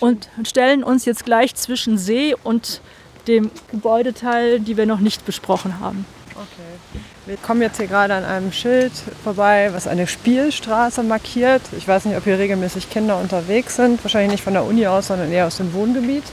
und 0.00 0.28
stellen 0.44 0.84
uns 0.84 1.04
jetzt 1.04 1.24
gleich 1.24 1.54
zwischen 1.54 1.98
See 1.98 2.34
und 2.44 2.80
dem 3.26 3.50
Gebäudeteil, 3.70 4.60
die 4.60 4.76
wir 4.76 4.86
noch 4.86 5.00
nicht 5.00 5.24
besprochen 5.24 5.80
haben. 5.80 6.06
Okay. 6.32 7.00
Wir 7.26 7.36
kommen 7.36 7.62
jetzt 7.62 7.78
hier 7.78 7.86
gerade 7.86 8.12
an 8.14 8.24
einem 8.24 8.52
Schild 8.52 8.92
vorbei, 9.22 9.70
was 9.72 9.86
eine 9.86 10.06
Spielstraße 10.06 11.02
markiert. 11.02 11.62
Ich 11.76 11.88
weiß 11.88 12.04
nicht, 12.04 12.16
ob 12.16 12.24
hier 12.24 12.38
regelmäßig 12.38 12.90
Kinder 12.90 13.18
unterwegs 13.18 13.76
sind. 13.76 14.02
Wahrscheinlich 14.04 14.32
nicht 14.32 14.44
von 14.44 14.52
der 14.52 14.64
Uni 14.64 14.86
aus, 14.86 15.06
sondern 15.06 15.32
eher 15.32 15.46
aus 15.46 15.56
dem 15.56 15.72
Wohngebiet. 15.72 16.24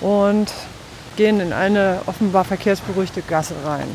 Und 0.00 0.52
gehen 1.16 1.40
in 1.40 1.52
eine 1.52 2.00
offenbar 2.06 2.44
verkehrsberuhigte 2.44 3.22
Gasse 3.22 3.54
rein. 3.64 3.86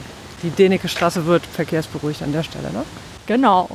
Die 0.43 0.49
Deneke 0.49 0.89
Straße 0.89 1.25
wird 1.25 1.45
verkehrsberuhigt 1.45 2.21
an 2.21 2.33
der 2.33 2.43
Stelle, 2.43 2.71
ne? 2.73 2.83
Genau. 3.27 3.69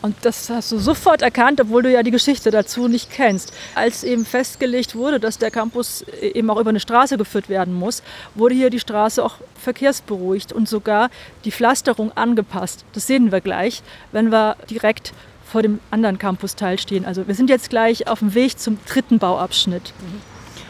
Und 0.00 0.16
das 0.22 0.50
hast 0.50 0.72
du 0.72 0.78
sofort 0.78 1.22
erkannt, 1.22 1.60
obwohl 1.60 1.82
du 1.82 1.90
ja 1.90 2.02
die 2.02 2.10
Geschichte 2.10 2.50
dazu 2.50 2.88
nicht 2.88 3.10
kennst. 3.10 3.52
Als 3.74 4.02
eben 4.02 4.26
festgelegt 4.26 4.96
wurde, 4.96 5.20
dass 5.20 5.38
der 5.38 5.50
Campus 5.50 6.02
eben 6.20 6.50
auch 6.50 6.58
über 6.58 6.70
eine 6.70 6.80
Straße 6.80 7.16
geführt 7.16 7.48
werden 7.48 7.72
muss, 7.72 8.02
wurde 8.34 8.54
hier 8.54 8.70
die 8.70 8.80
Straße 8.80 9.24
auch 9.24 9.36
verkehrsberuhigt 9.60 10.52
und 10.52 10.68
sogar 10.68 11.08
die 11.44 11.52
Pflasterung 11.52 12.10
angepasst. 12.16 12.84
Das 12.94 13.06
sehen 13.06 13.30
wir 13.30 13.40
gleich, 13.40 13.82
wenn 14.10 14.32
wir 14.32 14.56
direkt 14.68 15.12
vor 15.44 15.62
dem 15.62 15.80
anderen 15.90 16.18
Campusteil 16.18 16.78
stehen. 16.78 17.04
Also 17.04 17.28
wir 17.28 17.34
sind 17.34 17.48
jetzt 17.48 17.70
gleich 17.70 18.08
auf 18.08 18.20
dem 18.20 18.34
Weg 18.34 18.58
zum 18.58 18.78
dritten 18.86 19.18
Bauabschnitt. 19.18 19.92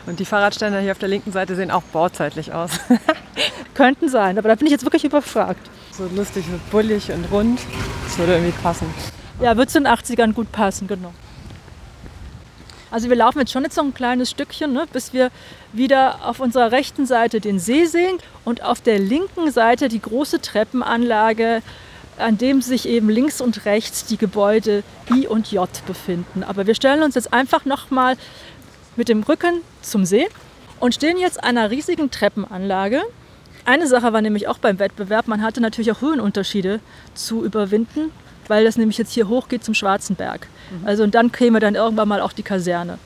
Und 0.07 0.19
die 0.19 0.25
Fahrradständer 0.25 0.81
hier 0.81 0.93
auf 0.93 0.99
der 0.99 1.09
linken 1.09 1.33
Seite 1.33 1.55
sehen 1.55 1.71
auch 1.71 1.85
bauzeitlich 1.85 2.53
aus. 2.53 2.73
Könnten 3.75 4.09
sein, 4.09 4.37
aber 4.37 4.49
da 4.49 4.57
bin 4.57 4.67
ich 4.67 4.73
jetzt 4.73 4.85
wirklich 4.85 5.05
überfragt. 5.05 5.71
So 5.97 6.09
lustig, 6.15 6.45
so 6.51 6.59
bullig 6.71 7.11
und 7.13 7.31
rund. 7.31 7.61
Das 8.05 8.19
würde 8.19 8.33
irgendwie 8.35 8.53
passen. 8.63 8.87
Ja, 9.41 9.57
wird 9.57 9.71
zu 9.71 9.79
den 9.79 9.87
80ern 9.87 10.33
gut 10.33 10.51
passen, 10.51 10.89
genau. 10.89 11.13
Also 12.91 13.09
wir 13.09 13.17
laufen 13.17 13.39
jetzt 13.39 13.53
schon 13.53 13.65
jetzt 13.65 13.77
noch 13.77 13.85
ein 13.85 13.95
kleines 13.95 14.31
Stückchen, 14.31 14.73
ne, 14.73 14.87
bis 14.93 15.13
wir 15.13 15.31
wieder 15.73 16.29
auf 16.29 16.41
unserer 16.41 16.73
rechten 16.73 17.07
Seite 17.07 17.41
den 17.41 17.59
See 17.59 17.87
sehen 17.87 18.19
und 18.45 18.63
auf 18.63 18.81
der 18.81 18.99
linken 18.99 19.51
Seite 19.51 19.89
die 19.89 20.01
große 20.01 20.41
Treppenanlage, 20.41 21.63
an 22.19 22.37
dem 22.37 22.61
sich 22.61 22.87
eben 22.87 23.09
links 23.09 23.41
und 23.41 23.65
rechts 23.65 24.05
die 24.05 24.19
Gebäude 24.19 24.85
I 25.11 25.27
und 25.27 25.51
J 25.53 25.69
befinden. 25.87 26.43
Aber 26.43 26.67
wir 26.67 26.75
stellen 26.75 27.03
uns 27.03 27.15
jetzt 27.15 27.33
einfach 27.33 27.65
nochmal 27.65 28.17
mit 28.97 29.09
dem 29.09 29.23
Rücken 29.23 29.63
zum 29.81 30.05
See 30.05 30.29
und 30.79 30.95
stehen 30.95 31.19
jetzt 31.19 31.43
einer 31.43 31.71
riesigen 31.71 32.11
Treppenanlage. 32.11 33.03
Eine 33.65 33.87
Sache 33.87 34.13
war 34.13 34.23
nämlich 34.23 34.49
auch 34.49 34.59
beim 34.59 34.79
Wettbewerb, 34.79 35.29
man 35.29 35.43
hatte 35.43 35.61
natürlich 35.61 35.93
auch 35.93 36.01
Höhenunterschiede 36.01 36.81
zu 37.15 37.45
überwinden 37.45 38.11
weil 38.49 38.65
das 38.65 38.77
nämlich 38.77 38.99
jetzt 38.99 39.13
hier 39.13 39.29
hoch 39.29 39.49
geht 39.49 39.65
zum 39.65 39.75
Schwarzenberg. 39.75 40.47
Mhm. 40.71 40.87
Also 40.87 41.03
und 41.05 41.15
dann 41.15 41.33
käme 41.33 41.61
dann 41.61 41.75
irgendwann 41.75 42.09
mal 42.09 42.21
auch 42.21 42.33
die 42.33 42.43
Kaserne. 42.43 42.99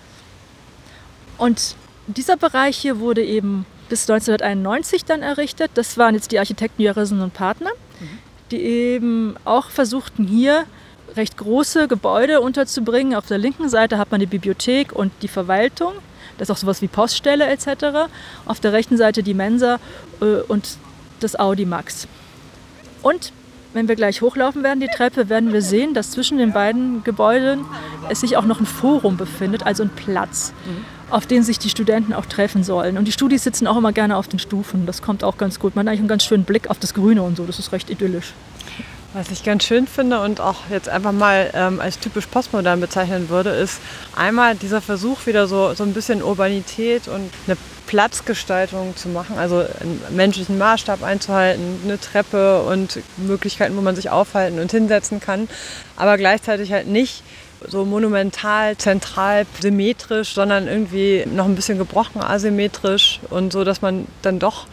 Und 1.38 1.76
dieser 2.06 2.36
Bereich 2.36 2.76
hier 2.76 2.98
wurde 2.98 3.22
eben 3.22 3.66
bis 3.88 4.08
1991 4.10 5.04
dann 5.04 5.22
errichtet. 5.22 5.70
Das 5.74 5.98
waren 5.98 6.14
jetzt 6.14 6.32
die 6.32 6.38
Architekten 6.38 6.82
Jörresen 6.82 7.20
und 7.20 7.34
Partner, 7.34 7.70
mhm. 8.00 8.18
die 8.50 8.60
eben 8.60 9.36
auch 9.44 9.70
versuchten 9.70 10.26
hier 10.26 10.64
recht 11.14 11.36
große 11.36 11.88
Gebäude 11.88 12.40
unterzubringen. 12.40 13.14
Auf 13.14 13.26
der 13.26 13.38
linken 13.38 13.68
Seite 13.68 13.98
hat 13.98 14.10
man 14.10 14.20
die 14.20 14.26
Bibliothek 14.26 14.92
und 14.92 15.12
die 15.22 15.28
Verwaltung. 15.28 15.92
Das 16.38 16.48
ist 16.48 16.52
auch 16.52 16.58
sowas 16.58 16.82
wie 16.82 16.88
Poststelle 16.88 17.46
etc. 17.46 18.08
Auf 18.44 18.60
der 18.60 18.72
rechten 18.72 18.96
Seite 18.96 19.22
die 19.22 19.34
Mensa 19.34 19.78
äh, 20.20 20.42
und 20.48 20.78
das 21.20 21.38
Audi 21.38 21.64
Max. 21.64 22.06
Und 23.02 23.32
wenn 23.72 23.88
wir 23.88 23.94
gleich 23.94 24.22
hochlaufen 24.22 24.62
werden, 24.62 24.80
die 24.80 24.88
Treppe, 24.88 25.28
werden 25.28 25.52
wir 25.52 25.60
sehen, 25.60 25.92
dass 25.92 26.10
zwischen 26.10 26.38
den 26.38 26.52
beiden 26.52 27.04
Gebäuden 27.04 27.66
es 28.08 28.20
sich 28.20 28.36
auch 28.36 28.46
noch 28.46 28.58
ein 28.58 28.66
Forum 28.66 29.18
befindet, 29.18 29.66
also 29.66 29.82
ein 29.82 29.90
Platz, 29.90 30.54
auf 31.10 31.26
den 31.26 31.42
sich 31.42 31.58
die 31.58 31.68
Studenten 31.68 32.14
auch 32.14 32.24
treffen 32.24 32.64
sollen. 32.64 32.96
Und 32.96 33.04
die 33.04 33.12
Studis 33.12 33.44
sitzen 33.44 33.66
auch 33.66 33.76
immer 33.76 33.92
gerne 33.92 34.16
auf 34.16 34.28
den 34.28 34.38
Stufen. 34.38 34.86
Das 34.86 35.02
kommt 35.02 35.22
auch 35.22 35.36
ganz 35.36 35.60
gut. 35.60 35.76
Man 35.76 35.86
hat 35.86 35.90
eigentlich 35.90 36.00
einen 36.00 36.08
ganz 36.08 36.24
schönen 36.24 36.44
Blick 36.44 36.70
auf 36.70 36.78
das 36.78 36.94
Grüne 36.94 37.22
und 37.22 37.36
so. 37.36 37.44
Das 37.44 37.58
ist 37.58 37.70
recht 37.72 37.90
idyllisch. 37.90 38.32
Was 39.16 39.30
ich 39.30 39.42
ganz 39.42 39.64
schön 39.64 39.86
finde 39.86 40.20
und 40.20 40.42
auch 40.42 40.68
jetzt 40.68 40.90
einfach 40.90 41.12
mal 41.12 41.50
ähm, 41.54 41.80
als 41.80 41.98
typisch 41.98 42.26
postmodern 42.26 42.82
bezeichnen 42.82 43.30
würde, 43.30 43.48
ist 43.48 43.80
einmal 44.14 44.56
dieser 44.56 44.82
Versuch, 44.82 45.24
wieder 45.24 45.46
so, 45.46 45.72
so 45.72 45.84
ein 45.84 45.94
bisschen 45.94 46.22
Urbanität 46.22 47.08
und 47.08 47.32
eine 47.46 47.56
Platzgestaltung 47.86 48.94
zu 48.94 49.08
machen, 49.08 49.38
also 49.38 49.64
einen 49.80 50.02
menschlichen 50.10 50.58
Maßstab 50.58 51.02
einzuhalten, 51.02 51.80
eine 51.84 51.98
Treppe 51.98 52.60
und 52.64 52.98
Möglichkeiten, 53.16 53.74
wo 53.78 53.80
man 53.80 53.96
sich 53.96 54.10
aufhalten 54.10 54.58
und 54.58 54.70
hinsetzen 54.70 55.18
kann, 55.18 55.48
aber 55.96 56.18
gleichzeitig 56.18 56.70
halt 56.72 56.86
nicht 56.86 57.22
so 57.66 57.86
monumental, 57.86 58.76
zentral, 58.76 59.46
symmetrisch, 59.62 60.34
sondern 60.34 60.68
irgendwie 60.68 61.24
noch 61.24 61.46
ein 61.46 61.54
bisschen 61.54 61.78
gebrochen, 61.78 62.20
asymmetrisch 62.20 63.20
und 63.30 63.50
so, 63.50 63.64
dass 63.64 63.80
man 63.80 64.06
dann 64.20 64.38
doch 64.38 64.66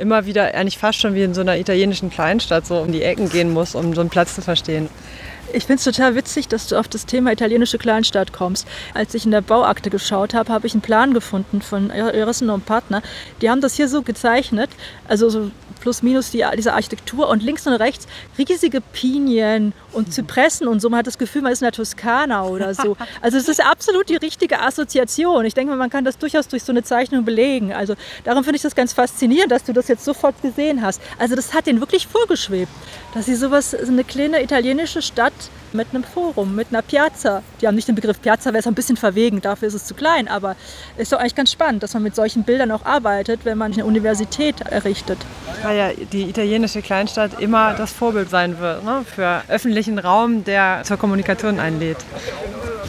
immer 0.00 0.26
wieder 0.26 0.54
eigentlich 0.54 0.78
fast 0.78 0.98
schon 0.98 1.14
wie 1.14 1.22
in 1.22 1.34
so 1.34 1.42
einer 1.42 1.58
italienischen 1.58 2.10
Kleinstadt 2.10 2.66
so 2.66 2.78
um 2.78 2.90
die 2.90 3.02
Ecken 3.02 3.28
gehen 3.28 3.52
muss, 3.52 3.74
um 3.74 3.94
so 3.94 4.00
einen 4.00 4.10
Platz 4.10 4.34
zu 4.34 4.42
verstehen. 4.42 4.88
Ich 5.52 5.64
finde 5.64 5.78
es 5.78 5.84
total 5.84 6.14
witzig, 6.14 6.48
dass 6.48 6.68
du 6.68 6.76
auf 6.76 6.86
das 6.86 7.06
Thema 7.06 7.32
italienische 7.32 7.78
Kleinstadt 7.78 8.32
kommst. 8.32 8.68
Als 8.94 9.14
ich 9.14 9.24
in 9.24 9.30
der 9.30 9.40
Bauakte 9.40 9.90
geschaut 9.90 10.34
habe, 10.34 10.52
habe 10.52 10.66
ich 10.66 10.74
einen 10.74 10.82
Plan 10.82 11.12
gefunden 11.12 11.60
von 11.60 11.90
Erissen 11.90 12.50
und 12.50 12.66
Partner. 12.66 13.02
Die 13.40 13.50
haben 13.50 13.60
das 13.60 13.74
hier 13.74 13.88
so 13.88 14.02
gezeichnet, 14.02 14.70
also 15.08 15.28
so 15.28 15.50
plus 15.80 16.02
minus 16.02 16.30
die, 16.30 16.44
diese 16.56 16.74
Architektur 16.74 17.28
und 17.28 17.42
links 17.42 17.66
und 17.66 17.72
rechts 17.74 18.06
riesige 18.38 18.80
Pinien 18.80 19.72
und 19.92 20.12
Zypressen 20.12 20.68
und 20.68 20.80
so. 20.80 20.90
Man 20.90 20.98
hat 20.98 21.06
das 21.06 21.18
Gefühl, 21.18 21.42
man 21.42 21.52
ist 21.52 21.62
in 21.62 21.66
der 21.66 21.72
Toskana 21.72 22.44
oder 22.44 22.74
so. 22.74 22.96
Also 23.22 23.38
es 23.38 23.48
ist 23.48 23.64
absolut 23.64 24.08
die 24.08 24.16
richtige 24.16 24.60
Assoziation. 24.60 25.44
Ich 25.44 25.54
denke, 25.54 25.74
man 25.74 25.90
kann 25.90 26.04
das 26.04 26.18
durchaus 26.18 26.48
durch 26.48 26.62
so 26.62 26.72
eine 26.72 26.82
Zeichnung 26.82 27.24
belegen. 27.24 27.72
Also 27.72 27.94
darum 28.24 28.44
finde 28.44 28.56
ich 28.56 28.62
das 28.62 28.74
ganz 28.74 28.92
faszinierend, 28.92 29.50
dass 29.50 29.64
du 29.64 29.72
das 29.72 29.88
jetzt 29.88 30.04
sofort 30.04 30.40
gesehen 30.42 30.82
hast. 30.82 31.00
Also 31.18 31.34
das 31.34 31.54
hat 31.54 31.66
denen 31.66 31.80
wirklich 31.80 32.06
vorgeschwebt, 32.06 32.70
dass 33.14 33.26
sie 33.26 33.34
sowas, 33.34 33.70
so 33.70 33.90
eine 33.90 34.04
kleine 34.04 34.42
italienische 34.42 35.02
Stadt 35.02 35.32
mit 35.72 35.88
einem 35.92 36.04
Forum, 36.04 36.54
mit 36.54 36.68
einer 36.70 36.82
Piazza. 36.82 37.42
Die 37.60 37.66
haben 37.66 37.74
nicht 37.74 37.88
den 37.88 37.94
Begriff 37.94 38.20
Piazza, 38.20 38.50
wäre 38.50 38.58
es 38.58 38.66
ein 38.66 38.74
bisschen 38.74 38.96
verwegen, 38.96 39.40
dafür 39.40 39.68
ist 39.68 39.74
es 39.74 39.84
zu 39.84 39.94
klein, 39.94 40.28
aber 40.28 40.56
es 40.96 41.04
ist 41.04 41.12
doch 41.12 41.18
eigentlich 41.18 41.34
ganz 41.34 41.52
spannend, 41.52 41.82
dass 41.82 41.94
man 41.94 42.02
mit 42.02 42.14
solchen 42.14 42.42
Bildern 42.42 42.70
auch 42.70 42.84
arbeitet, 42.84 43.44
wenn 43.44 43.58
man 43.58 43.72
eine 43.72 43.84
Universität 43.84 44.60
errichtet. 44.62 45.18
Weil 45.62 45.76
ja 45.76 45.90
die 46.12 46.28
italienische 46.28 46.82
Kleinstadt 46.82 47.40
immer 47.40 47.74
das 47.74 47.92
Vorbild 47.92 48.30
sein 48.30 48.58
wird 48.58 48.84
ne? 48.84 49.04
für 49.04 49.42
öffentlichen 49.48 49.98
Raum, 49.98 50.44
der 50.44 50.82
zur 50.84 50.96
Kommunikation 50.96 51.60
einlädt. 51.60 51.98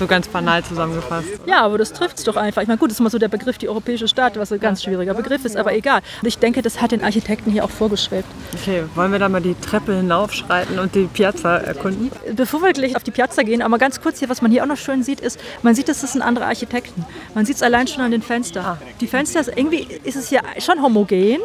So 0.02 0.08
ganz 0.08 0.28
banal 0.28 0.64
zusammengefasst. 0.64 1.28
Ja, 1.46 1.62
aber 1.62 1.78
das 1.78 1.94
trifft 1.94 2.18
es 2.18 2.24
doch 2.24 2.36
einfach. 2.36 2.64
Ich 2.64 2.68
meine, 2.68 2.80
gut, 2.80 2.90
das 2.90 2.96
ist 2.96 3.02
immer 3.02 3.12
so 3.12 3.20
der 3.20 3.28
Begriff 3.28 3.60
die 3.60 3.70
europäische 3.70 4.08
Stadt, 4.08 4.36
was 4.36 4.52
ein 4.52 4.60
ganz 4.60 4.82
schwieriger 4.82 5.14
Begriff 5.14 5.46
ist, 5.46 5.56
aber 5.56 5.74
egal. 5.76 6.02
Und 6.24 6.28
ich 6.28 6.40
denke, 6.40 6.64
das 6.64 6.82
hat 6.82 6.92
den 6.92 7.04
Architekten 7.04 7.52
hier 7.52 7.64
auch 7.64 7.70
vorgeschwebt. 7.70 8.26
Okay, 8.56 8.84
wollen 8.96 9.12
wir 9.12 9.20
da 9.20 9.30
mal 9.30 9.42
die 9.42 9.54
Treppe 9.54 9.94
hinaufschreiten 9.94 10.80
und 10.80 10.96
die 10.96 11.04
Piazza 11.04 11.58
erkunden? 11.58 12.12
Bevor 12.42 12.64
wir 12.64 12.74
gleich 12.74 12.96
auf 12.96 13.04
die 13.04 13.12
Piazza 13.12 13.44
gehen, 13.44 13.62
aber 13.62 13.78
ganz 13.78 14.02
kurz 14.02 14.18
hier, 14.18 14.28
was 14.28 14.42
man 14.42 14.50
hier 14.50 14.64
auch 14.64 14.68
noch 14.68 14.76
schön 14.76 15.04
sieht, 15.04 15.20
ist, 15.20 15.40
man 15.62 15.76
sieht, 15.76 15.88
das 15.88 16.02
sind 16.02 16.24
andere 16.24 16.46
Architekten. 16.46 17.06
Man 17.36 17.46
sieht 17.46 17.58
es 17.58 17.62
allein 17.62 17.86
schon 17.86 18.02
an 18.02 18.10
den 18.10 18.24
Fenstern. 18.24 18.66
Ah. 18.66 18.78
Die 19.00 19.06
Fenster, 19.06 19.42
irgendwie 19.56 19.88
ist 20.04 20.16
es 20.16 20.30
hier 20.30 20.42
schon 20.58 20.82
homogen, 20.82 21.38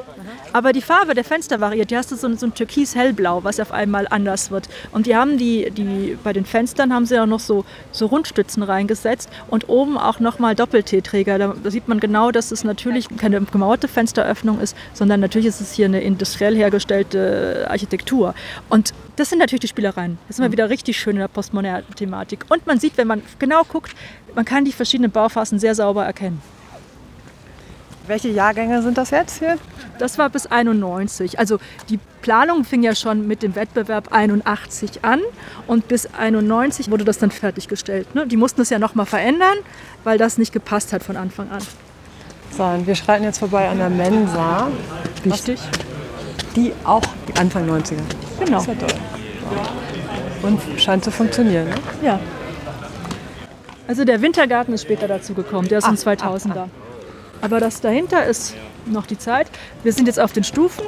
aber 0.54 0.72
die 0.72 0.80
Farbe 0.80 1.12
der 1.12 1.22
Fenster 1.22 1.60
variiert. 1.60 1.90
Hier 1.90 1.98
hast 1.98 2.12
du 2.12 2.16
so 2.16 2.26
ein, 2.26 2.38
so 2.38 2.46
ein 2.46 2.54
türkis-hellblau, 2.54 3.44
was 3.44 3.60
auf 3.60 3.72
einmal 3.72 4.06
anders 4.08 4.50
wird. 4.50 4.70
Und 4.90 5.04
die 5.04 5.14
haben 5.14 5.36
die, 5.36 5.70
die, 5.70 6.16
bei 6.24 6.32
den 6.32 6.46
Fenstern 6.46 6.94
haben 6.94 7.04
sie 7.04 7.20
auch 7.20 7.26
noch 7.26 7.40
so, 7.40 7.66
so 7.92 8.06
Rundstützen 8.06 8.62
reingesetzt 8.62 9.28
und 9.48 9.68
oben 9.68 9.98
auch 9.98 10.18
nochmal 10.18 10.54
Doppel-T-Träger. 10.54 11.36
Da, 11.36 11.54
da, 11.62 11.70
sieht 11.70 11.88
man 11.88 12.00
genau, 12.00 12.30
dass 12.30 12.52
es 12.52 12.64
natürlich 12.64 13.08
keine 13.18 13.42
gemauerte 13.42 13.86
Fensteröffnung 13.86 14.60
ist, 14.60 14.74
sondern 14.94 15.20
natürlich 15.20 15.48
ist 15.48 15.60
es 15.60 15.74
hier 15.74 15.84
eine 15.84 16.00
industriell 16.00 16.56
hergestellte 16.56 17.66
Architektur. 17.68 18.34
Und 18.70 18.94
das 19.16 19.30
sind 19.30 19.38
natürlich 19.38 19.60
die 19.60 19.68
Spielereien. 19.68 20.18
Das 20.28 20.36
ist 20.36 20.40
immer 20.40 20.52
wieder 20.52 20.68
richtig 20.68 20.85
schön 20.94 21.16
in 21.16 21.20
der 21.20 21.28
postmodernen 21.28 21.84
Thematik. 21.94 22.44
Und 22.48 22.66
man 22.66 22.78
sieht, 22.78 22.96
wenn 22.96 23.06
man 23.06 23.22
genau 23.38 23.64
guckt, 23.64 23.94
man 24.34 24.44
kann 24.44 24.64
die 24.64 24.72
verschiedenen 24.72 25.10
Bauphasen 25.10 25.58
sehr 25.58 25.74
sauber 25.74 26.04
erkennen. 26.04 26.42
Welche 28.06 28.28
Jahrgänge 28.28 28.82
sind 28.82 28.98
das 28.98 29.10
jetzt 29.10 29.38
hier? 29.38 29.58
Das 29.98 30.18
war 30.18 30.28
bis 30.30 30.46
91. 30.46 31.38
Also 31.38 31.58
die 31.88 31.98
Planung 32.22 32.64
fing 32.64 32.82
ja 32.82 32.94
schon 32.94 33.26
mit 33.26 33.42
dem 33.42 33.56
Wettbewerb 33.56 34.12
81 34.12 35.04
an 35.04 35.20
und 35.66 35.88
bis 35.88 36.06
91 36.14 36.90
wurde 36.90 37.04
das 37.04 37.18
dann 37.18 37.30
fertiggestellt. 37.30 38.14
Ne? 38.14 38.26
Die 38.26 38.36
mussten 38.36 38.60
es 38.60 38.70
ja 38.70 38.78
nochmal 38.78 39.06
verändern, 39.06 39.56
weil 40.04 40.18
das 40.18 40.38
nicht 40.38 40.52
gepasst 40.52 40.92
hat 40.92 41.02
von 41.02 41.16
Anfang 41.16 41.50
an. 41.50 41.62
So, 42.56 42.62
und 42.62 42.86
wir 42.86 42.94
schreiten 42.94 43.24
jetzt 43.24 43.38
vorbei 43.38 43.68
an 43.68 43.78
der 43.78 43.90
Mensa. 43.90 44.68
Wichtig. 45.24 45.58
Die 46.54 46.72
auch 46.84 47.02
Anfang 47.38 47.68
90er. 47.68 47.96
Genau. 48.38 48.62
Ja 48.62 49.95
und 50.46 50.60
scheint 50.80 51.04
zu 51.04 51.10
funktionieren. 51.10 51.68
Ne? 51.68 51.74
Ja. 52.02 52.20
Also 53.88 54.04
der 54.04 54.20
Wintergarten 54.22 54.74
ist 54.74 54.82
später 54.82 55.06
dazu 55.06 55.34
gekommen, 55.34 55.68
der 55.68 55.78
ist 55.78 55.88
in 55.88 55.96
2000er. 55.96 56.50
Ach, 56.50 56.66
ach. 56.66 57.42
Aber 57.42 57.60
das 57.60 57.80
dahinter 57.80 58.24
ist 58.24 58.54
noch 58.86 59.06
die 59.06 59.18
Zeit. 59.18 59.48
Wir 59.82 59.92
sind 59.92 60.06
jetzt 60.06 60.18
auf 60.18 60.32
den 60.32 60.44
Stufen 60.44 60.84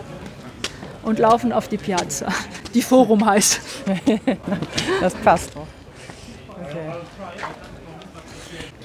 und 1.02 1.18
laufen 1.18 1.52
auf 1.52 1.68
die 1.68 1.76
Piazza, 1.76 2.28
die 2.74 2.82
Forum 2.82 3.24
heißt. 3.24 3.60
das 5.00 5.14
passt. 5.14 5.52
Okay. 6.48 6.92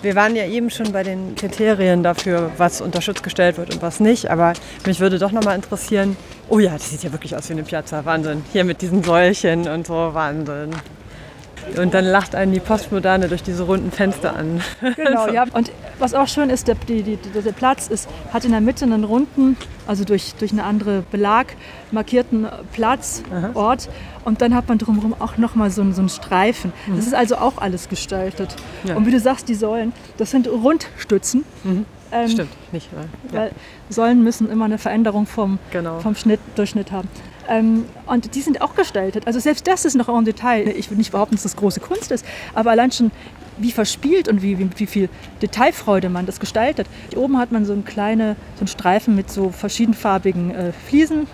Wir 0.01 0.15
waren 0.15 0.35
ja 0.35 0.45
eben 0.45 0.69
schon 0.69 0.91
bei 0.91 1.01
den 1.01 1.35
Kriterien 1.35 2.03
dafür, 2.03 2.51
was 2.57 2.81
unter 2.81 3.01
Schutz 3.01 3.23
gestellt 3.23 3.57
wird 3.57 3.73
und 3.73 3.81
was 3.81 4.01
nicht. 4.01 4.29
Aber 4.29 4.51
mich 4.85 4.99
würde 4.99 5.17
doch 5.17 5.31
noch 5.31 5.43
mal 5.45 5.55
interessieren. 5.55 6.17
Oh 6.49 6.59
ja, 6.59 6.73
das 6.73 6.89
sieht 6.89 7.03
ja 7.03 7.11
wirklich 7.11 7.35
aus 7.35 7.49
wie 7.49 7.53
eine 7.53 7.63
Piazza. 7.63 8.03
Wahnsinn. 8.05 8.43
Hier 8.51 8.63
mit 8.63 8.81
diesen 8.81 9.03
Säulchen 9.03 9.67
und 9.67 9.87
so. 9.87 9.93
Wahnsinn. 10.13 10.71
Und 11.77 11.93
dann 11.93 12.05
lacht 12.05 12.35
einen 12.35 12.51
die 12.51 12.59
Postmoderne 12.59 13.27
durch 13.29 13.41
diese 13.43 13.63
runden 13.63 13.91
Fenster 13.91 14.35
an. 14.35 14.61
Genau, 14.95 15.27
ja. 15.29 15.45
Und 15.53 15.71
was 15.99 16.13
auch 16.13 16.27
schön 16.27 16.49
ist, 16.49 16.67
der, 16.67 16.75
die, 16.75 17.03
die, 17.03 17.17
der 17.17 17.51
Platz 17.51 17.87
ist, 17.87 18.09
hat 18.31 18.45
in 18.45 18.51
der 18.51 18.61
Mitte 18.61 18.85
einen 18.85 19.03
runden, 19.03 19.57
also 19.87 20.03
durch, 20.03 20.35
durch 20.35 20.51
eine 20.51 20.63
andere 20.63 21.03
Belag 21.09 21.55
markierten 21.91 22.47
Platz, 22.73 23.23
Aha. 23.31 23.51
Ort. 23.53 23.89
Und 24.25 24.41
dann 24.41 24.55
hat 24.55 24.69
man 24.69 24.77
drumherum 24.77 25.13
auch 25.19 25.37
nochmal 25.37 25.69
so, 25.69 25.89
so 25.91 26.01
einen 26.01 26.09
Streifen. 26.09 26.71
Mhm. 26.87 26.95
Das 26.95 27.07
ist 27.07 27.13
also 27.13 27.37
auch 27.37 27.57
alles 27.57 27.89
gestaltet. 27.89 28.55
Ja. 28.83 28.95
Und 28.95 29.05
wie 29.05 29.11
du 29.11 29.19
sagst, 29.19 29.49
die 29.49 29.55
Säulen, 29.55 29.93
das 30.17 30.31
sind 30.31 30.47
Rundstützen. 30.47 31.43
Mhm. 31.63 31.85
Ähm, 32.11 32.29
Stimmt, 32.29 32.51
nicht. 32.71 32.89
Ja. 33.31 33.39
Weil 33.39 33.51
Säulen 33.89 34.23
müssen 34.23 34.49
immer 34.49 34.65
eine 34.65 34.77
Veränderung 34.77 35.25
vom, 35.25 35.59
genau. 35.71 35.99
vom 35.99 36.15
Schnitt, 36.15 36.39
Durchschnitt 36.55 36.91
haben. 36.91 37.09
Ähm, 37.49 37.85
und 38.05 38.35
die 38.35 38.41
sind 38.41 38.61
auch 38.61 38.75
gestaltet. 38.75 39.27
Also 39.27 39.39
selbst 39.39 39.67
das 39.67 39.83
ist 39.83 39.95
noch 39.95 40.07
ein 40.09 40.23
Detail. 40.23 40.67
Ich 40.77 40.89
will 40.89 40.97
nicht 40.97 41.11
behaupten, 41.11 41.35
dass 41.35 41.43
das 41.43 41.55
große 41.55 41.79
Kunst 41.79 42.11
ist, 42.11 42.25
aber 42.53 42.71
allein 42.71 42.91
schon 42.91 43.11
wie 43.57 43.71
verspielt 43.71 44.27
und 44.27 44.41
wie, 44.41 44.57
wie, 44.57 44.69
wie, 44.77 44.87
viel 44.87 45.09
Detailfreude 45.41 46.09
man 46.09 46.25
das 46.25 46.39
gestaltet. 46.39 46.87
Hier 47.09 47.19
oben 47.19 47.37
hat 47.37 47.51
man 47.51 47.65
so, 47.65 47.73
eine 47.73 47.83
kleine, 47.83 48.35
so 48.55 48.61
einen 48.61 48.67
Streifen 48.67 49.15
mit 49.15 49.29
so 49.29 49.49
verschiedenfarbigen 49.49 50.51
äh, 50.51 50.71
Fliesen. 50.87 51.27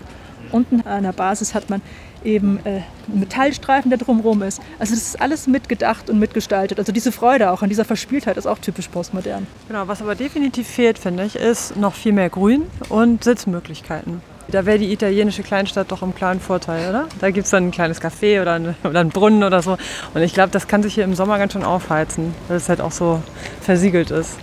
Unten 0.51 0.81
an 0.81 1.03
der 1.03 1.13
Basis 1.13 1.53
hat 1.53 1.69
man 1.69 1.81
eben 2.23 2.59
äh, 2.65 2.81
einen 3.07 3.19
Metallstreifen, 3.19 3.89
der 3.89 3.97
drumherum 3.97 4.41
ist. 4.43 4.61
Also 4.79 4.93
das 4.93 5.03
ist 5.03 5.21
alles 5.21 5.47
mitgedacht 5.47 6.09
und 6.09 6.19
mitgestaltet. 6.19 6.79
Also 6.79 6.91
diese 6.91 7.11
Freude 7.11 7.51
auch 7.51 7.61
an 7.61 7.69
dieser 7.69 7.85
Verspieltheit 7.85 8.37
ist 8.37 8.47
auch 8.47 8.59
typisch 8.59 8.87
postmodern. 8.87 9.47
Genau, 9.67 9.87
was 9.87 10.01
aber 10.01 10.15
definitiv 10.15 10.67
fehlt, 10.67 10.99
finde 10.99 11.25
ich, 11.25 11.35
ist 11.35 11.77
noch 11.77 11.93
viel 11.93 12.13
mehr 12.13 12.29
Grün 12.29 12.63
und 12.89 13.23
Sitzmöglichkeiten. 13.23 14.21
Da 14.51 14.65
wäre 14.65 14.79
die 14.79 14.91
italienische 14.91 15.43
Kleinstadt 15.43 15.91
doch 15.91 16.01
im 16.01 16.15
klaren 16.15 16.39
Vorteil, 16.39 16.89
oder? 16.89 17.07
Da 17.19 17.29
gibt 17.29 17.45
es 17.45 17.51
dann 17.51 17.67
ein 17.67 17.71
kleines 17.71 18.01
Café 18.01 18.41
oder, 18.41 18.53
eine, 18.53 18.75
oder 18.83 18.99
einen 18.99 19.09
Brunnen 19.09 19.43
oder 19.43 19.61
so. 19.61 19.77
Und 20.13 20.21
ich 20.21 20.33
glaube, 20.33 20.49
das 20.49 20.67
kann 20.67 20.81
sich 20.81 20.95
hier 20.95 21.03
im 21.03 21.13
Sommer 21.13 21.37
ganz 21.37 21.53
schön 21.53 21.63
aufheizen, 21.63 22.33
weil 22.47 22.57
es 22.57 22.67
halt 22.67 22.81
auch 22.81 22.91
so 22.91 23.21
versiegelt 23.61 24.09
ist 24.09 24.37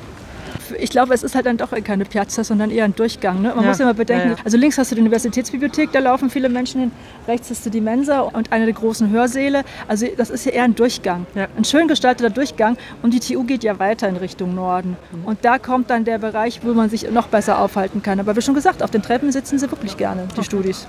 ich 0.79 0.91
glaube, 0.91 1.15
es 1.15 1.23
ist 1.23 1.35
halt 1.35 1.47
dann 1.47 1.57
doch 1.57 1.71
keine 1.85 2.05
Piazza, 2.05 2.45
sondern 2.45 2.71
eher 2.71 2.85
ein 2.85 2.95
Durchgang. 2.95 3.43
Ne? 3.43 3.49
Man 3.55 3.65
ja. 3.65 3.71
muss 3.71 3.79
ja 3.79 3.85
mal 3.85 3.95
bedenken, 3.95 4.31
ja, 4.31 4.37
also 4.45 4.57
links 4.57 4.79
hast 4.79 4.91
du 4.91 4.95
die 4.95 5.01
Universitätsbibliothek, 5.01 5.93
da 5.93 5.99
laufen 5.99 6.31
viele 6.31 6.49
Menschen 6.49 6.81
hin, 6.81 6.91
rechts 7.27 7.51
hast 7.51 7.67
du 7.67 7.71
die 7.71 7.81
Mensa 7.81 8.21
und 8.21 8.53
eine 8.53 8.65
der 8.65 8.75
großen 8.75 9.11
Hörsäle. 9.11 9.65
Also 9.89 10.07
das 10.17 10.31
ist 10.31 10.45
ja 10.47 10.53
eher 10.53 10.65
ein 10.65 10.75
Durchgang, 10.75 11.27
ein 11.35 11.65
schön 11.65 11.89
gestalteter 11.89 12.31
Durchgang 12.31 12.77
und 13.03 13.13
die 13.13 13.21
TU 13.21 13.45
geht 13.45 13.65
ja 13.65 13.79
weiter 13.79 14.09
in 14.09 14.17
Richtung 14.17 14.55
Norden. 14.55 14.97
Mhm. 15.13 15.25
Und 15.25 15.45
da 15.45 15.59
kommt 15.59 15.91
dann 15.91 16.05
der 16.05 16.19
Bereich, 16.19 16.61
wo 16.63 16.73
man 16.73 16.91
sich 16.91 17.11
noch 17.11 17.29
besser 17.29 17.61
aufhalten 17.61 18.03
kann. 18.03 18.21
Aber 18.21 18.37
wie 18.37 18.41
schon 18.41 18.55
gesagt, 18.55 18.83
auf 18.83 18.91
den 18.91 19.03
Treppen 19.03 19.33
sitzen 19.33 19.59
sie 19.59 19.71
wirklich 19.71 19.97
gerne, 19.97 20.27
die. 20.37 20.45
Studis. 20.45 20.87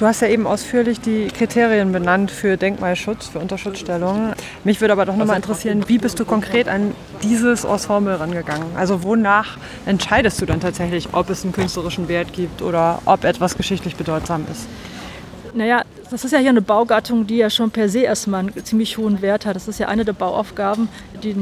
Du 0.00 0.06
hast 0.06 0.22
ja 0.22 0.28
eben 0.28 0.46
ausführlich 0.46 0.98
die 0.98 1.28
Kriterien 1.28 1.92
benannt 1.92 2.30
für 2.30 2.56
Denkmalschutz, 2.56 3.28
für 3.28 3.38
Unterschutzstellungen. 3.38 4.32
Mich 4.64 4.80
würde 4.80 4.92
aber 4.94 5.04
doch 5.04 5.14
nochmal 5.14 5.36
interessieren, 5.36 5.84
wie 5.88 5.98
bist 5.98 6.18
du 6.18 6.24
konkret 6.24 6.68
an 6.68 6.94
dieses 7.22 7.64
Ensemble 7.64 8.18
rangegangen? 8.18 8.64
Also 8.76 9.02
wonach 9.02 9.58
entscheidest 9.84 10.40
du 10.40 10.46
dann 10.46 10.58
tatsächlich, 10.58 11.10
ob 11.12 11.28
es 11.28 11.44
einen 11.44 11.52
künstlerischen 11.52 12.08
Wert 12.08 12.32
gibt 12.32 12.62
oder 12.62 13.02
ob 13.04 13.24
etwas 13.24 13.58
geschichtlich 13.58 13.94
bedeutsam 13.94 14.46
ist? 14.50 14.66
Naja, 15.52 15.82
das 16.10 16.24
ist 16.24 16.32
ja 16.32 16.38
hier 16.38 16.48
eine 16.48 16.62
Baugattung, 16.62 17.26
die 17.26 17.36
ja 17.36 17.50
schon 17.50 17.70
per 17.70 17.90
se 17.90 18.00
erstmal 18.00 18.40
einen 18.40 18.64
ziemlich 18.64 18.96
hohen 18.96 19.20
Wert 19.20 19.44
hat. 19.44 19.54
Das 19.54 19.68
ist 19.68 19.78
ja 19.78 19.88
eine 19.88 20.06
der 20.06 20.14
Bauaufgaben, 20.14 20.88
die 21.22 21.36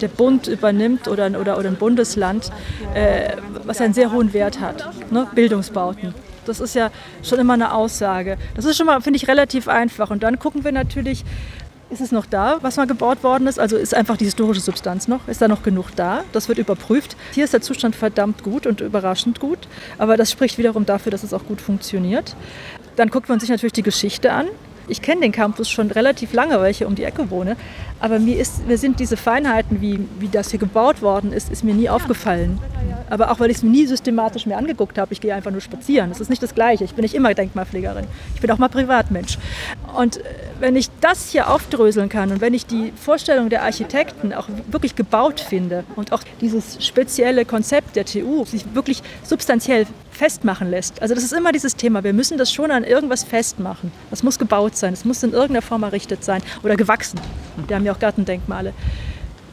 der 0.00 0.08
Bund 0.08 0.46
übernimmt 0.46 1.08
oder, 1.08 1.26
oder, 1.40 1.58
oder 1.58 1.68
ein 1.68 1.76
Bundesland, 1.76 2.52
äh, 2.94 3.30
was 3.64 3.80
einen 3.80 3.94
sehr 3.94 4.12
hohen 4.12 4.32
Wert 4.32 4.60
hat. 4.60 4.88
Ne? 5.10 5.26
Bildungsbauten. 5.34 6.14
Das 6.48 6.60
ist 6.60 6.74
ja 6.74 6.90
schon 7.22 7.38
immer 7.38 7.54
eine 7.54 7.72
Aussage. 7.72 8.38
Das 8.54 8.64
ist 8.64 8.76
schon 8.76 8.86
mal, 8.86 9.00
finde 9.00 9.18
ich, 9.18 9.28
relativ 9.28 9.68
einfach. 9.68 10.10
Und 10.10 10.22
dann 10.22 10.38
gucken 10.38 10.64
wir 10.64 10.72
natürlich, 10.72 11.24
ist 11.88 12.00
es 12.00 12.10
noch 12.10 12.26
da, 12.26 12.58
was 12.62 12.76
mal 12.76 12.86
gebaut 12.86 13.22
worden 13.22 13.46
ist? 13.46 13.60
Also 13.60 13.76
ist 13.76 13.94
einfach 13.94 14.16
die 14.16 14.24
historische 14.24 14.60
Substanz 14.60 15.06
noch? 15.06 15.28
Ist 15.28 15.40
da 15.40 15.48
noch 15.48 15.62
genug 15.62 15.90
da? 15.94 16.24
Das 16.32 16.48
wird 16.48 16.58
überprüft. 16.58 17.16
Hier 17.32 17.44
ist 17.44 17.52
der 17.52 17.60
Zustand 17.60 17.94
verdammt 17.94 18.42
gut 18.42 18.66
und 18.66 18.80
überraschend 18.80 19.38
gut. 19.38 19.58
Aber 19.98 20.16
das 20.16 20.30
spricht 20.32 20.58
wiederum 20.58 20.84
dafür, 20.84 21.12
dass 21.12 21.22
es 21.22 21.32
auch 21.32 21.44
gut 21.44 21.60
funktioniert. 21.60 22.34
Dann 22.96 23.10
guckt 23.10 23.28
man 23.28 23.38
sich 23.38 23.50
natürlich 23.50 23.72
die 23.72 23.82
Geschichte 23.82 24.32
an. 24.32 24.46
Ich 24.88 25.02
kenne 25.02 25.20
den 25.20 25.32
Campus 25.32 25.68
schon 25.68 25.90
relativ 25.90 26.32
lange, 26.32 26.60
weil 26.60 26.70
ich 26.70 26.78
hier 26.78 26.86
um 26.86 26.94
die 26.94 27.04
Ecke 27.04 27.30
wohne. 27.30 27.56
Aber 27.98 28.18
mir, 28.18 28.38
ist, 28.38 28.66
mir 28.66 28.76
sind 28.76 29.00
diese 29.00 29.16
Feinheiten, 29.16 29.80
wie, 29.80 30.06
wie 30.18 30.28
das 30.28 30.50
hier 30.50 30.60
gebaut 30.60 31.00
worden 31.00 31.32
ist, 31.32 31.50
ist 31.50 31.64
mir 31.64 31.74
nie 31.74 31.88
aufgefallen. 31.88 32.58
Aber 33.08 33.30
auch 33.30 33.40
weil 33.40 33.50
ich 33.50 33.58
es 33.58 33.62
mir 33.62 33.70
nie 33.70 33.86
systematisch 33.86 34.46
mehr 34.46 34.58
angeguckt 34.58 34.98
habe. 34.98 35.12
Ich 35.12 35.20
gehe 35.20 35.34
einfach 35.34 35.50
nur 35.50 35.60
spazieren. 35.60 36.10
Das 36.10 36.20
ist 36.20 36.28
nicht 36.28 36.42
das 36.42 36.54
Gleiche. 36.54 36.84
Ich 36.84 36.94
bin 36.94 37.02
nicht 37.02 37.14
immer 37.14 37.32
Denkmalpflegerin. 37.32 38.06
Ich 38.34 38.40
bin 38.40 38.50
auch 38.50 38.58
mal 38.58 38.68
Privatmensch. 38.68 39.38
Und 39.96 40.18
äh, 40.18 40.22
wenn 40.60 40.76
ich 40.76 40.88
das 41.00 41.30
hier 41.30 41.50
aufdröseln 41.50 42.08
kann 42.08 42.30
und 42.30 42.40
wenn 42.40 42.54
ich 42.54 42.66
die 42.66 42.92
Vorstellung 42.96 43.48
der 43.48 43.62
Architekten 43.62 44.32
auch 44.32 44.48
wirklich 44.68 44.94
gebaut 44.94 45.40
finde 45.40 45.84
und 45.96 46.12
auch 46.12 46.22
dieses 46.40 46.84
spezielle 46.84 47.44
Konzept 47.44 47.96
der 47.96 48.04
TU 48.04 48.44
sich 48.44 48.74
wirklich 48.74 49.02
substanziell 49.22 49.86
festmachen 50.10 50.70
lässt. 50.70 51.02
Also 51.02 51.14
das 51.14 51.24
ist 51.24 51.32
immer 51.32 51.52
dieses 51.52 51.76
Thema, 51.76 52.04
wir 52.04 52.12
müssen 52.12 52.38
das 52.38 52.52
schon 52.52 52.70
an 52.70 52.84
irgendwas 52.84 53.24
festmachen. 53.24 53.92
Das 54.10 54.22
muss 54.22 54.38
gebaut 54.38 54.76
sein, 54.76 54.92
es 54.92 55.04
muss 55.04 55.22
in 55.22 55.32
irgendeiner 55.32 55.62
Form 55.62 55.82
errichtet 55.82 56.24
sein 56.24 56.42
oder 56.62 56.76
gewachsen. 56.76 57.20
Wir 57.66 57.76
haben 57.76 57.84
ja 57.84 57.92
auch 57.92 57.98
Gartendenkmale. 57.98 58.72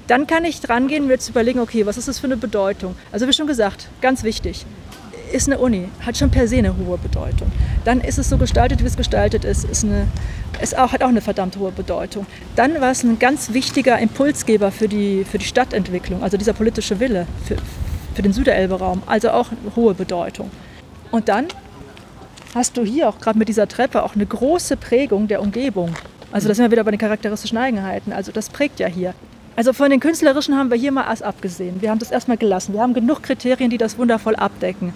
Dann 0.07 0.27
kann 0.27 0.43
ich 0.43 0.59
dran 0.59 0.87
gehen 0.89 1.03
und 1.03 1.07
mir 1.07 1.19
zu 1.19 1.31
überlegen, 1.31 1.59
okay, 1.59 1.85
was 1.85 1.97
ist 1.97 2.09
das 2.09 2.19
für 2.19 2.27
eine 2.27 2.35
Bedeutung? 2.37 2.95
Also 3.13 3.27
wie 3.27 3.33
schon 3.33 3.47
gesagt, 3.47 3.87
ganz 4.01 4.23
wichtig, 4.23 4.65
ist 5.33 5.47
eine 5.47 5.57
Uni, 5.57 5.89
hat 6.05 6.17
schon 6.17 6.29
per 6.29 6.47
se 6.47 6.57
eine 6.57 6.75
hohe 6.77 6.97
Bedeutung. 6.97 7.51
Dann 7.85 8.01
ist 8.01 8.19
es 8.19 8.29
so 8.29 8.37
gestaltet, 8.37 8.81
wie 8.81 8.87
es 8.87 8.95
gestaltet 8.95 9.43
ist, 9.43 9.65
ist 9.65 9.83
eine, 9.83 10.07
ist 10.61 10.77
auch, 10.77 10.91
hat 10.91 11.03
auch 11.03 11.09
eine 11.09 11.21
verdammt 11.21 11.57
hohe 11.57 11.71
Bedeutung. 11.71 12.25
Dann 12.55 12.79
war 12.79 12.91
es 12.91 13.03
ein 13.03 13.19
ganz 13.19 13.53
wichtiger 13.53 13.97
Impulsgeber 13.99 14.71
für 14.71 14.87
die, 14.87 15.25
für 15.25 15.37
die 15.39 15.45
Stadtentwicklung, 15.45 16.23
also 16.23 16.37
dieser 16.37 16.53
politische 16.53 16.99
Wille 16.99 17.27
für, 17.45 17.55
für 18.13 18.21
den 18.21 18.31
Süderelbe-Raum, 18.31 19.03
also 19.07 19.31
auch 19.31 19.49
eine 19.51 19.75
hohe 19.75 19.93
Bedeutung. 19.93 20.51
Und 21.11 21.29
dann 21.29 21.47
hast 22.53 22.77
du 22.77 22.83
hier 22.83 23.09
auch 23.09 23.19
gerade 23.19 23.39
mit 23.39 23.47
dieser 23.47 23.67
Treppe 23.67 24.03
auch 24.03 24.15
eine 24.15 24.25
große 24.25 24.77
Prägung 24.77 25.27
der 25.27 25.41
Umgebung. 25.41 25.93
Also 26.31 26.47
da 26.47 26.55
sind 26.55 26.65
wir 26.65 26.71
wieder 26.71 26.83
bei 26.83 26.91
den 26.91 26.99
charakteristischen 26.99 27.57
Eigenheiten. 27.57 28.13
Also 28.13 28.31
das 28.31 28.49
prägt 28.49 28.79
ja 28.79 28.87
hier. 28.87 29.13
Also 29.55 29.73
von 29.73 29.89
den 29.89 29.99
künstlerischen 29.99 30.57
haben 30.57 30.71
wir 30.71 30.77
hier 30.77 30.91
mal 30.91 31.03
abgesehen. 31.03 31.81
Wir 31.81 31.91
haben 31.91 31.99
das 31.99 32.11
erstmal 32.11 32.37
gelassen. 32.37 32.73
Wir 32.73 32.81
haben 32.81 32.93
genug 32.93 33.23
Kriterien, 33.23 33.69
die 33.69 33.77
das 33.77 33.97
wundervoll 33.97 34.35
abdecken. 34.35 34.93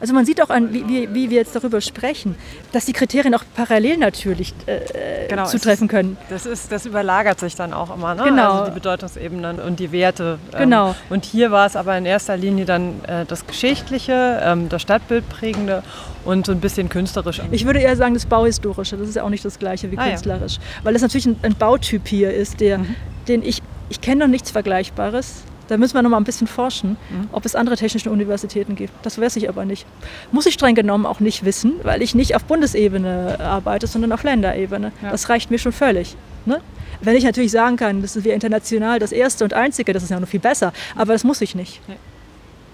Also 0.00 0.12
man 0.12 0.26
sieht 0.26 0.42
auch 0.42 0.50
an, 0.50 0.72
wie, 0.72 0.86
wie, 0.86 1.14
wie 1.14 1.30
wir 1.30 1.38
jetzt 1.38 1.56
darüber 1.56 1.80
sprechen, 1.80 2.34
dass 2.72 2.84
die 2.84 2.92
Kriterien 2.92 3.34
auch 3.34 3.44
parallel 3.54 3.96
natürlich 3.96 4.54
äh, 4.66 5.26
genau, 5.28 5.46
zutreffen 5.46 5.88
können. 5.88 6.16
Das, 6.28 6.44
ist, 6.44 6.70
das 6.70 6.86
überlagert 6.86 7.40
sich 7.40 7.54
dann 7.54 7.72
auch 7.72 7.94
immer, 7.94 8.14
ne? 8.14 8.24
Genau. 8.24 8.52
Also 8.52 8.64
die 8.66 8.74
Bedeutungsebenen 8.74 9.58
und 9.58 9.80
die 9.80 9.92
Werte. 9.92 10.38
Ähm, 10.52 10.58
genau. 10.58 10.94
Und 11.08 11.24
hier 11.24 11.50
war 11.50 11.66
es 11.66 11.76
aber 11.76 11.96
in 11.96 12.04
erster 12.04 12.36
Linie 12.36 12.66
dann 12.66 13.02
äh, 13.04 13.24
das 13.24 13.46
Geschichtliche, 13.46 14.40
ähm, 14.42 14.68
das 14.68 14.82
Stadtbildprägende 14.82 15.82
und 16.24 16.46
so 16.46 16.52
ein 16.52 16.60
bisschen 16.60 16.88
künstlerisch. 16.88 17.40
Ich 17.50 17.64
würde 17.64 17.80
eher 17.80 17.96
sagen 17.96 18.14
das 18.14 18.26
Bauhistorische. 18.26 18.96
Das 18.96 19.08
ist 19.08 19.14
ja 19.14 19.22
auch 19.22 19.30
nicht 19.30 19.44
das 19.44 19.58
Gleiche 19.58 19.90
wie 19.90 19.98
ah, 19.98 20.08
künstlerisch. 20.08 20.56
Ja. 20.56 20.60
Weil 20.82 20.92
das 20.92 21.02
natürlich 21.02 21.26
ein, 21.26 21.36
ein, 21.42 21.54
Bautyp 21.54 22.06
hier 22.06 22.34
ist, 22.34 22.60
der, 22.60 22.78
mhm. 22.78 22.96
den 23.28 23.42
ich 23.42 23.62
ich 23.88 24.00
kenne 24.00 24.24
noch 24.24 24.30
nichts 24.30 24.50
Vergleichbares. 24.50 25.42
Da 25.68 25.76
müssen 25.76 25.94
wir 25.94 26.02
noch 26.02 26.10
mal 26.10 26.16
ein 26.18 26.24
bisschen 26.24 26.46
forschen, 26.46 26.90
mhm. 26.90 27.28
ob 27.32 27.44
es 27.44 27.56
andere 27.56 27.76
technische 27.76 28.10
Universitäten 28.10 28.76
gibt. 28.76 28.92
Das 29.04 29.20
weiß 29.20 29.34
ich 29.36 29.48
aber 29.48 29.64
nicht. 29.64 29.84
Muss 30.30 30.46
ich 30.46 30.54
streng 30.54 30.76
genommen 30.76 31.06
auch 31.06 31.18
nicht 31.18 31.44
wissen, 31.44 31.74
weil 31.82 32.02
ich 32.02 32.14
nicht 32.14 32.36
auf 32.36 32.44
Bundesebene 32.44 33.40
arbeite, 33.40 33.88
sondern 33.88 34.12
auf 34.12 34.22
Länderebene. 34.22 34.92
Ja. 35.02 35.10
Das 35.10 35.28
reicht 35.28 35.50
mir 35.50 35.58
schon 35.58 35.72
völlig. 35.72 36.16
Ne? 36.44 36.60
Wenn 37.00 37.16
ich 37.16 37.24
natürlich 37.24 37.50
sagen 37.50 37.76
kann, 37.76 38.00
das 38.00 38.14
ist 38.14 38.24
wir 38.24 38.34
international 38.34 39.00
das 39.00 39.10
erste 39.10 39.42
und 39.42 39.54
einzige, 39.54 39.92
das 39.92 40.04
ist 40.04 40.10
ja 40.10 40.20
noch 40.20 40.28
viel 40.28 40.40
besser. 40.40 40.72
Aber 40.94 41.12
das 41.12 41.24
muss 41.24 41.40
ich 41.40 41.56
nicht. 41.56 41.80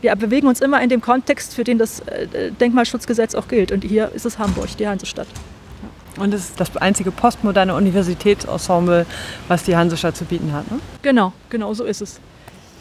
Wir 0.03 0.15
bewegen 0.17 0.47
uns 0.47 0.61
immer 0.61 0.83
in 0.83 0.91
dem 0.91 1.01
Kontext, 1.01 1.55
für 1.55 1.65
den 1.65 1.79
das 1.79 2.01
äh, 2.01 2.51
Denkmalschutzgesetz 2.61 3.35
auch 3.35 3.49
gilt. 3.49 3.73
Und 3.73 3.85
hier 3.85 4.11
ist 4.13 4.27
es 4.27 4.39
Hamburg, 4.39 4.77
die 4.77 4.87
Hansestadt. 4.87 5.29
Und 6.23 6.33
es 6.33 6.51
ist 6.51 6.61
das 6.61 6.77
einzige 6.77 7.11
postmoderne 7.11 7.75
Universitätsensemble, 7.75 9.07
was 9.49 9.65
die 9.65 9.77
Hansestadt 9.77 10.17
zu 10.17 10.25
bieten 10.25 10.53
hat. 10.53 10.71
Ne? 10.71 10.79
Genau, 11.03 11.33
genau 11.51 11.75
so 11.75 11.83
ist 11.83 12.01
es. 12.01 12.21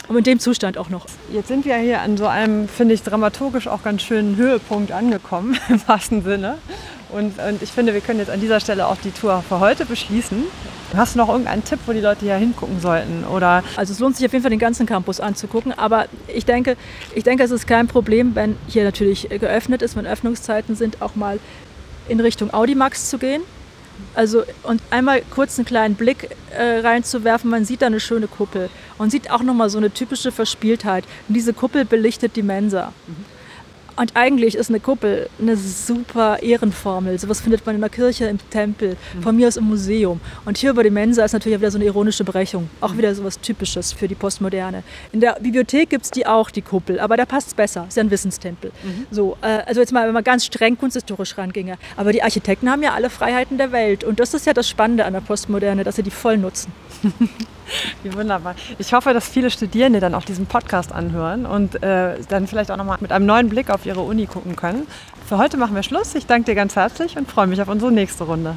Und 0.07 0.15
in 0.17 0.23
dem 0.23 0.39
Zustand 0.39 0.77
auch 0.77 0.89
noch. 0.89 1.07
Jetzt 1.33 1.47
sind 1.47 1.65
wir 1.65 1.75
hier 1.77 2.01
an 2.01 2.17
so 2.17 2.27
einem, 2.27 2.67
finde 2.67 2.93
ich, 2.93 3.01
dramaturgisch 3.01 3.67
auch 3.67 3.81
ganz 3.81 4.03
schönen 4.03 4.35
Höhepunkt 4.35 4.91
angekommen, 4.91 5.57
im 5.69 5.81
wahrsten 5.87 6.23
Sinne. 6.23 6.59
Und, 7.09 7.39
und, 7.39 7.63
ich 7.63 7.71
finde, 7.71 7.95
wir 7.95 8.01
können 8.01 8.19
jetzt 8.19 8.29
an 8.29 8.39
dieser 8.39 8.59
Stelle 8.59 8.85
auch 8.87 8.97
die 9.03 9.11
Tour 9.11 9.43
für 9.49 9.59
heute 9.59 9.85
beschließen. 9.85 10.43
Hast 10.95 11.15
du 11.15 11.19
noch 11.19 11.29
irgendeinen 11.29 11.63
Tipp, 11.63 11.79
wo 11.87 11.93
die 11.93 11.99
Leute 11.99 12.25
hier 12.25 12.35
hingucken 12.35 12.79
sollten? 12.79 13.23
Oder? 13.23 13.63
Also 13.75 13.91
es 13.91 13.99
lohnt 13.99 14.17
sich 14.17 14.25
auf 14.25 14.33
jeden 14.33 14.43
Fall 14.43 14.51
den 14.51 14.59
ganzen 14.59 14.85
Campus 14.85 15.19
anzugucken, 15.19 15.73
aber 15.77 16.05
ich 16.27 16.45
denke, 16.45 16.77
ich 17.15 17.23
denke, 17.23 17.43
es 17.43 17.51
ist 17.51 17.65
kein 17.65 17.87
Problem, 17.87 18.35
wenn 18.35 18.55
hier 18.67 18.83
natürlich 18.83 19.27
geöffnet 19.29 19.81
ist, 19.81 19.95
wenn 19.95 20.05
Öffnungszeiten 20.05 20.75
sind, 20.75 21.01
auch 21.01 21.15
mal 21.15 21.39
in 22.11 22.19
Richtung 22.19 22.53
Audimax 22.53 23.09
zu 23.09 23.17
gehen. 23.17 23.41
Also 24.13 24.43
und 24.63 24.81
einmal 24.89 25.21
kurz 25.29 25.57
einen 25.57 25.65
kleinen 25.65 25.95
Blick 25.95 26.29
äh, 26.51 26.79
reinzuwerfen, 26.79 27.49
man 27.49 27.65
sieht 27.65 27.81
da 27.81 27.87
eine 27.87 27.99
schöne 27.99 28.27
Kuppel 28.27 28.69
und 28.97 29.11
sieht 29.11 29.31
auch 29.31 29.43
nochmal 29.43 29.69
so 29.69 29.77
eine 29.77 29.91
typische 29.91 30.31
Verspieltheit. 30.31 31.05
Und 31.27 31.35
diese 31.35 31.53
Kuppel 31.53 31.85
belichtet 31.85 32.35
die 32.35 32.43
Mensa. 32.43 32.93
Mhm. 33.07 33.30
Und 34.01 34.15
eigentlich 34.15 34.55
ist 34.55 34.69
eine 34.69 34.79
Kuppel 34.79 35.29
eine 35.39 35.55
super 35.55 36.41
Ehrenformel. 36.41 37.19
Sowas 37.19 37.39
findet 37.39 37.63
man 37.67 37.75
in 37.75 37.81
der 37.81 37.89
Kirche, 37.91 38.25
im 38.25 38.39
Tempel, 38.49 38.97
mhm. 39.13 39.21
von 39.21 39.35
mir 39.35 39.47
aus 39.47 39.57
im 39.57 39.65
Museum. 39.65 40.19
Und 40.43 40.57
hier 40.57 40.71
über 40.71 40.83
die 40.83 40.89
Mensa 40.89 41.23
ist 41.23 41.33
natürlich 41.33 41.59
wieder 41.59 41.69
so 41.69 41.77
eine 41.77 41.85
ironische 41.85 42.23
Brechung. 42.23 42.67
Auch 42.81 42.93
mhm. 42.93 42.97
wieder 42.97 43.13
sowas 43.13 43.39
Typisches 43.39 43.93
für 43.93 44.07
die 44.07 44.15
Postmoderne. 44.15 44.81
In 45.11 45.19
der 45.19 45.37
Bibliothek 45.39 45.91
gibt 45.91 46.05
es 46.05 46.09
die 46.09 46.25
auch, 46.25 46.49
die 46.49 46.63
Kuppel, 46.63 46.99
aber 46.99 47.15
da 47.15 47.25
passt 47.25 47.49
es 47.49 47.53
besser. 47.53 47.85
Ist 47.89 47.97
ja 47.97 48.03
ein 48.03 48.09
Wissenstempel. 48.09 48.71
Mhm. 48.83 49.05
So, 49.11 49.37
äh, 49.43 49.59
also 49.67 49.81
jetzt 49.81 49.93
mal, 49.93 50.07
wenn 50.07 50.15
man 50.15 50.23
ganz 50.23 50.45
streng 50.45 50.79
kunsthistorisch 50.79 51.37
ranginge. 51.37 51.77
Aber 51.95 52.11
die 52.11 52.23
Architekten 52.23 52.71
haben 52.71 52.81
ja 52.81 52.95
alle 52.95 53.11
Freiheiten 53.11 53.59
der 53.59 53.71
Welt. 53.71 54.03
Und 54.03 54.19
das 54.19 54.33
ist 54.33 54.47
ja 54.47 54.53
das 54.53 54.67
Spannende 54.67 55.05
an 55.05 55.13
der 55.13 55.21
Postmoderne, 55.21 55.83
dass 55.83 55.97
sie 55.97 56.03
die 56.03 56.09
voll 56.09 56.39
nutzen. 56.39 56.73
Wie 58.03 58.13
wunderbar. 58.13 58.55
Ich 58.77 58.93
hoffe, 58.93 59.13
dass 59.13 59.27
viele 59.27 59.49
Studierende 59.49 59.99
dann 59.99 60.15
auch 60.15 60.23
diesen 60.23 60.45
Podcast 60.45 60.91
anhören 60.91 61.45
und 61.45 61.81
äh, 61.83 62.19
dann 62.29 62.47
vielleicht 62.47 62.71
auch 62.71 62.77
nochmal 62.77 62.97
mit 63.01 63.11
einem 63.11 63.25
neuen 63.25 63.49
Blick 63.49 63.69
auf 63.69 63.85
ihre 63.85 64.01
Uni 64.01 64.25
gucken 64.25 64.55
können. 64.55 64.87
Für 65.27 65.37
heute 65.37 65.57
machen 65.57 65.75
wir 65.75 65.83
Schluss. 65.83 66.15
Ich 66.15 66.25
danke 66.25 66.45
dir 66.45 66.55
ganz 66.55 66.75
herzlich 66.75 67.17
und 67.17 67.29
freue 67.29 67.47
mich 67.47 67.61
auf 67.61 67.67
unsere 67.67 67.91
nächste 67.91 68.25
Runde. 68.25 68.55